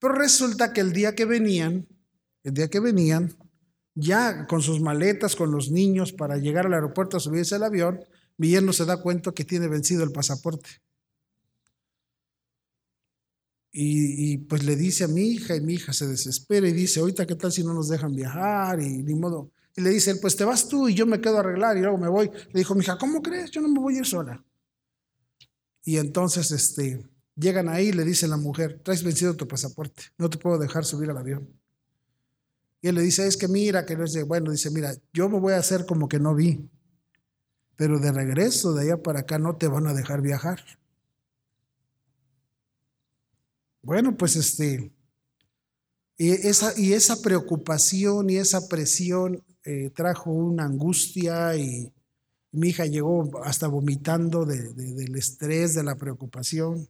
Pero 0.00 0.14
resulta 0.14 0.72
que 0.72 0.80
el 0.80 0.92
día 0.92 1.14
que 1.14 1.24
venían, 1.24 1.86
el 2.42 2.54
día 2.54 2.68
que 2.68 2.80
venían, 2.80 3.32
ya 3.94 4.46
con 4.46 4.62
sus 4.62 4.80
maletas, 4.80 5.36
con 5.36 5.52
los 5.52 5.70
niños 5.70 6.12
para 6.12 6.36
llegar 6.36 6.66
al 6.66 6.74
aeropuerto 6.74 7.16
a 7.16 7.20
subirse 7.20 7.54
al 7.54 7.64
avión, 7.64 8.00
yerno 8.38 8.72
se 8.72 8.86
da 8.86 9.00
cuenta 9.00 9.32
que 9.32 9.44
tiene 9.44 9.68
vencido 9.68 10.02
el 10.02 10.12
pasaporte. 10.12 10.70
Y, 13.72 14.38
pues 14.38 14.64
le 14.64 14.74
dice 14.74 15.04
a 15.04 15.08
mi 15.08 15.22
hija 15.22 15.54
y 15.54 15.60
mi 15.60 15.74
hija 15.74 15.92
se 15.92 16.06
desespera 16.06 16.66
y 16.68 16.72
dice, 16.72 17.00
ahorita 17.00 17.24
qué 17.26 17.36
tal 17.36 17.52
si 17.52 17.62
no 17.62 17.72
nos 17.72 17.88
dejan 17.88 18.14
viajar 18.14 18.80
y 18.80 19.02
ni 19.02 19.14
modo. 19.14 19.52
Y 19.76 19.80
le 19.80 19.90
dice, 19.90 20.16
pues 20.16 20.34
te 20.34 20.44
vas 20.44 20.68
tú 20.68 20.88
y 20.88 20.94
yo 20.94 21.06
me 21.06 21.20
quedo 21.20 21.36
a 21.36 21.40
arreglar 21.40 21.76
y 21.76 21.80
luego 21.80 21.96
me 21.96 22.08
voy. 22.08 22.30
Le 22.52 22.60
dijo, 22.60 22.74
mi 22.74 22.80
hija, 22.80 22.98
¿cómo 22.98 23.22
crees? 23.22 23.50
Yo 23.52 23.60
no 23.60 23.68
me 23.68 23.78
voy 23.78 23.94
a 23.94 23.98
ir 23.98 24.06
sola. 24.06 24.44
Y 25.84 25.98
entonces 25.98 26.50
este, 26.50 27.08
llegan 27.36 27.68
ahí 27.68 27.88
y 27.88 27.92
le 27.92 28.04
dice 28.04 28.28
la 28.28 28.36
mujer, 28.36 28.80
traes 28.82 29.02
vencido 29.02 29.34
tu 29.34 29.46
pasaporte, 29.46 30.02
no 30.18 30.28
te 30.28 30.38
puedo 30.38 30.58
dejar 30.58 30.84
subir 30.84 31.10
al 31.10 31.18
avión. 31.18 31.48
Y 32.82 32.88
él 32.88 32.94
le 32.94 33.02
dice, 33.02 33.26
es 33.26 33.36
que 33.36 33.48
mira, 33.48 33.84
que 33.84 33.96
no 33.96 34.04
es 34.04 34.12
de, 34.12 34.22
bueno, 34.22 34.50
dice, 34.50 34.70
mira, 34.70 34.94
yo 35.12 35.28
me 35.28 35.38
voy 35.38 35.52
a 35.52 35.58
hacer 35.58 35.86
como 35.86 36.08
que 36.08 36.18
no 36.18 36.34
vi, 36.34 36.68
pero 37.76 37.98
de 37.98 38.12
regreso 38.12 38.72
de 38.72 38.82
allá 38.82 39.02
para 39.02 39.20
acá 39.20 39.38
no 39.38 39.56
te 39.56 39.68
van 39.68 39.86
a 39.86 39.94
dejar 39.94 40.22
viajar. 40.22 40.60
Bueno, 43.82 44.16
pues 44.16 44.36
este, 44.36 44.92
y 46.16 46.30
esa, 46.30 46.78
y 46.78 46.92
esa 46.92 47.20
preocupación 47.22 48.28
y 48.28 48.36
esa 48.36 48.68
presión 48.68 49.42
eh, 49.64 49.90
trajo 49.90 50.30
una 50.30 50.64
angustia 50.64 51.56
y 51.56 51.92
mi 52.52 52.68
hija 52.68 52.86
llegó 52.86 53.42
hasta 53.42 53.68
vomitando 53.68 54.44
del 54.44 55.16
estrés, 55.16 55.74
de 55.74 55.82
la 55.82 55.96
preocupación. 55.96 56.88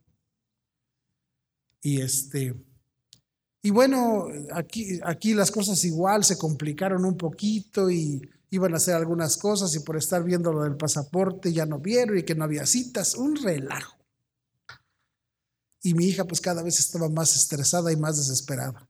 Y 1.83 2.01
este, 2.01 2.55
y 3.63 3.71
bueno, 3.71 4.29
aquí, 4.53 5.01
aquí 5.05 5.35
las 5.35 5.51
cosas 5.51 5.85
igual 5.85 6.25
se 6.25 6.39
complicaron 6.39 7.05
un 7.05 7.17
poquito 7.17 7.91
y 7.91 8.21
iban 8.51 8.73
a 8.75 8.79
hacer 8.79 8.95
algunas 8.95 9.37
cosas 9.37 9.75
y 9.77 9.81
por 9.81 9.97
estar 9.97 10.25
viendo 10.25 10.53
lo 10.53 10.65
del 10.65 10.77
pasaporte 10.77 11.53
ya 11.53 11.67
no 11.67 11.79
vieron 11.79 12.19
y 12.19 12.23
que 12.23 12.35
no 12.35 12.45
había 12.45 12.67
citas, 12.67 13.15
un 13.15 13.37
relajo. 13.37 14.00
Y 15.83 15.95
mi 15.95 16.07
hija 16.07 16.25
pues 16.25 16.41
cada 16.41 16.63
vez 16.63 16.79
estaba 16.79 17.09
más 17.09 17.35
estresada 17.35 17.93
y 17.93 17.97
más 17.97 18.17
desesperada. 18.17 18.89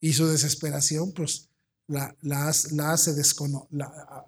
Y 0.00 0.12
su 0.12 0.26
desesperación 0.26 1.12
pues 1.12 1.48
la, 1.86 2.16
hace 2.48 3.14
descono, 3.14 3.66
la, 3.70 4.22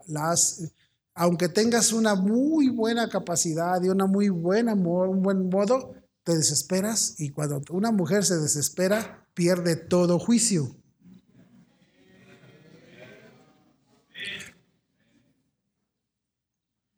aunque 1.14 1.48
tengas 1.48 1.92
una 1.92 2.14
muy 2.14 2.68
buena 2.68 3.08
capacidad 3.08 3.82
y 3.82 3.88
una 3.88 4.06
muy 4.06 4.28
buena, 4.28 4.74
un 4.74 5.22
buen 5.22 5.48
modo, 5.48 5.94
te 6.22 6.36
desesperas 6.36 7.20
y 7.20 7.30
cuando 7.30 7.62
una 7.70 7.92
mujer 7.92 8.24
se 8.24 8.36
desespera, 8.36 9.26
pierde 9.32 9.76
todo 9.76 10.18
juicio. 10.18 10.76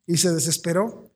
Y 0.07 0.17
se 0.17 0.33
desesperó 0.33 1.08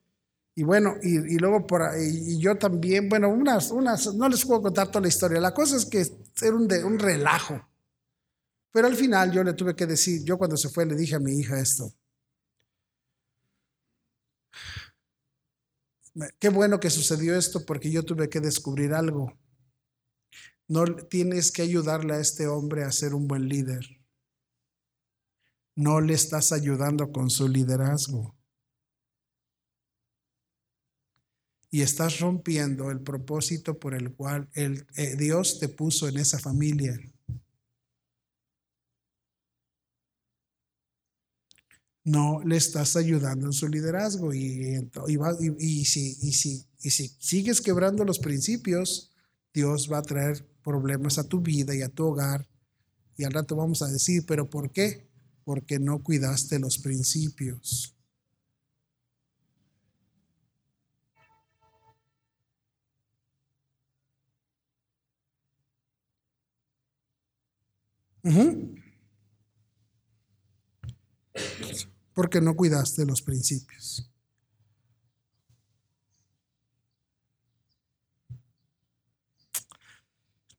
y 0.55 0.64
bueno, 0.64 0.96
y, 1.03 1.38
luego 1.38 1.66
por 1.66 1.82
ahí, 1.82 2.34
y 2.34 2.38
yo 2.38 2.57
también, 2.57 3.09
bueno, 3.09 3.30
unas, 3.30 3.70
unas, 3.70 4.14
no 4.14 4.28
les 4.28 4.44
puedo 4.44 4.62
contar 4.62 4.88
toda 4.88 5.00
la 5.00 5.09
historia. 5.09 5.40
La 5.40 5.55
cosa 5.55 5.76
es 5.76 5.86
que 5.86 6.07
era 6.42 6.55
un, 6.55 6.68
de, 6.68 6.84
un 6.84 6.98
relajo. 6.98 7.66
Pero 8.70 8.86
al 8.86 8.96
final 8.96 9.32
yo 9.32 9.42
le 9.42 9.55
tuve 9.55 9.74
que 9.74 9.86
decir, 9.86 10.22
yo 10.24 10.36
cuando 10.36 10.57
se 10.57 10.68
fue 10.68 10.84
le 10.84 10.94
dije 10.94 11.14
a 11.14 11.20
mi 11.20 11.32
hija 11.38 11.59
esto. 11.59 11.94
Qué 16.38 16.50
bueno 16.50 16.78
que 16.78 16.90
sucedió 16.90 17.36
esto 17.36 17.64
porque 17.64 17.90
yo 17.90 18.05
tuve 18.05 18.28
que 18.28 18.40
descubrir 18.40 18.92
algo. 18.92 19.32
No 20.68 20.84
tienes 20.84 21.50
que 21.50 21.62
ayudarle 21.62 22.14
a 22.14 22.20
este 22.20 22.46
hombre 22.46 22.84
a 22.84 22.92
ser 22.92 23.14
un 23.14 23.26
buen 23.26 23.48
líder. 23.48 23.84
No 25.74 26.03
le 26.03 26.12
estás 26.12 26.53
ayudando 26.53 27.11
con 27.11 27.30
su 27.30 27.48
liderazgo. 27.48 28.36
Y 31.75 31.81
estás 31.81 32.20
rompiendo 32.20 32.91
el 32.91 33.01
propósito 33.01 33.79
por 33.79 33.95
el 33.95 34.12
cual 34.12 34.47
eh, 34.55 35.16
Dios 35.16 35.59
te 35.59 35.70
puso 35.70 36.07
en 36.07 36.18
esa 36.18 36.39
familia. 36.39 37.01
No 42.05 42.43
le 42.45 42.59
estás 42.59 42.95
ayudando 42.95 43.47
en 43.47 43.55
su 43.55 43.68
liderazgo 43.68 44.35
y, 44.35 44.85
si, 45.87 46.14
si 46.14 46.66
sigues 47.18 47.62
quebrando 47.62 48.05
los 48.05 48.18
principios, 48.18 49.11
Dios 49.55 49.91
va 49.91 49.99
a 49.99 50.03
traer 50.03 50.47
problemas 50.62 51.16
a 51.16 51.25
tu 51.25 51.41
vida 51.41 51.75
y 51.75 51.81
a 51.81 51.89
tu 51.89 52.05
hogar. 52.05 52.47
Y 53.16 53.25
al 53.25 53.33
rato 53.33 53.57
vamos 53.57 53.81
a 53.81 53.89
decir, 53.89 54.27
pero 54.27 54.51
¿por 54.51 54.70
qué? 54.73 55.09
Porque 55.43 55.79
no 55.79 56.03
cuidaste 56.03 56.59
los 56.59 56.77
principios. 56.77 57.97
Porque 72.14 72.41
no 72.41 72.55
cuidaste 72.55 73.05
los 73.05 73.23
principios. 73.23 74.09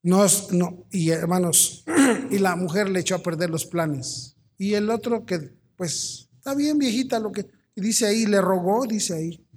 No, 0.02 0.26
no, 0.52 0.86
y 0.92 1.12
hermanos, 1.12 1.86
y 2.30 2.38
la 2.40 2.58
mujer 2.58 2.90
le 2.90 3.00
echó 3.00 3.16
a 3.16 3.24
perder 3.24 3.50
los 3.50 3.66
planes. 3.66 4.36
Y 4.58 4.74
el 4.74 4.90
otro 4.90 5.26
que, 5.26 5.54
pues, 5.78 6.30
está 6.38 6.54
bien 6.56 6.78
viejita 6.78 7.20
lo 7.20 7.32
que 7.32 7.50
dice 7.74 8.08
ahí, 8.08 8.26
le 8.26 8.42
rogó, 8.42 8.86
dice 8.86 9.14
ahí, 9.16 9.48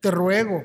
te 0.00 0.10
ruego. 0.10 0.64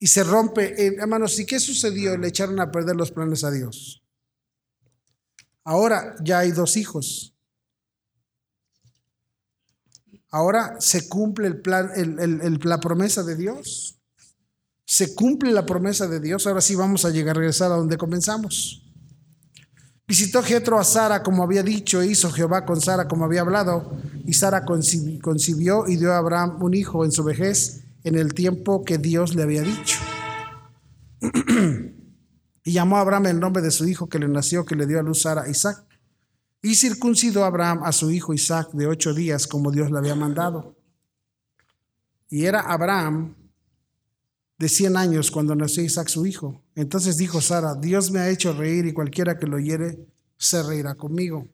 Y 0.00 0.06
se 0.06 0.24
rompe. 0.24 0.74
Eh, 0.82 0.96
hermanos, 0.98 1.38
¿y 1.38 1.46
qué 1.46 1.60
sucedió? 1.60 2.16
Le 2.16 2.28
echaron 2.28 2.58
a 2.58 2.72
perder 2.72 2.96
los 2.96 3.12
planes 3.12 3.44
a 3.44 3.52
Dios. 3.52 4.02
Ahora 5.62 6.16
ya 6.24 6.40
hay 6.40 6.50
dos 6.50 6.76
hijos. 6.76 7.36
Ahora 10.30 10.80
se 10.80 11.08
cumple 11.08 11.48
el 11.48 11.60
plan, 11.60 11.90
la 12.62 12.80
promesa 12.80 13.22
de 13.22 13.36
Dios. 13.36 14.00
Se 14.86 15.14
cumple 15.14 15.52
la 15.52 15.66
promesa 15.66 16.08
de 16.08 16.18
Dios. 16.18 16.46
Ahora 16.46 16.60
sí 16.60 16.74
vamos 16.74 17.04
a 17.04 17.10
llegar 17.10 17.36
a 17.36 17.40
regresar 17.40 17.70
a 17.70 17.76
donde 17.76 17.98
comenzamos. 17.98 18.86
Visitó 20.08 20.42
Jetro 20.42 20.78
a 20.80 20.84
Sara 20.84 21.22
como 21.22 21.44
había 21.44 21.62
dicho, 21.62 22.00
e 22.00 22.08
hizo 22.08 22.32
Jehová 22.32 22.64
con 22.64 22.80
Sara 22.80 23.06
como 23.06 23.24
había 23.24 23.42
hablado, 23.42 23.96
y 24.24 24.32
Sara 24.32 24.64
concibió 24.64 25.86
y 25.86 25.96
dio 25.96 26.12
a 26.12 26.18
Abraham 26.18 26.60
un 26.60 26.74
hijo 26.74 27.04
en 27.04 27.12
su 27.12 27.22
vejez 27.22 27.79
en 28.04 28.16
el 28.16 28.34
tiempo 28.34 28.84
que 28.84 28.98
Dios 28.98 29.34
le 29.34 29.42
había 29.42 29.62
dicho. 29.62 29.98
y 32.64 32.72
llamó 32.72 32.96
a 32.96 33.00
Abraham 33.00 33.26
el 33.26 33.40
nombre 33.40 33.62
de 33.62 33.70
su 33.70 33.86
hijo 33.86 34.08
que 34.08 34.18
le 34.18 34.28
nació, 34.28 34.64
que 34.64 34.76
le 34.76 34.86
dio 34.86 34.98
a 34.98 35.02
luz 35.02 35.22
Sara, 35.22 35.48
Isaac. 35.48 35.84
Y 36.62 36.74
circuncidó 36.74 37.44
a 37.44 37.48
Abraham 37.48 37.80
a 37.84 37.92
su 37.92 38.10
hijo 38.10 38.34
Isaac 38.34 38.70
de 38.72 38.86
ocho 38.86 39.14
días, 39.14 39.46
como 39.46 39.70
Dios 39.70 39.90
le 39.90 39.98
había 39.98 40.14
mandado. 40.14 40.76
Y 42.28 42.44
era 42.44 42.60
Abraham 42.60 43.34
de 44.58 44.68
cien 44.68 44.96
años 44.96 45.30
cuando 45.30 45.56
nació 45.56 45.82
Isaac 45.82 46.08
su 46.08 46.26
hijo. 46.26 46.62
Entonces 46.74 47.16
dijo 47.16 47.40
Sara, 47.40 47.74
Dios 47.74 48.10
me 48.10 48.20
ha 48.20 48.28
hecho 48.28 48.52
reír 48.52 48.84
y 48.86 48.92
cualquiera 48.92 49.38
que 49.38 49.46
lo 49.46 49.56
oyere 49.56 50.06
se 50.36 50.62
reirá 50.62 50.94
conmigo. 50.94 51.48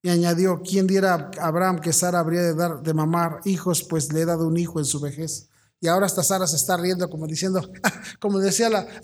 Y 0.00 0.10
añadió, 0.10 0.62
¿quién 0.62 0.86
diera 0.86 1.30
a 1.38 1.46
Abraham 1.46 1.80
que 1.80 1.92
Sara 1.92 2.20
habría 2.20 2.42
de 2.42 2.54
dar 2.54 2.82
de 2.82 2.94
mamar 2.94 3.40
hijos, 3.44 3.82
pues 3.82 4.12
le 4.12 4.20
he 4.20 4.24
dado 4.24 4.46
un 4.46 4.56
hijo 4.56 4.78
en 4.78 4.84
su 4.84 5.00
vejez? 5.00 5.48
Y 5.80 5.88
ahora 5.88 6.06
hasta 6.06 6.22
Sara 6.22 6.46
se 6.46 6.56
está 6.56 6.76
riendo 6.76 7.10
como 7.10 7.26
diciendo, 7.26 7.68
como 8.20 8.38
decía 8.38 8.70
la... 8.70 8.86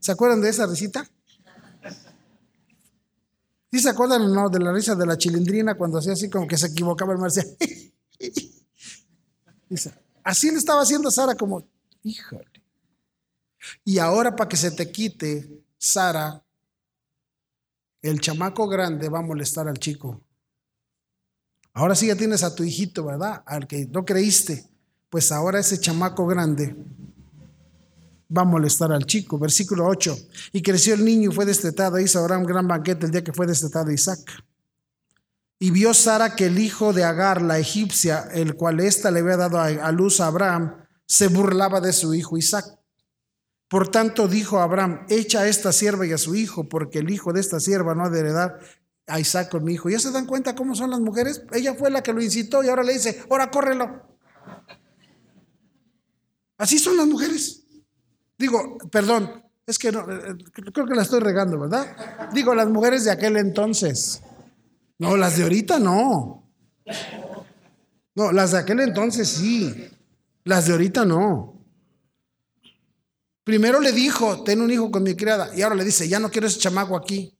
¿Se 0.00 0.12
acuerdan 0.12 0.40
de 0.40 0.48
esa 0.48 0.66
risita? 0.66 1.06
¿Sí 3.70 3.80
se 3.80 3.90
acuerdan 3.90 4.32
no, 4.32 4.48
de 4.48 4.58
la 4.58 4.72
risa 4.72 4.94
de 4.94 5.04
la 5.04 5.18
chilindrina 5.18 5.74
cuando 5.76 5.98
hacía 5.98 6.14
así 6.14 6.30
como 6.30 6.46
que 6.46 6.56
se 6.56 6.68
equivocaba 6.68 7.12
el 7.12 7.18
mar? 7.18 7.30
Así 10.24 10.50
le 10.50 10.56
estaba 10.56 10.80
haciendo 10.80 11.10
Sara 11.10 11.34
como, 11.34 11.68
híjole. 12.02 12.50
Y 13.84 13.98
ahora 13.98 14.34
para 14.34 14.48
que 14.48 14.56
se 14.56 14.70
te 14.70 14.90
quite, 14.90 15.62
Sara 15.76 16.42
el 18.02 18.20
chamaco 18.20 18.68
grande 18.68 19.08
va 19.08 19.18
a 19.18 19.22
molestar 19.22 19.68
al 19.68 19.78
chico. 19.78 20.20
Ahora 21.74 21.94
sí 21.94 22.06
ya 22.08 22.16
tienes 22.16 22.42
a 22.42 22.54
tu 22.54 22.64
hijito, 22.64 23.04
¿verdad? 23.04 23.42
Al 23.46 23.66
que 23.66 23.86
no 23.86 24.04
creíste. 24.04 24.64
Pues 25.10 25.32
ahora 25.32 25.60
ese 25.60 25.78
chamaco 25.78 26.26
grande 26.26 26.76
va 28.36 28.42
a 28.42 28.44
molestar 28.44 28.92
al 28.92 29.06
chico. 29.06 29.38
Versículo 29.38 29.86
8. 29.86 30.16
Y 30.52 30.62
creció 30.62 30.94
el 30.94 31.04
niño 31.04 31.30
y 31.30 31.34
fue 31.34 31.44
destetado. 31.44 31.98
Hizo 31.98 32.18
Abraham 32.18 32.44
gran 32.44 32.68
banquete 32.68 33.06
el 33.06 33.12
día 33.12 33.24
que 33.24 33.32
fue 33.32 33.46
destetado 33.46 33.90
Isaac. 33.90 34.20
Y 35.60 35.70
vio 35.70 35.92
Sara 35.92 36.36
que 36.36 36.46
el 36.46 36.58
hijo 36.58 36.92
de 36.92 37.04
Agar, 37.04 37.42
la 37.42 37.58
egipcia, 37.58 38.28
el 38.32 38.54
cual 38.54 38.80
ésta 38.80 39.10
le 39.10 39.20
había 39.20 39.36
dado 39.36 39.58
a 39.60 39.92
luz 39.92 40.20
a 40.20 40.28
Abraham, 40.28 40.84
se 41.04 41.26
burlaba 41.26 41.80
de 41.80 41.92
su 41.92 42.14
hijo 42.14 42.36
Isaac. 42.36 42.77
Por 43.68 43.88
tanto 43.88 44.28
dijo 44.28 44.60
Abraham, 44.60 45.04
echa 45.10 45.40
a 45.40 45.48
esta 45.48 45.72
sierva 45.72 46.06
y 46.06 46.12
a 46.12 46.18
su 46.18 46.34
hijo, 46.34 46.68
porque 46.68 47.00
el 47.00 47.10
hijo 47.10 47.32
de 47.32 47.40
esta 47.40 47.60
sierva 47.60 47.94
no 47.94 48.04
ha 48.04 48.10
de 48.10 48.20
heredar 48.20 48.60
a 49.06 49.20
Isaac 49.20 49.50
con 49.50 49.64
mi 49.64 49.74
hijo. 49.74 49.90
¿Ya 49.90 49.98
se 49.98 50.10
dan 50.10 50.26
cuenta 50.26 50.54
cómo 50.54 50.74
son 50.74 50.90
las 50.90 51.00
mujeres? 51.00 51.42
Ella 51.52 51.74
fue 51.74 51.90
la 51.90 52.02
que 52.02 52.12
lo 52.12 52.22
incitó 52.22 52.64
y 52.64 52.68
ahora 52.68 52.82
le 52.82 52.94
dice, 52.94 53.22
ahora 53.30 53.50
córrelo. 53.50 54.02
Así 56.56 56.78
son 56.78 56.96
las 56.96 57.06
mujeres. 57.06 57.66
Digo, 58.38 58.78
perdón, 58.90 59.44
es 59.66 59.78
que 59.78 59.92
no, 59.92 60.00
eh, 60.10 60.36
creo 60.72 60.86
que 60.86 60.94
la 60.94 61.02
estoy 61.02 61.20
regando, 61.20 61.58
¿verdad? 61.58 62.30
Digo, 62.32 62.54
las 62.54 62.68
mujeres 62.68 63.04
de 63.04 63.10
aquel 63.10 63.36
entonces. 63.36 64.22
No, 64.98 65.16
las 65.16 65.36
de 65.36 65.42
ahorita 65.42 65.78
no. 65.78 66.50
No, 68.14 68.32
las 68.32 68.52
de 68.52 68.58
aquel 68.58 68.80
entonces 68.80 69.28
sí. 69.28 69.90
Las 70.44 70.66
de 70.66 70.72
ahorita 70.72 71.04
no. 71.04 71.57
Primero 73.48 73.80
le 73.80 73.92
dijo, 73.92 74.44
ten 74.44 74.60
un 74.60 74.70
hijo 74.70 74.90
con 74.90 75.02
mi 75.02 75.14
criada. 75.14 75.50
Y 75.56 75.62
ahora 75.62 75.74
le 75.74 75.82
dice, 75.82 76.06
ya 76.06 76.18
no 76.18 76.30
quiero 76.30 76.46
ese 76.46 76.58
chamaco 76.58 76.94
aquí. 76.94 77.34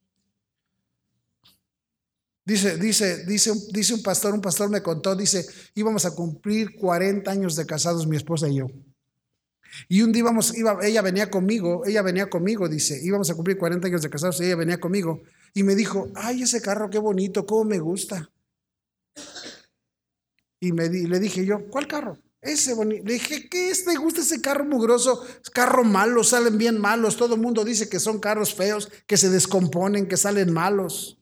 Dice, 2.46 2.78
dice, 2.78 3.26
dice, 3.26 3.52
dice 3.70 3.92
un 3.92 4.02
pastor, 4.02 4.32
un 4.32 4.40
pastor 4.40 4.70
me 4.70 4.80
contó, 4.80 5.14
dice, 5.14 5.44
íbamos 5.74 6.06
a 6.06 6.14
cumplir 6.14 6.76
40 6.76 7.30
años 7.30 7.56
de 7.56 7.66
casados, 7.66 8.06
mi 8.06 8.16
esposa 8.16 8.48
y 8.48 8.54
yo. 8.56 8.68
Y 9.86 10.00
un 10.00 10.10
día 10.10 10.20
íbamos, 10.20 10.54
ella 10.82 11.02
venía 11.02 11.28
conmigo, 11.28 11.84
ella 11.84 12.00
venía 12.00 12.30
conmigo, 12.30 12.70
dice, 12.70 12.98
íbamos 13.04 13.28
a 13.28 13.34
cumplir 13.34 13.58
40 13.58 13.86
años 13.86 14.00
de 14.00 14.08
casados 14.08 14.40
y 14.40 14.44
ella 14.44 14.56
venía 14.56 14.80
conmigo. 14.80 15.20
Y 15.52 15.62
me 15.62 15.74
dijo, 15.74 16.08
ay, 16.14 16.40
ese 16.40 16.62
carro 16.62 16.88
qué 16.88 16.98
bonito, 16.98 17.44
cómo 17.44 17.64
me 17.64 17.80
gusta. 17.80 18.30
Y 20.58 20.72
me 20.72 20.88
le 20.88 21.20
dije 21.20 21.44
yo, 21.44 21.68
¿cuál 21.68 21.86
carro? 21.86 22.16
Ese 22.40 22.72
bonito. 22.74 23.04
Le 23.04 23.14
dije, 23.14 23.48
¿qué 23.48 23.70
es? 23.70 23.84
¿Te 23.84 23.96
gusta 23.96 24.20
ese 24.20 24.40
carro 24.40 24.64
mugroso? 24.64 25.24
Carro 25.52 25.84
malo, 25.84 26.22
salen 26.22 26.56
bien 26.56 26.80
malos. 26.80 27.16
Todo 27.16 27.34
el 27.34 27.40
mundo 27.40 27.64
dice 27.64 27.88
que 27.88 27.98
son 27.98 28.20
carros 28.20 28.54
feos, 28.54 28.88
que 29.06 29.16
se 29.16 29.28
descomponen, 29.28 30.06
que 30.06 30.16
salen 30.16 30.52
malos. 30.52 31.18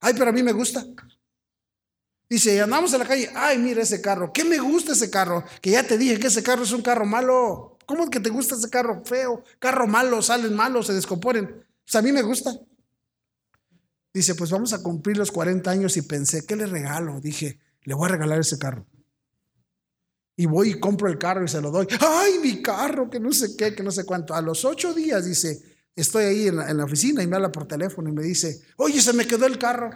Ay, 0.00 0.14
pero 0.14 0.30
a 0.30 0.32
mí 0.32 0.42
me 0.42 0.52
gusta. 0.52 0.84
Dice, 2.28 2.60
andamos 2.60 2.92
en 2.92 3.00
la 3.00 3.06
calle, 3.06 3.28
ay, 3.34 3.58
mira 3.58 3.82
ese 3.82 4.00
carro, 4.00 4.32
¿qué 4.32 4.44
me 4.44 4.58
gusta 4.58 4.92
ese 4.92 5.10
carro? 5.10 5.44
Que 5.60 5.70
ya 5.70 5.82
te 5.82 5.98
dije 5.98 6.20
que 6.20 6.28
ese 6.28 6.44
carro 6.44 6.62
es 6.62 6.70
un 6.70 6.80
carro 6.80 7.04
malo. 7.04 7.76
¿Cómo 7.86 8.04
es 8.04 8.10
que 8.10 8.20
te 8.20 8.30
gusta 8.30 8.54
ese 8.54 8.70
carro 8.70 9.02
feo? 9.04 9.42
Carro 9.58 9.88
malo, 9.88 10.22
salen 10.22 10.54
malos, 10.54 10.86
se 10.86 10.94
descomponen. 10.94 11.66
Pues 11.84 11.94
a 11.96 12.02
mí 12.02 12.12
me 12.12 12.22
gusta. 12.22 12.52
Dice, 14.14 14.36
pues 14.36 14.50
vamos 14.50 14.72
a 14.72 14.80
cumplir 14.80 15.16
los 15.16 15.32
40 15.32 15.68
años 15.70 15.96
y 15.96 16.02
pensé, 16.02 16.46
¿qué 16.46 16.54
le 16.54 16.66
regalo? 16.66 17.20
Dije, 17.20 17.58
le 17.82 17.94
voy 17.94 18.08
a 18.08 18.12
regalar 18.12 18.38
ese 18.38 18.58
carro. 18.58 18.86
Y 20.40 20.46
voy 20.46 20.70
y 20.70 20.80
compro 20.80 21.06
el 21.06 21.18
carro 21.18 21.44
y 21.44 21.48
se 21.48 21.60
lo 21.60 21.70
doy. 21.70 21.86
¡Ay, 22.00 22.38
mi 22.42 22.62
carro! 22.62 23.10
Que 23.10 23.20
no 23.20 23.30
sé 23.30 23.54
qué, 23.58 23.74
que 23.74 23.82
no 23.82 23.90
sé 23.90 24.06
cuánto. 24.06 24.34
A 24.34 24.40
los 24.40 24.64
ocho 24.64 24.94
días, 24.94 25.26
dice, 25.26 25.60
estoy 25.94 26.24
ahí 26.24 26.48
en 26.48 26.56
la, 26.56 26.82
oficina 26.82 27.22
y 27.22 27.26
me 27.26 27.36
habla 27.36 27.52
por 27.52 27.68
teléfono 27.68 28.08
y 28.08 28.12
me 28.12 28.22
dice, 28.22 28.62
oye, 28.78 29.02
se 29.02 29.12
me 29.12 29.26
quedó 29.26 29.44
el 29.44 29.58
carro. 29.58 29.90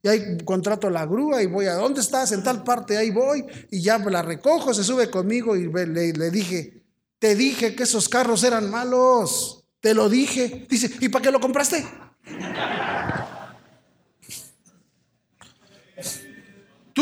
Y 0.00 0.06
ahí 0.06 0.38
contrato 0.44 0.88
la 0.90 1.06
grúa 1.06 1.42
y 1.42 1.46
voy 1.46 1.66
a, 1.66 1.74
¿dónde 1.74 2.02
estás? 2.02 2.30
En 2.30 2.44
tal 2.44 2.62
parte, 2.62 2.96
ahí 2.96 3.10
voy. 3.10 3.44
Y 3.72 3.82
ya 3.82 3.98
la 3.98 4.22
recojo, 4.22 4.72
se 4.72 4.84
sube 4.84 5.10
conmigo 5.10 5.56
y 5.56 5.66
le, 5.72 6.12
le 6.12 6.30
dije, 6.30 6.84
te 7.18 7.34
dije 7.34 7.74
que 7.74 7.82
esos 7.82 8.08
carros 8.08 8.44
eran 8.44 8.70
malos. 8.70 9.64
Te 9.80 9.92
lo 9.92 10.08
dije. 10.08 10.68
Dice, 10.70 10.88
¿y 11.00 11.08
para 11.08 11.24
qué 11.24 11.32
lo 11.32 11.40
compraste? 11.40 11.84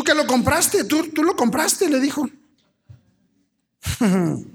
¿Tú 0.00 0.04
que 0.04 0.14
lo 0.14 0.26
compraste? 0.26 0.84
¿Tú, 0.84 1.10
tú 1.10 1.22
lo 1.22 1.36
compraste? 1.36 1.90
Le 1.90 2.00
dijo. 2.00 2.26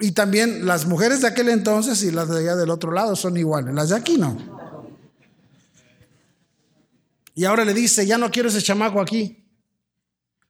y 0.00 0.10
también 0.10 0.66
las 0.66 0.84
mujeres 0.86 1.20
de 1.20 1.28
aquel 1.28 1.48
entonces 1.50 2.02
y 2.02 2.10
las 2.10 2.28
de 2.28 2.40
allá 2.40 2.56
del 2.56 2.70
otro 2.70 2.90
lado 2.90 3.14
son 3.14 3.36
iguales. 3.36 3.72
Las 3.72 3.90
de 3.90 3.96
aquí 3.96 4.18
no. 4.18 4.36
Y 7.36 7.44
ahora 7.44 7.64
le 7.64 7.72
dice, 7.72 8.04
ya 8.04 8.18
no 8.18 8.32
quiero 8.32 8.48
ese 8.48 8.60
chamaco 8.60 9.00
aquí. 9.00 9.41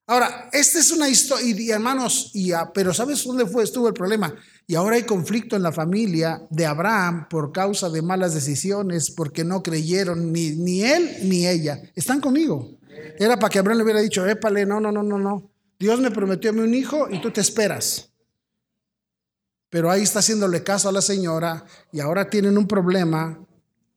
Ahora, 0.07 0.51
esta 0.53 0.81
es 0.81 0.91
una 0.91 1.09
historia, 1.09 1.47
y, 1.47 1.71
hermanos, 1.71 2.31
y, 2.35 2.51
pero 2.75 2.93
¿sabes 2.93 3.23
dónde 3.25 3.47
fue, 3.47 3.63
estuvo 3.63 3.87
el 3.87 3.95
problema? 3.95 4.35
Y 4.67 4.75
ahora 4.75 4.97
hay 4.97 5.05
conflicto 5.05 5.55
en 5.55 5.63
la 5.63 5.73
familia 5.73 6.43
de 6.51 6.67
Abraham 6.67 7.29
por 7.29 7.53
causa 7.53 7.89
de 7.89 8.03
malas 8.03 8.35
decisiones, 8.35 9.11
porque 9.11 9.45
no 9.45 9.63
creyeron 9.63 10.33
ni, 10.33 10.51
ni 10.51 10.83
él 10.83 11.19
ni 11.23 11.47
ella. 11.47 11.81
Están 11.95 12.21
conmigo. 12.21 12.79
Era 13.19 13.39
para 13.39 13.51
que 13.51 13.59
Abraham 13.59 13.79
le 13.79 13.85
hubiera 13.85 14.01
dicho, 14.01 14.27
épale, 14.27 14.67
no, 14.67 14.81
no, 14.81 14.91
no, 14.91 15.03
no, 15.03 15.19
no. 15.19 15.51
Dios 15.79 16.01
me 16.01 16.11
prometió 16.11 16.51
a 16.51 16.53
mí 16.53 16.61
un 16.61 16.75
hijo 16.75 17.09
y 17.11 17.21
tú 17.21 17.31
te 17.31 17.41
esperas. 17.41 18.11
Pero 19.71 19.91
ahí 19.91 20.03
está 20.03 20.19
haciéndole 20.19 20.63
caso 20.63 20.89
a 20.89 20.93
la 20.93 21.01
señora 21.01 21.65
y 21.93 22.01
ahora 22.01 22.29
tienen 22.29 22.59
un 22.59 22.67
problema. 22.67 23.39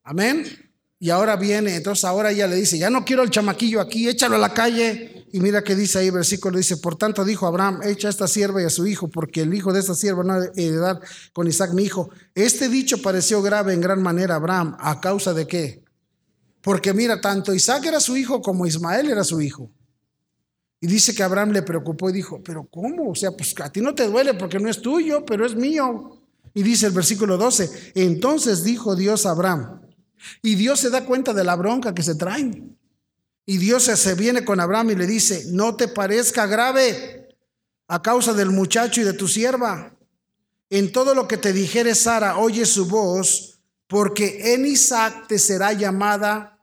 Amén. 0.03 0.64
Y 0.99 1.09
ahora 1.09 1.35
viene, 1.35 1.75
entonces 1.75 2.05
ahora 2.05 2.31
ella 2.31 2.47
le 2.47 2.55
dice, 2.55 2.77
ya 2.77 2.89
no 2.89 3.03
quiero 3.03 3.23
el 3.23 3.29
chamaquillo 3.29 3.81
aquí, 3.81 4.07
échalo 4.07 4.35
a 4.35 4.39
la 4.39 4.53
calle. 4.53 5.25
Y 5.33 5.41
mira 5.41 5.61
que 5.61 5.75
dice 5.75 5.99
ahí, 5.99 6.09
versículo 6.09 6.57
dice, 6.57 6.77
por 6.77 6.95
tanto 6.95 7.25
dijo 7.25 7.45
Abraham, 7.45 7.81
echa 7.83 8.07
a 8.07 8.11
esta 8.11 8.27
sierva 8.27 8.61
y 8.61 8.65
a 8.65 8.69
su 8.69 8.87
hijo, 8.87 9.09
porque 9.09 9.41
el 9.41 9.53
hijo 9.53 9.73
de 9.73 9.81
esta 9.81 9.93
sierva 9.93 10.23
no 10.23 10.33
ha 10.33 10.45
heredar 10.55 11.01
con 11.33 11.47
Isaac 11.47 11.73
mi 11.73 11.83
hijo. 11.83 12.09
Este 12.33 12.69
dicho 12.69 13.01
pareció 13.01 13.41
grave 13.41 13.73
en 13.73 13.81
gran 13.81 14.01
manera 14.01 14.35
a 14.35 14.37
Abraham, 14.37 14.77
¿a 14.79 15.01
causa 15.01 15.33
de 15.33 15.45
qué? 15.45 15.83
Porque 16.61 16.93
mira, 16.93 17.19
tanto 17.19 17.53
Isaac 17.53 17.85
era 17.85 17.99
su 17.99 18.15
hijo 18.15 18.41
como 18.41 18.65
Ismael 18.65 19.09
era 19.09 19.23
su 19.25 19.41
hijo. 19.41 19.69
Y 20.79 20.87
dice 20.87 21.13
que 21.13 21.23
Abraham 21.23 21.51
le 21.51 21.63
preocupó 21.63 22.09
y 22.09 22.13
dijo, 22.13 22.41
pero 22.43 22.67
¿cómo? 22.67 23.11
O 23.11 23.15
sea, 23.15 23.31
pues 23.31 23.53
a 23.59 23.69
ti 23.71 23.81
no 23.81 23.93
te 23.93 24.07
duele 24.07 24.33
porque 24.33 24.59
no 24.59 24.69
es 24.69 24.81
tuyo, 24.81 25.25
pero 25.25 25.45
es 25.45 25.55
mío. 25.55 26.21
Y 26.53 26.63
dice 26.63 26.87
el 26.87 26.93
versículo 26.93 27.37
12, 27.37 27.91
entonces 27.95 28.63
dijo 28.63 28.95
Dios 28.95 29.25
a 29.25 29.31
Abraham, 29.31 29.81
y 30.41 30.55
Dios 30.55 30.79
se 30.79 30.89
da 30.89 31.05
cuenta 31.05 31.33
de 31.33 31.43
la 31.43 31.55
bronca 31.55 31.93
que 31.93 32.03
se 32.03 32.15
traen. 32.15 32.77
Y 33.45 33.57
Dios 33.57 33.83
se 33.83 34.15
viene 34.15 34.43
con 34.43 34.59
Abraham 34.59 34.91
y 34.91 34.95
le 34.95 35.05
dice, 35.05 35.45
no 35.51 35.75
te 35.75 35.87
parezca 35.87 36.47
grave 36.47 37.29
a 37.87 38.01
causa 38.01 38.33
del 38.33 38.49
muchacho 38.49 39.01
y 39.01 39.03
de 39.03 39.13
tu 39.13 39.27
sierva. 39.27 39.95
En 40.69 40.91
todo 40.91 41.13
lo 41.13 41.27
que 41.27 41.37
te 41.37 41.53
dijere 41.53 41.93
Sara, 41.93 42.37
oye 42.37 42.65
su 42.65 42.87
voz, 42.87 43.59
porque 43.87 44.53
en 44.53 44.65
Isaac 44.65 45.27
te 45.27 45.37
será 45.37 45.73
llamada. 45.73 46.59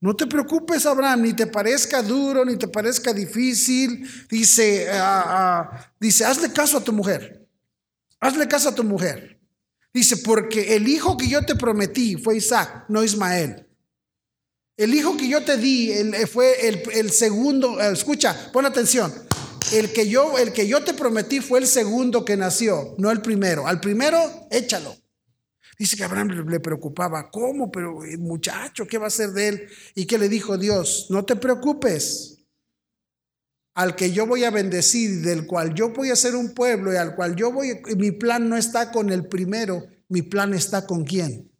No 0.00 0.16
te 0.16 0.26
preocupes, 0.26 0.86
Abraham, 0.86 1.22
ni 1.22 1.32
te 1.34 1.46
parezca 1.46 2.02
duro, 2.02 2.44
ni 2.44 2.56
te 2.56 2.68
parezca 2.68 3.12
difícil. 3.12 4.08
Dice, 4.30 4.88
ah, 4.90 5.24
ah, 5.26 5.92
dice, 6.00 6.24
hazle 6.24 6.52
caso 6.52 6.78
a 6.78 6.84
tu 6.84 6.92
mujer. 6.92 7.46
Hazle 8.20 8.48
caso 8.48 8.70
a 8.70 8.74
tu 8.74 8.82
mujer. 8.82 9.35
Dice, 9.96 10.18
porque 10.18 10.76
el 10.76 10.88
hijo 10.88 11.16
que 11.16 11.26
yo 11.26 11.46
te 11.46 11.54
prometí 11.54 12.16
fue 12.16 12.36
Isaac, 12.36 12.84
no 12.90 13.02
Ismael. 13.02 13.66
El 14.76 14.92
hijo 14.92 15.16
que 15.16 15.26
yo 15.26 15.42
te 15.42 15.56
di 15.56 15.90
eh, 15.90 16.26
fue 16.26 16.68
el, 16.68 17.10
segundo, 17.10 17.80
eh, 17.80 17.92
escucha, 17.94 18.50
pon 18.52 18.66
atención. 18.66 19.10
El 19.72 19.94
que, 19.94 20.06
yo, 20.06 20.36
el 20.36 20.52
que 20.52 20.68
yo 20.68 20.84
te 20.84 20.92
prometí 20.92 21.40
fue 21.40 21.60
el 21.60 21.66
segundo 21.66 22.26
que 22.26 22.36
nació, 22.36 22.94
no 22.98 23.10
el 23.10 23.22
primero. 23.22 23.66
Al 23.66 23.80
primero, 23.80 24.18
échalo. 24.50 24.94
Dice 25.78 25.96
que 25.96 26.04
Abraham 26.04 26.46
le 26.46 26.60
preocupaba, 26.60 27.30
¿cómo? 27.30 27.70
Pero 27.70 28.04
el 28.04 28.18
muchacho, 28.18 28.86
¿qué 28.86 28.98
va 28.98 29.04
a 29.04 29.08
hacer 29.08 29.30
de 29.30 29.48
él? 29.48 29.68
¿Y 29.94 30.04
qué 30.04 30.18
le 30.18 30.28
dijo 30.28 30.58
Dios? 30.58 31.06
No 31.08 31.24
te 31.24 31.36
preocupes 31.36 32.35
al 33.76 33.94
que 33.94 34.10
yo 34.10 34.26
voy 34.26 34.42
a 34.44 34.50
bendecir, 34.50 35.20
del 35.20 35.46
cual 35.46 35.74
yo 35.74 35.90
voy 35.90 36.08
a 36.10 36.16
ser 36.16 36.34
un 36.34 36.54
pueblo 36.54 36.94
y 36.94 36.96
al 36.96 37.14
cual 37.14 37.36
yo 37.36 37.52
voy, 37.52 37.78
mi 37.98 38.10
plan 38.10 38.48
no 38.48 38.56
está 38.56 38.90
con 38.90 39.10
el 39.10 39.28
primero, 39.28 39.86
mi 40.08 40.22
plan 40.22 40.54
está 40.54 40.86
con 40.86 41.04
quién. 41.04 41.52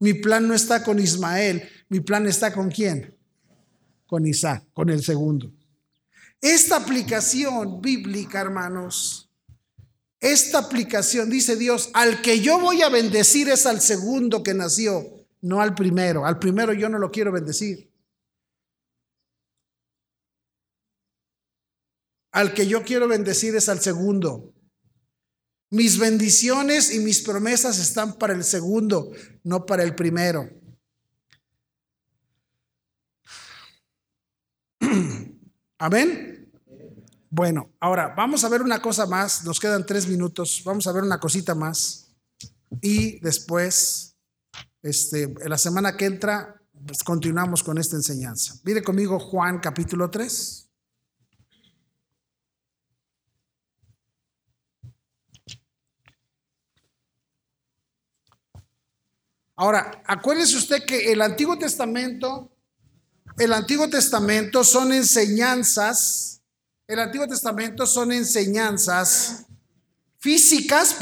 Mi 0.00 0.14
plan 0.14 0.48
no 0.48 0.54
está 0.54 0.82
con 0.82 0.98
Ismael, 0.98 1.68
mi 1.88 2.00
plan 2.00 2.26
está 2.26 2.52
con 2.52 2.68
quién. 2.68 3.16
Con 4.06 4.26
Isaac, 4.26 4.64
con 4.72 4.90
el 4.90 5.04
segundo. 5.04 5.52
Esta 6.40 6.78
aplicación 6.78 7.80
bíblica, 7.80 8.40
hermanos, 8.40 9.30
esta 10.18 10.58
aplicación, 10.58 11.30
dice 11.30 11.54
Dios, 11.54 11.90
al 11.94 12.22
que 12.22 12.40
yo 12.40 12.58
voy 12.58 12.82
a 12.82 12.88
bendecir 12.88 13.48
es 13.50 13.66
al 13.66 13.80
segundo 13.80 14.42
que 14.42 14.54
nació, 14.54 15.28
no 15.42 15.60
al 15.60 15.76
primero. 15.76 16.26
Al 16.26 16.40
primero 16.40 16.72
yo 16.72 16.88
no 16.88 16.98
lo 16.98 17.12
quiero 17.12 17.30
bendecir. 17.30 17.89
Al 22.32 22.54
que 22.54 22.66
yo 22.66 22.84
quiero 22.84 23.08
bendecir 23.08 23.56
es 23.56 23.68
al 23.68 23.80
segundo. 23.80 24.54
Mis 25.70 25.98
bendiciones 25.98 26.92
y 26.92 26.98
mis 26.98 27.22
promesas 27.22 27.78
están 27.78 28.18
para 28.18 28.32
el 28.32 28.44
segundo, 28.44 29.12
no 29.44 29.66
para 29.66 29.82
el 29.84 29.94
primero. 29.94 30.50
Amén. 35.78 36.52
Bueno, 37.30 37.70
ahora 37.78 38.12
vamos 38.16 38.42
a 38.42 38.48
ver 38.48 38.62
una 38.62 38.82
cosa 38.82 39.06
más. 39.06 39.44
Nos 39.44 39.60
quedan 39.60 39.86
tres 39.86 40.08
minutos. 40.08 40.62
Vamos 40.64 40.86
a 40.88 40.92
ver 40.92 41.04
una 41.04 41.20
cosita 41.20 41.54
más. 41.54 42.12
Y 42.80 43.20
después, 43.20 44.16
este, 44.82 45.22
en 45.22 45.48
la 45.48 45.58
semana 45.58 45.96
que 45.96 46.06
entra, 46.06 46.60
pues 46.86 47.04
continuamos 47.04 47.62
con 47.62 47.78
esta 47.78 47.94
enseñanza. 47.94 48.54
Mire 48.64 48.82
conmigo 48.82 49.20
Juan 49.20 49.60
capítulo 49.60 50.10
3. 50.10 50.69
Ahora, 59.60 60.02
acuérdese 60.06 60.56
usted 60.56 60.86
que 60.86 61.12
el 61.12 61.20
Antiguo 61.20 61.58
Testamento, 61.58 62.50
el 63.36 63.52
Antiguo 63.52 63.90
Testamento 63.90 64.64
son 64.64 64.90
enseñanzas, 64.90 66.40
el 66.86 66.98
Antiguo 66.98 67.28
Testamento 67.28 67.84
son 67.84 68.10
enseñanzas 68.10 69.44
físicas, 70.18 70.96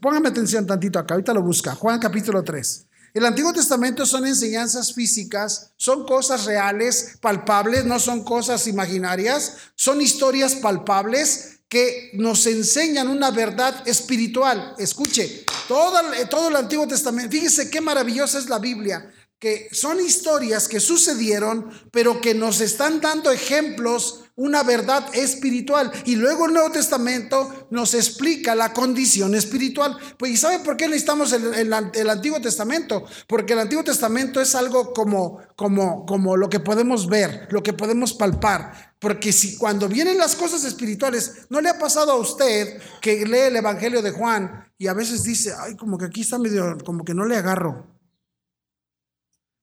póngame 0.00 0.28
atención 0.28 0.64
tantito 0.64 1.00
acá, 1.00 1.14
ahorita 1.14 1.34
lo 1.34 1.42
busca, 1.42 1.74
Juan 1.74 1.98
capítulo 1.98 2.44
3. 2.44 2.86
El 3.12 3.26
Antiguo 3.26 3.52
Testamento 3.52 4.06
son 4.06 4.24
enseñanzas 4.24 4.92
físicas, 4.92 5.72
son 5.76 6.06
cosas 6.06 6.44
reales, 6.44 7.18
palpables, 7.20 7.86
no 7.86 7.98
son 7.98 8.22
cosas 8.22 8.68
imaginarias, 8.68 9.56
son 9.74 10.00
historias 10.00 10.54
palpables 10.54 11.58
que 11.68 12.12
nos 12.14 12.46
enseñan 12.46 13.08
una 13.08 13.32
verdad 13.32 13.82
espiritual. 13.88 14.74
Escuche, 14.78 15.45
todo, 15.68 16.00
todo 16.30 16.48
el 16.48 16.56
Antiguo 16.56 16.86
Testamento, 16.86 17.30
fíjese 17.30 17.70
qué 17.70 17.80
maravillosa 17.80 18.38
es 18.38 18.48
la 18.48 18.58
Biblia, 18.58 19.12
que 19.38 19.68
son 19.72 20.00
historias 20.00 20.68
que 20.68 20.80
sucedieron, 20.80 21.70
pero 21.90 22.20
que 22.20 22.34
nos 22.34 22.60
están 22.60 23.00
dando 23.00 23.30
ejemplos, 23.30 24.24
una 24.36 24.62
verdad 24.62 25.08
espiritual. 25.14 25.90
Y 26.04 26.16
luego 26.16 26.46
el 26.46 26.52
Nuevo 26.52 26.70
Testamento 26.70 27.66
nos 27.70 27.94
explica 27.94 28.54
la 28.54 28.72
condición 28.72 29.34
espiritual. 29.34 29.96
Pues, 30.18 30.32
¿y 30.32 30.36
sabe 30.36 30.60
por 30.60 30.76
qué 30.76 30.86
necesitamos 30.86 31.32
el, 31.32 31.54
el, 31.54 32.10
Antiguo 32.10 32.40
Testamento? 32.40 33.04
Porque 33.26 33.54
el 33.54 33.60
Antiguo 33.60 33.82
Testamento 33.82 34.40
es 34.40 34.54
algo 34.54 34.92
como, 34.92 35.40
como, 35.56 36.06
como 36.06 36.36
lo 36.36 36.48
que 36.48 36.60
podemos 36.60 37.08
ver, 37.08 37.48
lo 37.50 37.62
que 37.62 37.72
podemos 37.72 38.12
palpar. 38.12 38.94
Porque 38.98 39.32
si 39.32 39.56
cuando 39.56 39.88
vienen 39.88 40.18
las 40.18 40.36
cosas 40.36 40.64
espirituales, 40.64 41.46
¿no 41.48 41.60
le 41.60 41.70
ha 41.70 41.78
pasado 41.78 42.12
a 42.12 42.16
usted 42.16 42.80
que 43.00 43.24
lee 43.26 43.48
el 43.48 43.56
Evangelio 43.56 44.02
de 44.02 44.10
Juan 44.10 44.70
y 44.78 44.86
a 44.86 44.94
veces 44.94 45.22
dice, 45.22 45.54
ay, 45.58 45.76
como 45.76 45.98
que 45.98 46.06
aquí 46.06 46.20
está 46.22 46.38
medio, 46.38 46.76
como 46.84 47.04
que 47.04 47.14
no 47.14 47.24
le 47.24 47.36
agarro? 47.36 47.95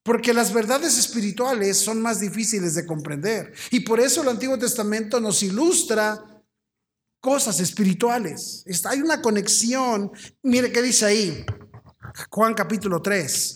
Porque 0.03 0.33
las 0.33 0.53
verdades 0.53 0.97
espirituales 0.97 1.77
son 1.77 2.01
más 2.01 2.19
difíciles 2.19 2.75
de 2.75 2.85
comprender. 2.85 3.53
Y 3.71 3.81
por 3.81 3.99
eso 4.01 4.21
el 4.21 4.27
Antiguo 4.27 4.57
Testamento 4.57 5.19
nos 5.21 5.41
ilustra 5.43 6.21
cosas 7.21 7.61
espirituales. 7.61 8.65
Hay 8.85 9.01
una 9.01 9.21
conexión. 9.21 10.11
Mire 10.41 10.73
qué 10.73 10.81
dice 10.81 11.05
ahí. 11.05 11.45
Juan 12.29 12.53
capítulo 12.53 13.01
3. 13.01 13.55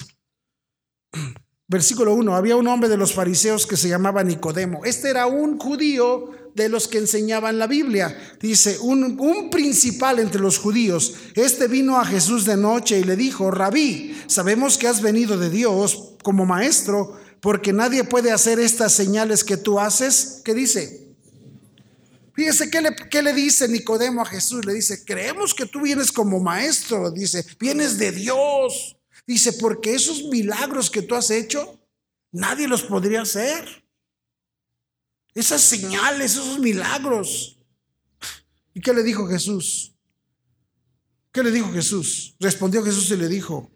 Versículo 1.69 2.13
1, 2.13 2.33
había 2.33 2.55
un 2.55 2.67
hombre 2.67 2.87
de 2.87 2.95
los 2.95 3.13
fariseos 3.13 3.67
que 3.67 3.75
se 3.75 3.89
llamaba 3.89 4.23
Nicodemo. 4.23 4.85
Este 4.85 5.09
era 5.09 5.25
un 5.25 5.59
judío 5.59 6.31
de 6.57 6.69
los 6.69 6.87
que 6.87 6.97
enseñaban 6.97 7.59
la 7.59 7.67
Biblia. 7.67 8.17
Dice, 8.41 8.79
un, 8.79 9.49
principal 9.51 10.19
entre 10.19 10.41
los 10.41 10.57
judíos. 10.57 11.13
Este 11.35 11.67
vino 11.67 11.99
a 11.99 12.05
Jesús 12.05 12.45
de 12.45 12.57
noche 12.57 12.99
y 12.99 13.03
le 13.03 13.15
dijo, 13.15 13.51
rabí, 13.51 14.19
sabemos 14.25 14.77
que 14.77 14.87
has 14.87 15.01
venido 15.01 15.37
de 15.37 15.51
Dios 15.51 16.15
como 16.23 16.45
maestro, 16.45 17.17
porque 17.39 17.71
nadie 17.71 18.03
puede 18.03 18.31
hacer 18.31 18.59
estas 18.59 18.91
señales 18.91 19.43
que 19.43 19.55
tú 19.55 19.79
haces. 19.79 20.41
¿Qué 20.43 20.55
dice? 20.55 21.07
Fíjese, 22.33 22.69
¿qué 22.71 22.81
le, 22.81 22.95
¿qué 23.09 23.21
le 23.21 23.33
dice 23.33 23.67
Nicodemo 23.67 24.23
a 24.23 24.25
Jesús? 24.25 24.65
Le 24.65 24.73
dice, 24.73 25.05
creemos 25.05 25.53
que 25.53 25.67
tú 25.67 25.81
vienes 25.81 26.11
como 26.11 26.39
maestro. 26.39 27.11
Dice, 27.11 27.45
vienes 27.59 27.99
de 27.99 28.11
Dios. 28.11 28.97
Dice, 29.27 29.53
porque 29.53 29.93
esos 29.93 30.23
milagros 30.23 30.89
que 30.89 31.03
tú 31.03 31.13
has 31.13 31.29
hecho, 31.29 31.79
nadie 32.31 32.67
los 32.67 32.81
podría 32.81 33.21
hacer. 33.21 33.86
Esas 35.37 35.61
señales, 35.61 36.31
esos 36.31 36.57
milagros. 36.57 37.59
¿Y 38.73 38.81
qué 38.81 38.91
le 38.91 39.03
dijo 39.03 39.27
Jesús? 39.27 39.93
¿Qué 41.31 41.43
le 41.43 41.51
dijo 41.51 41.71
Jesús? 41.71 42.35
Respondió 42.39 42.83
Jesús 42.83 43.11
y 43.11 43.17
le 43.17 43.27
dijo, 43.27 43.71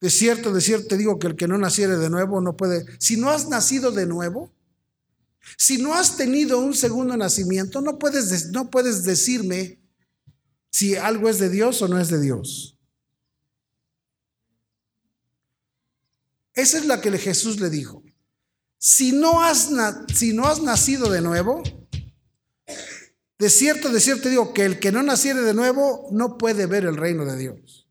de 0.00 0.08
cierto, 0.08 0.54
de 0.54 0.62
cierto 0.62 0.88
te 0.88 0.96
digo 0.96 1.18
que 1.18 1.26
el 1.26 1.36
que 1.36 1.46
no 1.46 1.58
naciere 1.58 1.98
de 1.98 2.08
nuevo 2.08 2.40
no 2.40 2.56
puede, 2.56 2.86
si 2.98 3.18
no 3.18 3.28
has 3.28 3.46
nacido 3.50 3.90
de 3.90 4.06
nuevo, 4.06 4.54
si 5.58 5.76
no 5.76 5.92
has 5.92 6.16
tenido 6.16 6.58
un 6.58 6.72
segundo 6.72 7.14
nacimiento, 7.14 7.82
no 7.82 7.98
puedes, 7.98 8.50
no 8.52 8.70
puedes 8.70 9.04
decirme 9.04 9.82
si 10.70 10.96
algo 10.96 11.28
es 11.28 11.38
de 11.38 11.50
Dios 11.50 11.82
o 11.82 11.88
no 11.88 11.98
es 11.98 12.08
de 12.08 12.22
Dios. 12.22 12.78
Esa 16.54 16.78
es 16.78 16.86
la 16.86 17.02
que 17.02 17.10
Jesús 17.18 17.60
le 17.60 17.68
dijo. 17.68 18.02
Si 18.82 19.12
no 19.12 19.42
has, 19.42 19.68
si 20.14 20.32
no 20.32 20.46
has 20.46 20.62
nacido 20.62 21.10
de 21.10 21.20
nuevo, 21.20 21.62
de 23.38 23.50
cierto, 23.50 23.90
de 23.90 24.00
cierto 24.00 24.30
digo 24.30 24.54
que 24.54 24.64
el 24.64 24.80
que 24.80 24.90
no 24.90 25.02
naciere 25.02 25.42
de 25.42 25.52
nuevo 25.52 26.08
no 26.12 26.38
puede 26.38 26.64
ver 26.64 26.86
el 26.86 26.96
reino 26.96 27.26
de 27.26 27.36
Dios. 27.36 27.86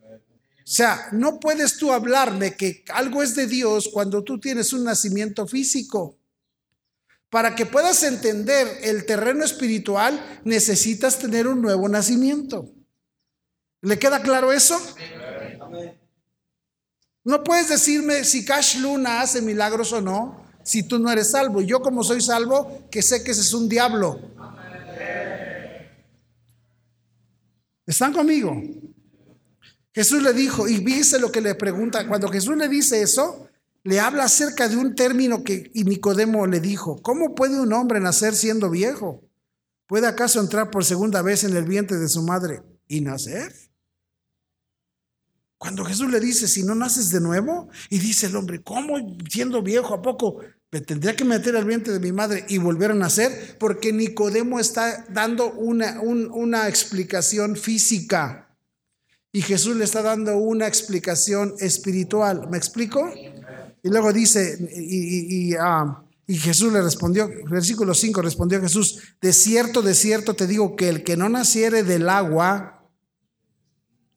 O 0.00 0.72
sea, 0.72 1.08
no 1.12 1.40
puedes 1.40 1.76
tú 1.76 1.92
hablarme 1.92 2.54
que 2.54 2.84
algo 2.88 3.22
es 3.22 3.34
de 3.34 3.46
Dios 3.46 3.90
cuando 3.92 4.24
tú 4.24 4.40
tienes 4.40 4.72
un 4.72 4.84
nacimiento 4.84 5.46
físico. 5.46 6.16
Para 7.28 7.54
que 7.54 7.66
puedas 7.66 8.02
entender 8.02 8.66
el 8.82 9.04
terreno 9.04 9.44
espiritual, 9.44 10.40
necesitas 10.44 11.18
tener 11.18 11.48
un 11.48 11.60
nuevo 11.60 11.86
nacimiento. 11.86 12.72
¿Le 13.82 13.98
queda 13.98 14.22
claro 14.22 14.52
eso? 14.52 14.80
No 17.24 17.42
puedes 17.44 17.68
decirme 17.68 18.24
si 18.24 18.44
Cash 18.44 18.78
Luna 18.78 19.20
hace 19.20 19.42
milagros 19.42 19.92
o 19.92 20.00
no, 20.00 20.44
si 20.64 20.82
tú 20.82 20.98
no 20.98 21.10
eres 21.10 21.30
salvo. 21.30 21.60
Yo 21.60 21.80
como 21.80 22.02
soy 22.02 22.20
salvo, 22.20 22.88
que 22.90 23.02
sé 23.02 23.22
que 23.22 23.32
ese 23.32 23.42
es 23.42 23.52
un 23.52 23.68
diablo. 23.68 24.20
¿Están 27.86 28.12
conmigo? 28.12 28.56
Jesús 29.92 30.22
le 30.22 30.32
dijo, 30.32 30.68
y 30.68 30.76
fíjese 30.76 31.18
lo 31.18 31.32
que 31.32 31.40
le 31.40 31.54
pregunta, 31.54 32.06
cuando 32.06 32.28
Jesús 32.28 32.56
le 32.56 32.68
dice 32.68 33.02
eso, 33.02 33.48
le 33.82 33.98
habla 33.98 34.24
acerca 34.24 34.68
de 34.68 34.76
un 34.76 34.94
término 34.94 35.42
que 35.42 35.70
y 35.74 35.84
Nicodemo 35.84 36.46
le 36.46 36.60
dijo, 36.60 37.00
¿cómo 37.02 37.34
puede 37.34 37.58
un 37.58 37.72
hombre 37.72 37.98
nacer 37.98 38.34
siendo 38.34 38.70
viejo? 38.70 39.24
¿Puede 39.86 40.06
acaso 40.06 40.40
entrar 40.40 40.70
por 40.70 40.84
segunda 40.84 41.22
vez 41.22 41.42
en 41.44 41.56
el 41.56 41.64
vientre 41.64 41.96
de 41.96 42.08
su 42.08 42.22
madre 42.22 42.62
y 42.86 43.00
nacer? 43.00 43.52
Cuando 45.60 45.84
Jesús 45.84 46.10
le 46.10 46.20
dice, 46.20 46.48
si 46.48 46.62
no 46.62 46.74
naces 46.74 47.10
de 47.10 47.20
nuevo, 47.20 47.68
y 47.90 47.98
dice 47.98 48.28
el 48.28 48.36
hombre, 48.36 48.62
¿cómo 48.62 48.94
siendo 49.28 49.60
viejo 49.60 49.92
a 49.92 50.00
poco 50.00 50.38
me 50.72 50.80
tendría 50.80 51.14
que 51.14 51.26
meter 51.26 51.54
al 51.54 51.66
vientre 51.66 51.92
de 51.92 52.00
mi 52.00 52.12
madre 52.12 52.46
y 52.48 52.56
volver 52.56 52.92
a 52.92 52.94
nacer? 52.94 53.58
Porque 53.58 53.92
Nicodemo 53.92 54.58
está 54.58 55.04
dando 55.10 55.52
una, 55.52 56.00
una 56.00 56.66
explicación 56.66 57.56
física 57.56 58.56
y 59.32 59.42
Jesús 59.42 59.76
le 59.76 59.84
está 59.84 60.00
dando 60.00 60.38
una 60.38 60.66
explicación 60.66 61.52
espiritual. 61.58 62.48
¿Me 62.48 62.56
explico? 62.56 63.12
Y 63.82 63.90
luego 63.90 64.14
dice, 64.14 64.66
y, 64.74 65.50
y, 65.50 65.54
ah, 65.60 66.02
y 66.26 66.38
Jesús 66.38 66.72
le 66.72 66.80
respondió, 66.80 67.28
versículo 67.50 67.92
5, 67.92 68.22
respondió 68.22 68.62
Jesús, 68.62 68.98
de 69.20 69.34
cierto, 69.34 69.82
de 69.82 69.92
cierto 69.92 70.32
te 70.32 70.46
digo 70.46 70.74
que 70.74 70.88
el 70.88 71.04
que 71.04 71.18
no 71.18 71.28
naciere 71.28 71.82
del 71.82 72.08
agua, 72.08 72.79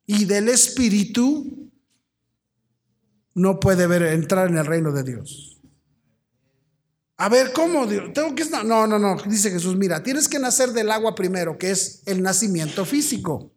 y 0.06 0.26
del 0.26 0.50
Espíritu, 0.50 1.72
no 3.36 3.60
puede 3.60 3.88
ver, 3.88 4.04
entrar 4.04 4.50
en 4.50 4.58
el 4.58 4.66
reino 4.66 4.92
de 4.92 5.04
Dios. 5.04 5.62
A 7.18 7.30
ver, 7.30 7.54
¿cómo? 7.54 7.88
Tengo 7.88 8.36
que 8.36 8.46
no, 8.66 8.88
no, 8.88 9.00
no, 9.00 9.16
dice 9.26 9.52
Jesús, 9.52 9.76
mira, 9.76 10.04
tienes 10.04 10.28
que 10.28 10.40
nacer 10.40 10.72
del 10.72 10.92
agua 10.92 11.16
primero, 11.16 11.58
que 11.58 11.72
es 11.72 12.02
el 12.06 12.22
nacimiento 12.22 12.86
físico. 12.86 13.52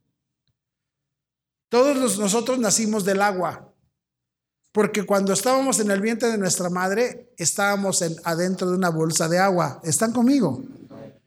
Todos 1.69 2.19
nosotros 2.19 2.59
nacimos 2.59 3.05
del 3.05 3.23
agua, 3.23 3.75
porque 4.73 5.05
cuando 5.05 5.33
estábamos 5.33 5.81
en 5.81 5.91
el 5.91 6.01
vientre 6.01 6.29
de 6.29 6.39
nuestra 6.39 6.71
madre, 6.71 7.33
estábamos 7.39 8.03
en, 8.03 8.15
adentro 8.25 8.71
de 8.71 8.77
una 8.77 8.91
bolsa 8.91 9.29
de 9.29 9.39
agua. 9.39 9.81
¿Están 9.83 10.13
conmigo? 10.13 10.63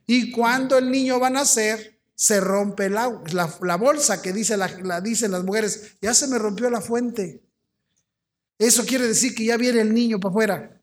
Y 0.06 0.30
cuando 0.30 0.78
el 0.78 0.90
niño 0.90 1.20
va 1.20 1.26
a 1.26 1.30
nacer, 1.30 1.99
se 2.20 2.38
rompe 2.38 2.90
la, 2.90 3.18
la, 3.32 3.76
bolsa 3.76 4.20
que 4.20 4.34
dice 4.34 4.54
la, 4.54 5.00
dicen 5.00 5.30
las 5.30 5.42
mujeres, 5.42 5.96
ya 6.02 6.12
se 6.12 6.28
me 6.28 6.36
rompió 6.36 6.68
la 6.68 6.82
fuente. 6.82 7.42
Eso 8.58 8.84
quiere 8.84 9.08
decir 9.08 9.34
que 9.34 9.46
ya 9.46 9.56
viene 9.56 9.80
el 9.80 9.94
niño 9.94 10.20
para 10.20 10.30
afuera. 10.30 10.82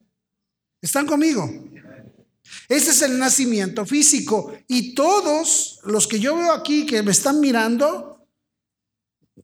¿Están 0.81 1.05
conmigo? 1.05 1.47
Ese 2.67 2.89
es 2.89 3.03
el 3.03 3.19
nacimiento 3.19 3.85
físico. 3.85 4.51
Y 4.67 4.95
todos 4.95 5.79
los 5.83 6.07
que 6.07 6.19
yo 6.19 6.35
veo 6.35 6.51
aquí 6.51 6.88
que 6.88 7.03
me 7.03 7.11
están 7.11 7.39
mirando, 7.39 8.27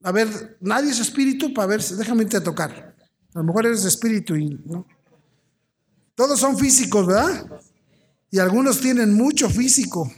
a 0.02 0.12
ver, 0.12 0.58
nadie 0.62 0.90
es 0.90 1.00
espíritu 1.00 1.54
para 1.54 1.68
ver, 1.68 1.84
déjame 1.84 2.24
irte 2.24 2.38
a 2.38 2.44
tocar. 2.44 2.96
A 3.36 3.38
lo 3.38 3.44
mejor 3.44 3.68
eres 3.68 3.86
espíritu 3.86 4.36
y 4.36 4.50
no. 4.66 4.88
Todos 6.16 6.40
son 6.40 6.58
físicos, 6.58 7.06
¿verdad? 7.06 7.62
Y 8.32 8.40
algunos 8.40 8.82
tienen 8.82 9.14
mucho 9.14 9.48
físico. 9.48 10.12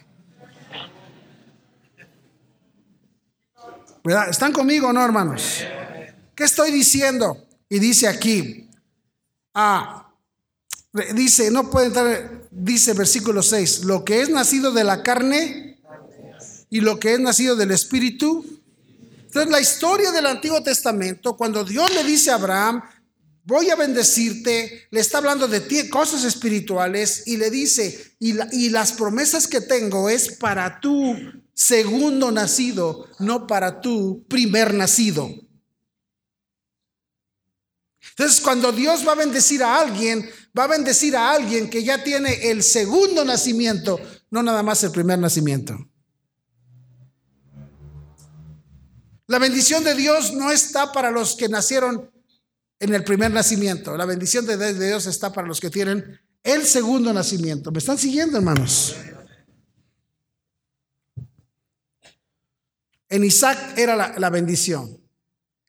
¿Están 4.30 4.52
conmigo 4.52 4.90
o 4.90 4.94
no, 4.94 5.04
hermanos? 5.04 5.62
¿Qué 6.36 6.44
estoy 6.44 6.72
diciendo? 6.72 7.48
Y 7.68 7.80
dice 7.80 8.08
aquí, 8.08 8.70
ah, 9.56 10.14
dice, 11.16 11.50
no 11.50 11.72
puede 11.72 11.88
entrar, 11.88 12.48
dice 12.52 12.94
versículo 12.94 13.42
6, 13.42 13.86
lo 13.86 14.06
que 14.06 14.22
es 14.22 14.30
nacido 14.30 14.72
de 14.72 14.84
la 14.84 15.02
carne 15.02 15.80
y 16.70 16.82
lo 16.82 17.00
que 17.00 17.14
es 17.14 17.20
nacido 17.20 17.56
del 17.56 17.72
espíritu. 17.72 18.46
Entonces 19.26 19.52
la 19.52 19.60
historia 19.60 20.12
del 20.12 20.28
Antiguo 20.28 20.62
Testamento, 20.62 21.36
cuando 21.36 21.64
Dios 21.64 21.92
le 21.96 22.04
dice 22.04 22.30
a 22.30 22.36
Abraham, 22.36 22.84
voy 23.46 23.70
a 23.70 23.76
bendecirte, 23.76 24.88
le 24.90 25.00
está 25.00 25.20
hablando 25.20 25.48
de 25.48 25.62
ti, 25.62 25.88
cosas 25.90 26.24
espirituales 26.24 27.24
y 27.28 27.38
le 27.38 27.50
dice, 27.50 28.16
y, 28.20 28.36
y 28.52 28.70
las 28.70 28.94
promesas 28.94 29.48
que 29.48 29.62
tengo 29.62 30.10
es 30.10 30.30
para 30.34 30.80
tu 30.80 31.16
segundo 31.54 32.32
nacido, 32.32 33.08
no 33.20 33.48
para 33.48 33.82
tu 33.82 34.26
primer 34.28 34.74
nacido. 34.74 35.30
Entonces, 38.18 38.42
cuando 38.42 38.72
Dios 38.72 39.08
va 39.08 39.12
a 39.12 39.16
bendecir 39.16 39.62
a 39.62 39.80
alguien, 39.80 40.30
va 40.58 40.64
a 40.64 40.68
bendecir 40.68 41.16
a 41.16 41.32
alguien 41.32 41.70
que 41.70 41.84
ya 41.84 42.04
tiene 42.04 42.50
el 42.50 42.64
segundo 42.64 43.26
nacimiento, 43.26 44.00
no 44.32 44.42
nada 44.42 44.64
más 44.64 44.84
el 44.84 44.92
primer 44.92 45.20
nacimiento. 45.20 45.78
La 49.28 49.40
bendición 49.40 49.84
de 49.84 49.96
Dios 49.96 50.34
no 50.34 50.52
está 50.52 50.92
para 50.92 51.12
los 51.12 51.36
que 51.36 51.50
nacieron 51.50 52.12
en 52.80 52.94
el 52.94 53.04
primer 53.04 53.32
nacimiento. 53.32 53.96
La 53.98 54.06
bendición 54.06 54.46
de 54.46 54.74
Dios 54.74 55.06
está 55.06 55.32
para 55.32 55.48
los 55.48 55.60
que 55.60 55.70
tienen 55.70 56.20
el 56.44 56.64
segundo 56.64 57.12
nacimiento. 57.12 57.72
¿Me 57.72 57.80
están 57.80 57.98
siguiendo, 57.98 58.38
hermanos? 58.38 58.96
En 63.10 63.24
Isaac 63.24 63.78
era 63.78 64.18
la, 64.18 64.30
bendición. 64.30 65.00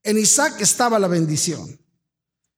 En 0.02 0.18
Isaac 0.18 0.61
estaba 0.61 0.98
la 0.98 1.09
bendición. 1.09 1.80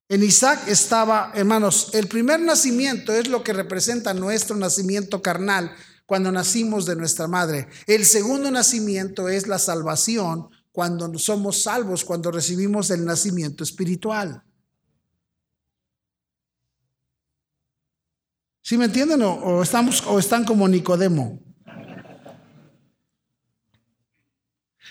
En 0.09 0.23
Isaac 0.23 0.67
estaba, 0.67 1.33
hermanos, 1.35 1.91
el 1.93 2.09
primer 2.09 2.41
nacimiento 2.41 3.13
es 3.13 3.29
lo 3.29 3.45
que 3.45 3.53
representa 3.53 4.15
nuestro 4.15 4.57
nacimiento 4.57 5.21
carnal 5.21 5.75
cuando 6.07 6.33
nacimos 6.33 6.87
de 6.87 6.97
nuestra 6.97 7.29
madre. 7.29 7.69
El 7.87 8.07
segundo 8.07 8.51
nacimiento 8.51 9.29
es 9.29 9.47
la 9.47 9.59
salvación 9.59 10.49
cuando 10.73 11.19
somos 11.19 11.63
salvos, 11.63 12.05
cuando 12.05 12.31
recibimos 12.31 12.91
el 12.91 13.05
nacimiento 13.05 13.65
espiritual. 13.65 14.43
¿Sí 18.63 18.77
me 18.77 18.85
entienden 18.85 19.23
o, 19.23 19.63
estamos 19.63 20.05
o 20.07 20.19
están 20.19 20.45
como 20.45 20.69
Nicodemo? 20.69 21.41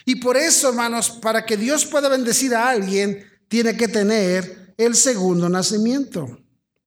Y 0.06 0.16
por 0.16 0.36
eso, 0.36 0.70
hermanos, 0.70 1.12
para 1.12 1.46
que 1.46 1.58
Dios 1.58 1.86
pueda 1.86 2.10
bendecir 2.10 2.56
a 2.56 2.70
alguien, 2.70 3.24
tiene 3.48 3.78
que 3.78 3.88
tener 3.88 4.74
el 4.78 4.96
segundo 4.96 5.48
nacimiento. 5.48 6.40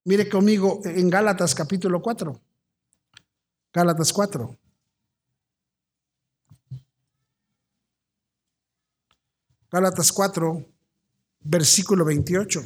Mire 0.04 0.28
conmigo 0.28 0.80
en 0.84 1.08
Gálatas 1.10 1.54
capítulo 1.54 2.02
4. 2.02 2.40
Gálatas 3.72 4.12
4. 4.12 4.59
Gálatas 9.70 10.10
4, 10.10 10.66
versículo 11.40 12.04
28. 12.04 12.62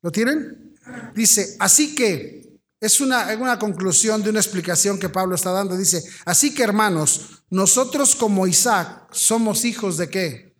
¿Lo 0.00 0.10
tienen? 0.10 0.76
Dice, 1.14 1.56
así 1.60 1.94
que 1.94 2.58
es 2.80 3.00
una, 3.00 3.26
una, 3.36 3.58
conclusión 3.58 4.22
de 4.22 4.30
una 4.30 4.40
explicación 4.40 4.98
que 4.98 5.08
Pablo 5.08 5.34
está 5.34 5.52
dando. 5.52 5.76
Dice, 5.76 6.02
así 6.24 6.54
que 6.54 6.64
hermanos, 6.64 7.44
nosotros 7.50 8.16
como 8.16 8.46
Isaac 8.46 9.08
somos 9.12 9.64
hijos 9.64 9.98
de 9.98 10.08
qué? 10.08 10.56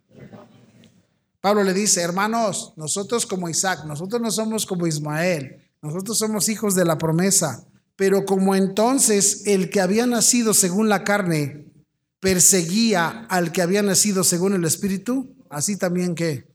Pablo 1.41 1.63
le 1.63 1.73
dice, 1.73 2.01
hermanos, 2.01 2.73
nosotros 2.77 3.25
como 3.25 3.49
Isaac, 3.49 3.83
nosotros 3.83 4.21
no 4.21 4.31
somos 4.31 4.65
como 4.65 4.87
Ismael, 4.87 5.62
nosotros 5.83 6.17
somos 6.17 6.47
hijos 6.47 6.75
de 6.75 6.85
la 6.85 6.97
promesa. 6.97 7.67
Pero 7.95 8.25
como 8.25 8.55
entonces 8.55 9.43
el 9.45 9.69
que 9.69 9.81
había 9.81 10.07
nacido 10.07 10.53
según 10.53 10.89
la 10.89 11.03
carne 11.03 11.71
perseguía 12.19 13.25
al 13.29 13.51
que 13.51 13.61
había 13.61 13.83
nacido 13.83 14.23
según 14.23 14.53
el 14.53 14.63
Espíritu, 14.63 15.35
así 15.49 15.77
también 15.77 16.15
que. 16.15 16.47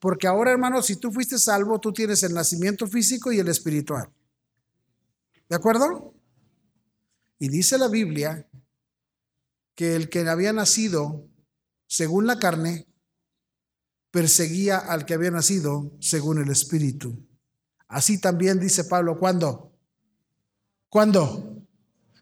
Porque 0.00 0.26
ahora, 0.26 0.50
hermanos, 0.50 0.86
si 0.86 0.96
tú 0.96 1.12
fuiste 1.12 1.38
salvo, 1.38 1.78
tú 1.78 1.92
tienes 1.92 2.22
el 2.22 2.32
nacimiento 2.32 2.86
físico 2.86 3.30
y 3.30 3.38
el 3.38 3.48
espiritual. 3.48 4.08
¿De 5.48 5.56
acuerdo? 5.56 6.14
Y 7.38 7.48
dice 7.48 7.76
la 7.76 7.88
Biblia 7.88 8.48
que 9.74 9.94
el 9.94 10.08
que 10.08 10.26
había 10.26 10.52
nacido 10.52 11.28
según 11.86 12.26
la 12.26 12.38
carne 12.38 12.86
perseguía 14.10 14.78
al 14.78 15.04
que 15.04 15.14
había 15.14 15.30
nacido 15.30 15.92
según 16.00 16.38
el 16.38 16.50
Espíritu. 16.50 17.27
Así 17.88 18.20
también 18.20 18.60
dice 18.60 18.84
Pablo, 18.84 19.18
¿cuándo? 19.18 19.72
¿Cuándo? 20.88 21.58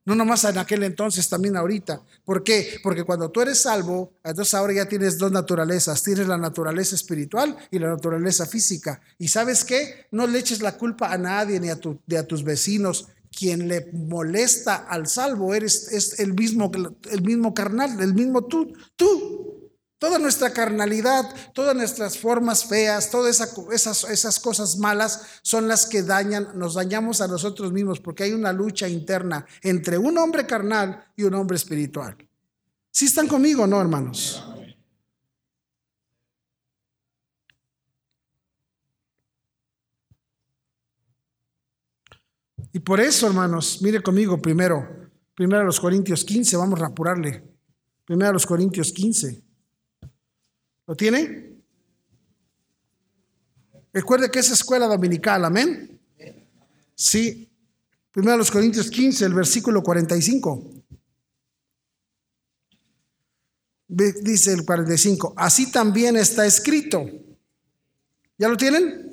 No 0.04 0.14
nomás 0.14 0.44
en 0.44 0.56
aquel 0.56 0.84
entonces, 0.84 1.28
también 1.28 1.56
ahorita. 1.56 2.00
¿Por 2.24 2.44
qué? 2.44 2.78
Porque 2.84 3.02
cuando 3.02 3.28
tú 3.30 3.40
eres 3.40 3.62
salvo, 3.62 4.12
entonces 4.22 4.54
ahora 4.54 4.72
ya 4.72 4.86
tienes 4.86 5.18
dos 5.18 5.32
naturalezas. 5.32 6.00
Tienes 6.00 6.28
la 6.28 6.38
naturaleza 6.38 6.94
espiritual 6.94 7.56
y 7.72 7.80
la 7.80 7.88
naturaleza 7.88 8.46
física. 8.46 9.00
¿Y 9.18 9.26
sabes 9.26 9.64
qué? 9.64 10.06
No 10.12 10.28
le 10.28 10.38
eches 10.38 10.62
la 10.62 10.76
culpa 10.76 11.12
a 11.12 11.18
nadie 11.18 11.58
ni 11.58 11.70
a, 11.70 11.76
tu, 11.76 12.00
ni 12.06 12.16
a 12.16 12.26
tus 12.26 12.44
vecinos 12.44 13.08
quien 13.36 13.68
le 13.68 13.90
molesta 13.92 14.86
al 14.88 15.06
salvo 15.06 15.54
eres 15.54 15.92
es 15.92 16.20
el 16.20 16.32
mismo 16.32 16.70
el 17.10 17.22
mismo 17.22 17.52
carnal, 17.52 18.00
el 18.00 18.14
mismo 18.14 18.46
tú, 18.46 18.72
tú. 18.96 19.55
Toda 19.98 20.18
nuestra 20.18 20.52
carnalidad, 20.52 21.24
todas 21.54 21.74
nuestras 21.74 22.18
formas 22.18 22.66
feas, 22.66 23.10
todas 23.10 23.40
esas, 23.72 24.04
esas 24.04 24.38
cosas 24.38 24.76
malas 24.76 25.40
son 25.40 25.68
las 25.68 25.86
que 25.86 26.02
dañan, 26.02 26.48
nos 26.54 26.74
dañamos 26.74 27.22
a 27.22 27.28
nosotros 27.28 27.72
mismos 27.72 27.98
porque 28.00 28.24
hay 28.24 28.32
una 28.32 28.52
lucha 28.52 28.86
interna 28.88 29.46
entre 29.62 29.96
un 29.96 30.18
hombre 30.18 30.46
carnal 30.46 31.02
y 31.16 31.22
un 31.22 31.32
hombre 31.32 31.56
espiritual. 31.56 32.14
¿Sí 32.90 33.06
están 33.06 33.26
conmigo 33.26 33.66
no, 33.66 33.80
hermanos? 33.80 34.44
Y 42.70 42.80
por 42.80 43.00
eso, 43.00 43.26
hermanos, 43.26 43.80
mire 43.80 44.02
conmigo 44.02 44.42
primero, 44.42 45.10
primero 45.34 45.62
a 45.62 45.64
los 45.64 45.80
Corintios 45.80 46.22
15, 46.22 46.58
vamos 46.58 46.82
a 46.82 46.88
apurarle. 46.88 47.42
Primero 48.04 48.28
a 48.28 48.32
los 48.34 48.44
Corintios 48.44 48.92
15. 48.92 49.45
¿Lo 50.86 50.94
tiene? 50.94 51.56
Recuerde 53.92 54.30
que 54.30 54.38
es 54.38 54.50
escuela 54.50 54.86
dominical, 54.86 55.44
amén. 55.44 56.00
Sí. 56.94 57.50
Primero 58.12 58.38
los 58.38 58.50
Corintios 58.50 58.90
15, 58.90 59.24
el 59.24 59.34
versículo 59.34 59.82
45. 59.82 60.70
Dice 63.88 64.52
el 64.52 64.64
45, 64.64 65.34
así 65.36 65.70
también 65.70 66.16
está 66.16 66.44
escrito. 66.44 67.06
¿Ya 68.38 68.48
lo 68.48 68.56
tienen? 68.56 69.06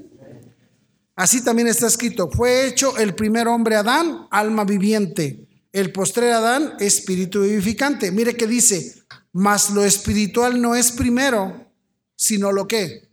Así 1.15 1.43
también 1.43 1.67
está 1.67 1.87
escrito, 1.87 2.29
fue 2.31 2.65
hecho 2.67 2.97
el 2.97 3.13
primer 3.13 3.47
hombre 3.47 3.75
Adán, 3.75 4.27
alma 4.31 4.65
viviente, 4.65 5.47
el 5.71 5.91
postrer 5.91 6.33
Adán, 6.33 6.73
espíritu 6.79 7.43
vivificante. 7.43 8.11
Mire 8.11 8.35
que 8.35 8.47
dice, 8.47 9.02
mas 9.33 9.71
lo 9.71 9.83
espiritual 9.83 10.61
no 10.61 10.75
es 10.75 10.91
primero, 10.91 11.71
sino 12.15 12.51
lo 12.51 12.67
que. 12.67 13.09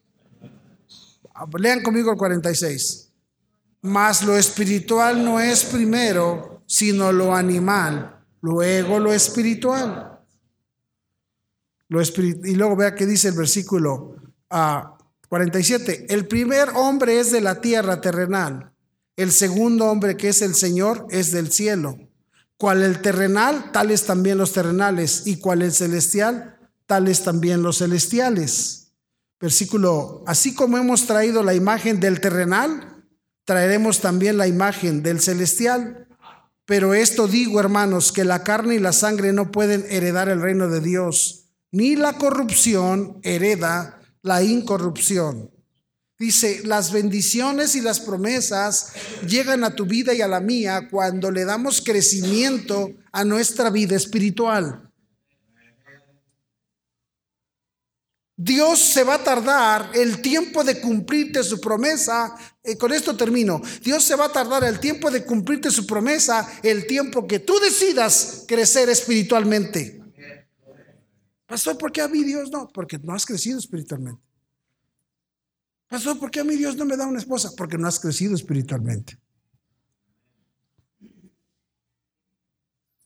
Lean 1.59 1.83
conmigo 1.83 2.13
el 2.13 2.19
46. 2.19 3.09
Mas 3.83 4.23
lo 4.23 4.37
espiritual 4.37 5.25
no 5.25 5.41
es 5.41 5.65
primero, 5.65 6.63
sino 6.67 7.11
lo 7.13 7.35
animal, 7.35 8.23
luego 8.43 8.99
lo 8.99 9.13
espiritual. 9.13 10.21
Lo 11.89 12.03
y 12.03 12.55
luego 12.55 12.77
vea 12.77 12.95
que 12.95 13.07
dice 13.07 13.29
el 13.29 13.35
versículo 13.35 14.17
a 14.51 14.99
47. 15.29 16.07
El 16.11 16.29
primer 16.29 16.69
hombre 16.75 17.19
es 17.19 17.33
de 17.33 17.41
la 17.41 17.61
tierra 17.63 18.01
terrenal. 18.01 18.73
El 19.17 19.33
segundo 19.33 19.87
hombre 19.87 20.17
que 20.17 20.29
es 20.29 20.43
el 20.43 20.55
Señor 20.55 21.07
es 21.11 21.33
del 21.33 21.51
cielo. 21.51 22.10
Cual 22.61 22.83
el 22.83 23.01
terrenal, 23.01 23.73
tales 23.73 24.05
también 24.05 24.37
los 24.37 24.53
terrenales. 24.53 25.27
Y 25.27 25.39
cual 25.39 25.63
el 25.63 25.73
celestial, 25.73 26.59
tales 26.85 27.25
también 27.25 27.63
los 27.63 27.79
celestiales. 27.79 28.93
Versículo, 29.41 30.23
así 30.27 30.55
como 30.55 30.77
hemos 30.77 31.07
traído 31.07 31.43
la 31.43 31.55
imagen 31.55 32.01
del 32.01 32.21
terrenal, 32.21 33.07
traeremos 33.47 34.01
también 34.01 34.37
la 34.37 34.47
imagen 34.47 35.03
del 35.03 35.21
celestial. 35.21 36.07
Pero 36.67 36.93
esto 36.93 37.27
digo, 37.27 37.61
hermanos, 37.61 38.13
que 38.13 38.27
la 38.27 38.45
carne 38.45 38.75
y 38.75 38.79
la 38.79 38.93
sangre 38.93 39.33
no 39.33 39.51
pueden 39.51 39.87
heredar 39.89 40.29
el 40.29 40.43
reino 40.43 40.69
de 40.69 40.83
Dios, 40.83 41.47
ni 41.73 41.97
la 41.97 42.19
corrupción 42.19 43.21
hereda 43.23 44.03
la 44.21 44.43
incorrupción. 44.43 45.51
Dice, 46.21 46.61
las 46.67 46.93
bendiciones 46.93 47.75
y 47.75 47.81
las 47.81 47.99
promesas 47.99 48.93
llegan 49.27 49.65
a 49.65 49.75
tu 49.75 49.87
vida 49.87 50.13
y 50.13 50.21
a 50.21 50.29
la 50.29 50.39
mía 50.39 50.87
cuando 50.91 51.31
le 51.31 51.47
damos 51.47 51.81
crecimiento 51.81 52.91
a 53.11 53.25
nuestra 53.25 53.71
vida 53.71 53.97
espiritual. 53.97 54.93
Dios 58.37 58.81
se 58.81 59.03
va 59.03 59.15
a 59.15 59.25
tardar 59.25 59.93
el 59.95 60.21
tiempo 60.21 60.63
de 60.63 60.79
cumplirte 60.79 61.43
su 61.43 61.59
promesa. 61.59 62.37
eh, 62.65 62.77
con 62.77 62.93
esto 62.93 63.17
termino. 63.17 63.63
Dios 63.83 64.05
se 64.05 64.15
va 64.15 64.27
a 64.27 64.33
tardar 64.33 64.63
el 64.65 64.79
tiempo 64.79 65.11
de 65.11 65.25
cumplirte 65.25 65.71
su 65.71 65.87
promesa, 65.87 66.47
el 66.63 66.87
tiempo 66.87 67.27
que 67.27 67.39
tú 67.39 67.59
decidas 67.61 68.45
crecer 68.47 68.91
espiritualmente. 68.91 70.03
Pastor, 71.47 71.79
¿por 71.79 71.91
qué 71.91 72.03
a 72.03 72.09
mí 72.09 72.23
Dios 72.25 72.51
no? 72.51 72.69
Porque 72.69 72.99
no 72.99 73.15
has 73.15 73.25
crecido 73.25 73.59
espiritualmente. 73.59 74.30
Pastor, 75.91 76.21
¿por 76.21 76.31
qué 76.31 76.39
a 76.39 76.45
mí 76.45 76.55
Dios 76.55 76.77
no 76.77 76.85
me 76.85 76.97
da 76.97 77.05
una 77.05 77.19
esposa? 77.19 77.51
Porque 77.57 77.77
no 77.77 77.89
has 77.89 77.99
crecido 77.99 78.37
espiritualmente. 78.37 79.19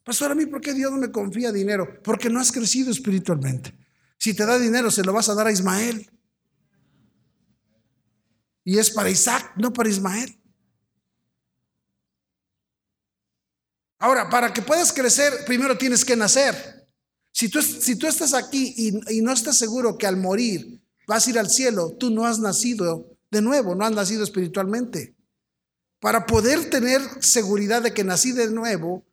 Pastor, 0.04 0.32
a 0.32 0.34
mí, 0.34 0.44
¿por 0.44 0.60
qué 0.60 0.74
Dios 0.74 0.92
no 0.92 0.98
me 0.98 1.10
confía 1.10 1.50
dinero? 1.50 2.02
Porque 2.02 2.28
no 2.28 2.40
has 2.40 2.52
crecido 2.52 2.90
espiritualmente. 2.90 3.74
Si 4.18 4.34
te 4.34 4.44
da 4.44 4.58
dinero, 4.58 4.90
se 4.90 5.02
lo 5.02 5.14
vas 5.14 5.30
a 5.30 5.34
dar 5.34 5.46
a 5.46 5.50
Ismael. 5.50 6.10
Y 8.64 8.76
es 8.76 8.90
para 8.90 9.08
Isaac, 9.08 9.54
no 9.56 9.72
para 9.72 9.88
Ismael. 9.88 10.38
Ahora, 13.98 14.28
para 14.28 14.52
que 14.52 14.60
puedas 14.60 14.92
crecer, 14.92 15.32
primero 15.46 15.78
tienes 15.78 16.04
que 16.04 16.16
nacer. 16.16 16.86
Si 17.32 17.48
tú, 17.48 17.62
si 17.62 17.96
tú 17.96 18.06
estás 18.06 18.34
aquí 18.34 18.74
y, 18.76 19.16
y 19.16 19.22
no 19.22 19.32
estás 19.32 19.56
seguro 19.56 19.96
que 19.96 20.06
al 20.06 20.18
morir 20.18 20.83
vas 21.06 21.26
a 21.26 21.30
ir 21.30 21.38
al 21.38 21.50
cielo, 21.50 21.96
tú 21.98 22.10
no 22.10 22.26
has 22.26 22.38
nacido 22.38 23.16
de 23.30 23.42
nuevo, 23.42 23.74
no 23.74 23.84
has 23.84 23.92
nacido 23.92 24.24
espiritualmente. 24.24 25.14
Para 26.00 26.26
poder 26.26 26.70
tener 26.70 27.00
seguridad 27.20 27.82
de 27.82 27.92
que 27.92 28.04
nací 28.04 28.32
de 28.32 28.50
nuevo, 28.50 29.04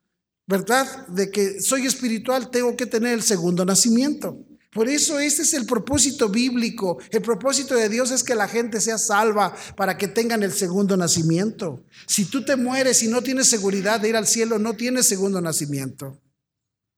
¿verdad? 0.45 1.07
De 1.07 1.31
que 1.31 1.61
soy 1.61 1.85
espiritual, 1.85 2.49
tengo 2.51 2.75
que 2.75 2.85
tener 2.85 3.13
el 3.13 3.23
segundo 3.23 3.65
nacimiento. 3.65 4.45
Por 4.73 4.87
eso 4.87 5.19
este 5.19 5.41
es 5.41 5.53
el 5.53 5.65
propósito 5.65 6.29
bíblico. 6.29 6.97
El 7.09 7.21
propósito 7.21 7.75
de 7.75 7.89
Dios 7.89 8.09
es 8.11 8.23
que 8.23 8.35
la 8.35 8.47
gente 8.47 8.79
sea 8.79 8.97
salva 8.97 9.53
para 9.75 9.97
que 9.97 10.07
tengan 10.07 10.43
el 10.43 10.53
segundo 10.53 10.95
nacimiento. 10.95 11.83
Si 12.07 12.25
tú 12.25 12.45
te 12.45 12.55
mueres 12.55 13.03
y 13.03 13.09
no 13.09 13.21
tienes 13.21 13.49
seguridad 13.49 13.99
de 13.99 14.09
ir 14.09 14.15
al 14.15 14.27
cielo, 14.27 14.59
no 14.59 14.73
tienes 14.73 15.07
segundo 15.07 15.41
nacimiento. 15.41 16.21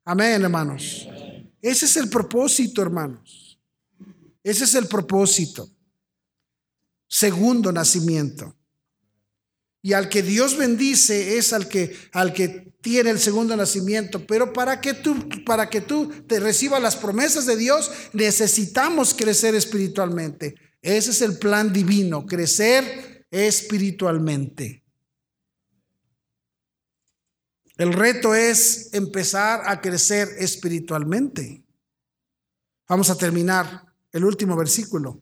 Amén, 0.05 0.43
hermanos. 0.43 1.07
Ese 1.61 1.85
es 1.85 1.97
el 1.97 2.09
propósito, 2.09 2.81
hermanos. 2.81 3.42
Ese 4.43 4.65
es 4.65 4.75
el 4.75 4.87
propósito. 4.87 5.69
Segundo 7.07 7.71
nacimiento. 7.71 8.55
Y 9.81 9.93
al 9.93 10.09
que 10.09 10.21
Dios 10.21 10.57
bendice 10.57 11.37
es 11.37 11.53
al 11.53 11.67
que, 11.67 11.95
al 12.13 12.33
que 12.33 12.73
tiene 12.81 13.09
el 13.09 13.19
segundo 13.19 13.55
nacimiento. 13.55 14.25
Pero 14.25 14.53
para 14.53 14.81
que 14.81 14.93
tú, 14.93 15.27
para 15.45 15.69
que 15.69 15.81
tú 15.81 16.09
te 16.27 16.39
recibas 16.39 16.81
las 16.81 16.95
promesas 16.95 17.45
de 17.45 17.57
Dios, 17.57 17.91
necesitamos 18.13 19.13
crecer 19.13 19.55
espiritualmente. 19.55 20.55
Ese 20.81 21.11
es 21.11 21.21
el 21.21 21.37
plan 21.37 21.71
divino, 21.71 22.25
crecer 22.25 23.25
espiritualmente. 23.29 24.83
El 27.77 27.93
reto 27.93 28.35
es 28.35 28.93
empezar 28.93 29.63
a 29.65 29.81
crecer 29.81 30.29
espiritualmente. 30.37 31.63
Vamos 32.87 33.09
a 33.09 33.17
terminar 33.17 33.92
el 34.13 34.23
último 34.23 34.55
versículo. 34.55 35.19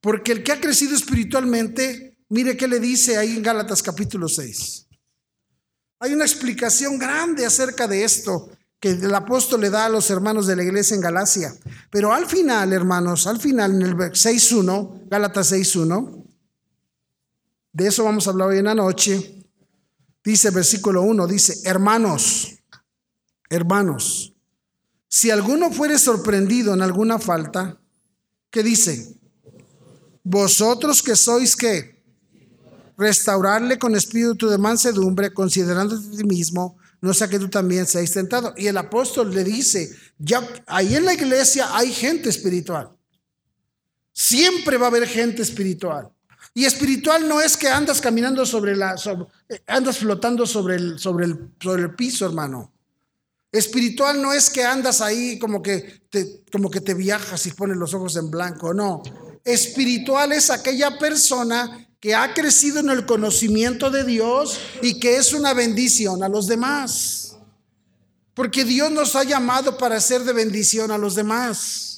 Porque 0.00 0.32
el 0.32 0.42
que 0.42 0.52
ha 0.52 0.60
crecido 0.60 0.94
espiritualmente, 0.94 2.18
mire 2.28 2.56
qué 2.56 2.66
le 2.66 2.80
dice 2.80 3.16
ahí 3.16 3.36
en 3.36 3.42
Gálatas 3.42 3.82
capítulo 3.82 4.28
6. 4.28 4.88
Hay 6.00 6.12
una 6.12 6.24
explicación 6.24 6.98
grande 6.98 7.46
acerca 7.46 7.86
de 7.86 8.04
esto 8.04 8.50
que 8.80 8.90
el 8.90 9.14
apóstol 9.14 9.62
le 9.62 9.70
da 9.70 9.86
a 9.86 9.88
los 9.88 10.10
hermanos 10.10 10.46
de 10.46 10.56
la 10.56 10.62
iglesia 10.62 10.94
en 10.94 11.00
Galacia. 11.00 11.54
Pero 11.90 12.12
al 12.12 12.26
final, 12.26 12.72
hermanos, 12.72 13.26
al 13.26 13.40
final, 13.40 13.74
en 13.76 13.82
el 13.82 13.94
6.1, 13.94 15.08
Gálatas 15.08 15.52
6.1, 15.52 16.22
de 17.72 17.86
eso 17.86 18.04
vamos 18.04 18.26
a 18.26 18.30
hablar 18.30 18.48
hoy 18.48 18.58
en 18.58 18.66
la 18.66 18.74
noche, 18.74 19.42
dice 20.22 20.50
versículo 20.50 21.02
1, 21.02 21.26
dice, 21.26 21.66
hermanos, 21.68 22.58
hermanos, 23.48 24.33
si 25.14 25.30
alguno 25.30 25.70
fuere 25.70 25.96
sorprendido 25.96 26.74
en 26.74 26.82
alguna 26.82 27.20
falta, 27.20 27.80
¿qué 28.50 28.64
dice? 28.64 29.14
Vosotros 30.24 31.04
que 31.04 31.14
sois 31.14 31.54
que 31.54 32.02
restaurarle 32.98 33.78
con 33.78 33.94
espíritu 33.94 34.48
de 34.48 34.58
mansedumbre, 34.58 35.32
considerando 35.32 35.94
a 35.94 36.00
ti 36.00 36.24
mismo, 36.24 36.78
no 37.00 37.14
sea 37.14 37.28
que 37.28 37.38
tú 37.38 37.48
también 37.48 37.86
seas 37.86 38.10
tentado. 38.10 38.54
Y 38.56 38.66
el 38.66 38.76
apóstol 38.76 39.32
le 39.32 39.44
dice, 39.44 39.88
ya 40.18 40.44
ahí 40.66 40.96
en 40.96 41.04
la 41.04 41.14
iglesia 41.14 41.68
hay 41.76 41.92
gente 41.92 42.28
espiritual. 42.28 42.90
Siempre 44.12 44.78
va 44.78 44.86
a 44.86 44.88
haber 44.88 45.06
gente 45.06 45.42
espiritual. 45.42 46.10
Y 46.54 46.64
espiritual 46.64 47.28
no 47.28 47.40
es 47.40 47.56
que 47.56 47.68
andas 47.68 48.00
caminando 48.00 48.44
sobre 48.44 48.74
la, 48.74 48.96
eh, 49.48 49.62
andas 49.68 49.98
flotando 49.98 50.44
sobre 50.44 50.74
el, 50.74 50.98
sobre 50.98 51.26
el, 51.26 51.50
sobre 51.60 51.82
el 51.84 51.94
piso, 51.94 52.26
hermano. 52.26 52.73
Espiritual 53.54 54.20
no 54.20 54.32
es 54.32 54.50
que 54.50 54.64
andas 54.64 55.00
ahí 55.00 55.38
como 55.38 55.62
que 55.62 56.02
te, 56.10 56.42
como 56.50 56.68
que 56.68 56.80
te 56.80 56.92
viajas 56.92 57.46
y 57.46 57.52
pones 57.52 57.76
los 57.76 57.94
ojos 57.94 58.16
en 58.16 58.28
blanco, 58.28 58.74
no. 58.74 59.00
Espiritual 59.44 60.32
es 60.32 60.50
aquella 60.50 60.98
persona 60.98 61.88
que 62.00 62.16
ha 62.16 62.34
crecido 62.34 62.80
en 62.80 62.90
el 62.90 63.06
conocimiento 63.06 63.92
de 63.92 64.02
Dios 64.02 64.58
y 64.82 64.98
que 64.98 65.18
es 65.18 65.32
una 65.32 65.54
bendición 65.54 66.24
a 66.24 66.28
los 66.28 66.48
demás. 66.48 67.36
Porque 68.34 68.64
Dios 68.64 68.90
nos 68.90 69.14
ha 69.14 69.22
llamado 69.22 69.78
para 69.78 70.00
ser 70.00 70.24
de 70.24 70.32
bendición 70.32 70.90
a 70.90 70.98
los 70.98 71.14
demás. 71.14 71.93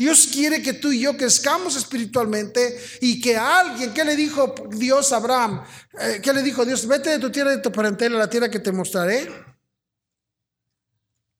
Dios 0.00 0.30
quiere 0.32 0.62
que 0.62 0.72
tú 0.72 0.90
y 0.90 1.00
yo 1.00 1.14
crezcamos 1.14 1.76
espiritualmente 1.76 2.80
y 3.02 3.20
que 3.20 3.36
alguien, 3.36 3.92
¿qué 3.92 4.02
le 4.02 4.16
dijo 4.16 4.54
Dios 4.70 5.12
a 5.12 5.16
Abraham? 5.16 5.62
Eh, 6.00 6.20
¿Qué 6.22 6.32
le 6.32 6.42
dijo 6.42 6.64
Dios? 6.64 6.86
Vete 6.86 7.10
de 7.10 7.18
tu 7.18 7.30
tierra 7.30 7.52
y 7.52 7.56
de 7.56 7.62
tu 7.62 7.70
parentela 7.70 8.16
a 8.16 8.20
la 8.20 8.30
tierra 8.30 8.50
que 8.50 8.60
te 8.60 8.72
mostraré. 8.72 9.30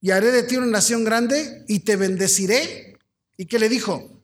Y 0.03 0.11
haré 0.11 0.31
de 0.31 0.43
ti 0.43 0.59
una 0.59 0.67
nación 0.67 1.05
grande 1.05 1.65
y 1.69 1.79
te 1.79 1.97
bendeciré. 1.97 2.99
¿Y 3.39 3.47
qué 3.47 3.59
le 3.59 3.71
dijo? 3.71 4.23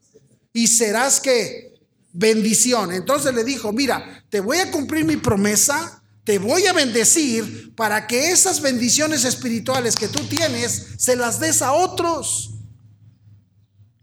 Y 0.52 0.66
serás 0.66 1.18
que 1.18 1.72
bendición. 2.12 2.92
Entonces 2.92 3.34
le 3.34 3.42
dijo, 3.42 3.72
mira, 3.72 4.22
te 4.28 4.40
voy 4.40 4.58
a 4.58 4.70
cumplir 4.70 5.06
mi 5.06 5.16
promesa, 5.16 6.02
te 6.24 6.38
voy 6.38 6.66
a 6.66 6.74
bendecir 6.74 7.74
para 7.74 8.06
que 8.06 8.32
esas 8.32 8.60
bendiciones 8.60 9.24
espirituales 9.24 9.96
que 9.96 10.08
tú 10.08 10.22
tienes 10.28 10.88
se 10.98 11.16
las 11.16 11.40
des 11.40 11.62
a 11.62 11.72
otros. 11.72 12.55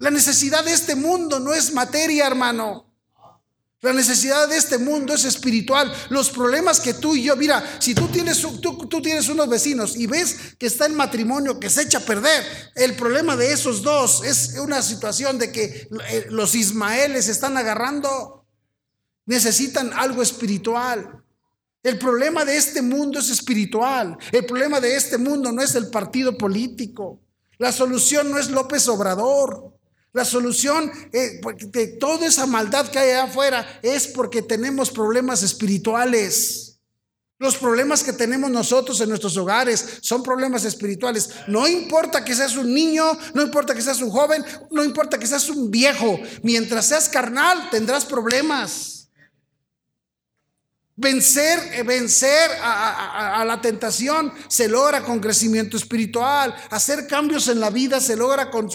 La 0.04 0.12
necesidad 0.12 0.66
de 0.66 0.74
este 0.74 0.95
mundo 0.95 1.39
no 1.39 1.54
es 1.54 1.72
materia, 1.72 2.28
hermano. 2.28 2.93
La 3.80 3.93
necesidad 3.93 4.49
de 4.49 4.58
este 4.58 4.78
mundo 4.78 5.14
es 5.14 5.24
espiritual. 5.24 5.93
Los 6.10 6.30
problemas 6.30 6.82
que 6.82 6.93
tú 6.93 7.16
y 7.16 7.24
yo, 7.24 7.38
mira, 7.38 7.64
si 7.80 7.95
tú 7.95 8.10
tienes, 8.10 8.41
tú, 8.41 9.01
tienes 9.01 9.30
unos 9.30 9.47
vecinos 9.47 9.95
y 9.95 10.06
ves 10.08 10.56
que 10.60 10.66
está 10.66 10.88
el 10.88 10.91
matrimonio 10.91 11.58
que 11.58 11.70
se 11.70 11.84
echa 11.84 11.99
a 11.99 12.01
perder, 12.01 12.43
el 12.76 12.97
problema 12.97 13.38
de 13.38 13.54
esos 13.54 13.82
dos 13.82 14.26
es 14.26 14.56
una 14.60 14.82
situación 14.82 15.39
de 15.39 15.54
que 15.54 15.88
eh, 16.10 16.28
los 16.30 16.54
ismaeles 16.54 17.30
están 17.30 17.56
agarrando. 17.56 18.45
Necesitan 19.26 19.93
algo 19.93 20.22
espiritual. 20.22 21.24
El 21.82 21.97
problema 21.97 22.43
de 22.43 22.58
este 22.58 22.82
mundo 22.82 23.20
es 23.20 23.30
espiritual. 23.30 24.18
El 24.34 24.45
problema 24.45 24.82
de 24.82 24.97
este 24.97 25.18
mundo 25.18 25.54
no 25.54 25.62
es 25.62 25.76
el 25.76 25.89
partido 25.89 26.38
político. 26.38 27.22
La 27.58 27.72
solución 27.72 28.32
no 28.32 28.38
es 28.38 28.49
López 28.49 28.86
Obrador. 28.89 29.73
La 30.14 30.24
solución 30.24 30.91
eh, 31.11 31.41
de 31.70 31.88
toda 31.88 32.28
esa 32.28 32.45
maldad 32.45 32.88
que 32.89 32.99
hay 32.99 33.09
allá 33.09 33.24
afuera 33.24 33.80
es 33.82 34.07
porque 34.07 34.43
tenemos 34.43 34.91
problemas 34.91 35.41
espirituales. 35.41 36.78
Los 37.39 37.57
problemas 37.57 38.03
que 38.03 38.14
tenemos 38.14 38.51
nosotros 38.51 39.01
en 39.01 39.09
nuestros 39.09 39.36
hogares 39.38 39.97
son 40.01 40.22
problemas 40.22 40.66
espirituales. 40.66 41.30
No 41.47 41.68
importa 41.68 42.24
que 42.24 42.36
seas 42.36 42.55
un 42.55 42.74
niño, 42.74 43.18
no 43.34 43.41
importa 43.41 43.74
que 43.74 43.82
seas 43.82 44.01
un 44.01 44.11
joven, 44.11 44.45
no 44.70 44.84
importa 44.84 45.18
que 45.18 45.28
seas 45.28 45.49
un 45.49 45.72
viejo. 45.72 46.20
Mientras 46.43 46.86
seas 46.86 47.09
carnal, 47.09 47.70
tendrás 47.72 48.05
problemas. 48.05 49.03
Vencer, 50.96 51.58
eh, 51.74 51.82
vencer 51.82 52.52
a, 52.62 53.44
la 53.48 53.60
tentación 53.60 54.32
se 54.48 54.68
logra 54.68 55.02
con 55.02 55.20
crecimiento 55.20 55.76
espiritual. 55.76 56.56
Hacer 56.70 57.08
cambios 57.08 57.48
en 57.48 57.60
la 57.60 57.72
vida 57.72 58.00
se 58.00 58.16
logra 58.16 58.52
con, 58.52 58.70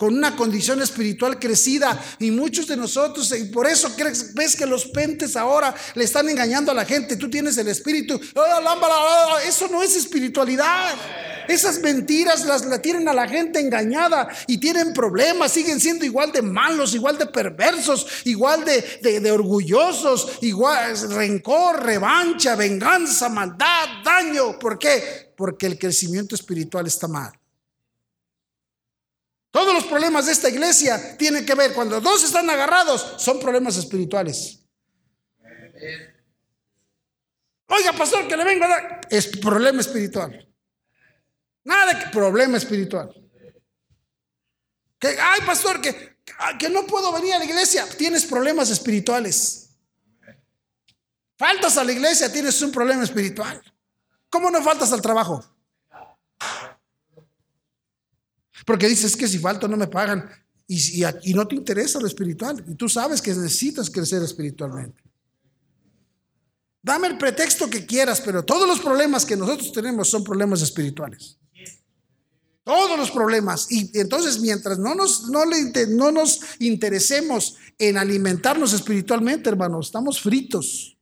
una 0.00 0.36
condición 0.36 0.82
espiritual 0.82 1.38
crecida. 1.38 1.98
Y 2.18 2.30
muchos 2.32 2.66
de 2.66 2.76
nosotros, 2.76 3.32
y 3.32 3.44
por 3.44 3.66
eso 3.66 3.96
crees, 3.96 4.34
ves 4.34 4.56
que 4.56 4.66
los 4.66 4.84
pentes 4.86 5.36
ahora 5.36 5.74
le 5.94 6.04
están 6.04 6.28
engañando 6.28 6.70
a 6.70 6.74
la 6.74 6.84
gente. 6.84 7.16
Tú 7.16 7.30
tienes 7.30 7.56
el 7.56 7.68
espíritu. 7.68 8.20
Oh, 8.34 9.38
eso 9.46 9.66
no 9.68 9.82
es 9.82 9.96
espiritualidad. 9.96 10.94
Esas 11.48 11.80
mentiras 11.80 12.44
las 12.44 12.64
la 12.64 12.80
tienen 12.80 13.08
a 13.08 13.12
la 13.12 13.28
gente 13.28 13.60
engañada 13.60 14.28
y 14.46 14.58
tienen 14.58 14.92
problemas, 14.94 15.52
siguen 15.52 15.78
siendo 15.78 16.04
igual 16.04 16.32
de 16.32 16.40
malos, 16.40 16.94
igual 16.94 17.18
de 17.18 17.26
perversos, 17.26 18.06
igual 18.24 18.64
de, 18.64 19.20
de 19.20 19.30
orgullosos, 19.30 20.38
igual 20.40 20.96
rencor, 21.10 21.53
revancha, 21.72 22.56
venganza, 22.56 23.28
maldad, 23.28 24.02
daño. 24.04 24.58
¿Por 24.58 24.78
qué? 24.78 25.32
Porque 25.36 25.66
el 25.66 25.78
crecimiento 25.78 26.34
espiritual 26.34 26.86
está 26.86 27.08
mal. 27.08 27.32
Todos 29.50 29.72
los 29.72 29.84
problemas 29.84 30.26
de 30.26 30.32
esta 30.32 30.48
iglesia 30.48 31.16
tienen 31.16 31.46
que 31.46 31.54
ver, 31.54 31.72
cuando 31.74 32.00
dos 32.00 32.24
están 32.24 32.50
agarrados, 32.50 33.14
son 33.18 33.38
problemas 33.38 33.76
espirituales. 33.76 34.58
Oiga, 37.68 37.92
pastor, 37.92 38.26
que 38.26 38.36
le 38.36 38.44
vengo 38.44 38.64
a 38.64 38.68
dar. 38.68 39.00
Es 39.10 39.28
problema 39.38 39.80
espiritual. 39.80 40.52
Nada 41.64 41.94
de 41.94 42.10
problema 42.10 42.56
espiritual. 42.56 43.14
Que, 44.98 45.16
ay, 45.20 45.40
pastor, 45.46 45.80
que, 45.80 46.18
que 46.58 46.68
no 46.68 46.86
puedo 46.86 47.12
venir 47.12 47.34
a 47.34 47.38
la 47.38 47.44
iglesia. 47.44 47.86
Tienes 47.96 48.26
problemas 48.26 48.70
espirituales. 48.70 49.63
Faltas 51.36 51.76
a 51.76 51.84
la 51.84 51.92
iglesia, 51.92 52.32
tienes 52.32 52.60
un 52.62 52.70
problema 52.70 53.02
espiritual. 53.02 53.60
¿Cómo 54.30 54.50
no 54.50 54.62
faltas 54.62 54.92
al 54.92 55.02
trabajo? 55.02 55.44
Porque 58.64 58.88
dices 58.88 59.16
que 59.16 59.28
si 59.28 59.38
falto 59.38 59.68
no 59.68 59.76
me 59.76 59.88
pagan 59.88 60.28
y, 60.66 61.04
y, 61.04 61.34
no 61.34 61.46
te 61.46 61.54
interesa 61.54 62.00
lo 62.00 62.06
espiritual. 62.06 62.64
Y 62.66 62.74
tú 62.74 62.88
sabes 62.88 63.20
que 63.20 63.34
necesitas 63.34 63.90
crecer 63.90 64.22
espiritualmente. 64.22 65.02
Dame 66.82 67.08
el 67.08 67.18
pretexto 67.18 67.68
que 67.68 67.86
quieras, 67.86 68.20
pero 68.20 68.44
todos 68.44 68.68
los 68.68 68.80
problemas 68.80 69.24
que 69.24 69.36
nosotros 69.36 69.72
tenemos 69.72 70.08
son 70.08 70.22
problemas 70.22 70.62
espirituales. 70.62 71.38
Todos 72.62 72.98
los 72.98 73.10
problemas. 73.10 73.70
Y 73.70 73.90
entonces 73.98 74.40
mientras 74.40 74.78
no 74.78 74.94
nos, 74.94 75.28
no, 75.28 75.44
le, 75.44 75.86
no 75.88 76.10
nos 76.10 76.40
interesemos 76.60 77.56
en 77.78 77.98
alimentarnos 77.98 78.72
espiritualmente, 78.72 79.50
hermanos, 79.50 79.86
estamos 79.86 80.20
fritos. 80.20 80.93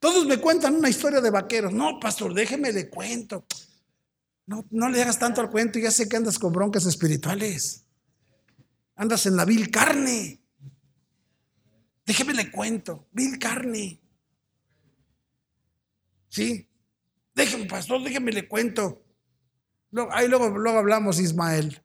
Todos 0.00 0.26
me 0.26 0.38
cuentan 0.38 0.76
una 0.76 0.88
historia 0.88 1.20
de 1.20 1.30
vaqueros. 1.30 1.72
No, 1.72 2.00
pastor, 2.00 2.32
déjeme 2.32 2.72
de 2.72 2.88
cuento. 2.88 3.44
No, 4.46 4.66
no 4.70 4.88
le 4.88 5.02
hagas 5.02 5.18
tanto 5.18 5.42
al 5.42 5.50
cuento. 5.50 5.78
Ya 5.78 5.90
sé 5.90 6.08
que 6.08 6.16
andas 6.16 6.38
con 6.38 6.52
broncas 6.52 6.86
espirituales. 6.86 7.84
Andas 8.96 9.26
en 9.26 9.36
la 9.36 9.44
vil 9.44 9.70
carne. 9.70 10.40
Déjeme 12.06 12.32
le 12.32 12.50
cuento, 12.50 13.08
vil 13.12 13.38
carne. 13.38 14.00
¿Sí? 16.28 16.66
Déjeme, 17.34 17.66
pastor, 17.66 18.02
déjeme 18.02 18.32
le 18.32 18.48
cuento. 18.48 19.04
ahí 20.12 20.28
luego, 20.28 20.48
luego 20.48 20.78
hablamos, 20.78 21.20
Ismael. 21.20 21.82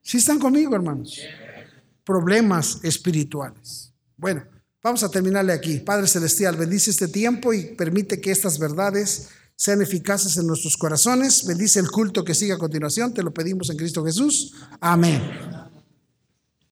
¿Sí 0.00 0.16
están 0.16 0.38
conmigo, 0.38 0.74
hermanos? 0.74 1.20
Problemas 2.04 2.82
espirituales. 2.82 3.92
Bueno, 4.16 4.44
vamos 4.84 5.02
a 5.02 5.08
terminarle 5.08 5.52
aquí. 5.52 5.78
Padre 5.78 6.06
Celestial, 6.06 6.56
bendice 6.56 6.90
este 6.90 7.08
tiempo 7.08 7.52
y 7.52 7.74
permite 7.74 8.20
que 8.20 8.30
estas 8.30 8.58
verdades 8.58 9.28
sean 9.56 9.80
eficaces 9.80 10.36
en 10.36 10.46
nuestros 10.46 10.76
corazones. 10.76 11.46
Bendice 11.46 11.80
el 11.80 11.90
culto 11.90 12.22
que 12.22 12.34
sigue 12.34 12.52
a 12.52 12.58
continuación. 12.58 13.14
Te 13.14 13.22
lo 13.22 13.32
pedimos 13.32 13.70
en 13.70 13.78
Cristo 13.78 14.04
Jesús. 14.04 14.52
Amén. 14.80 15.63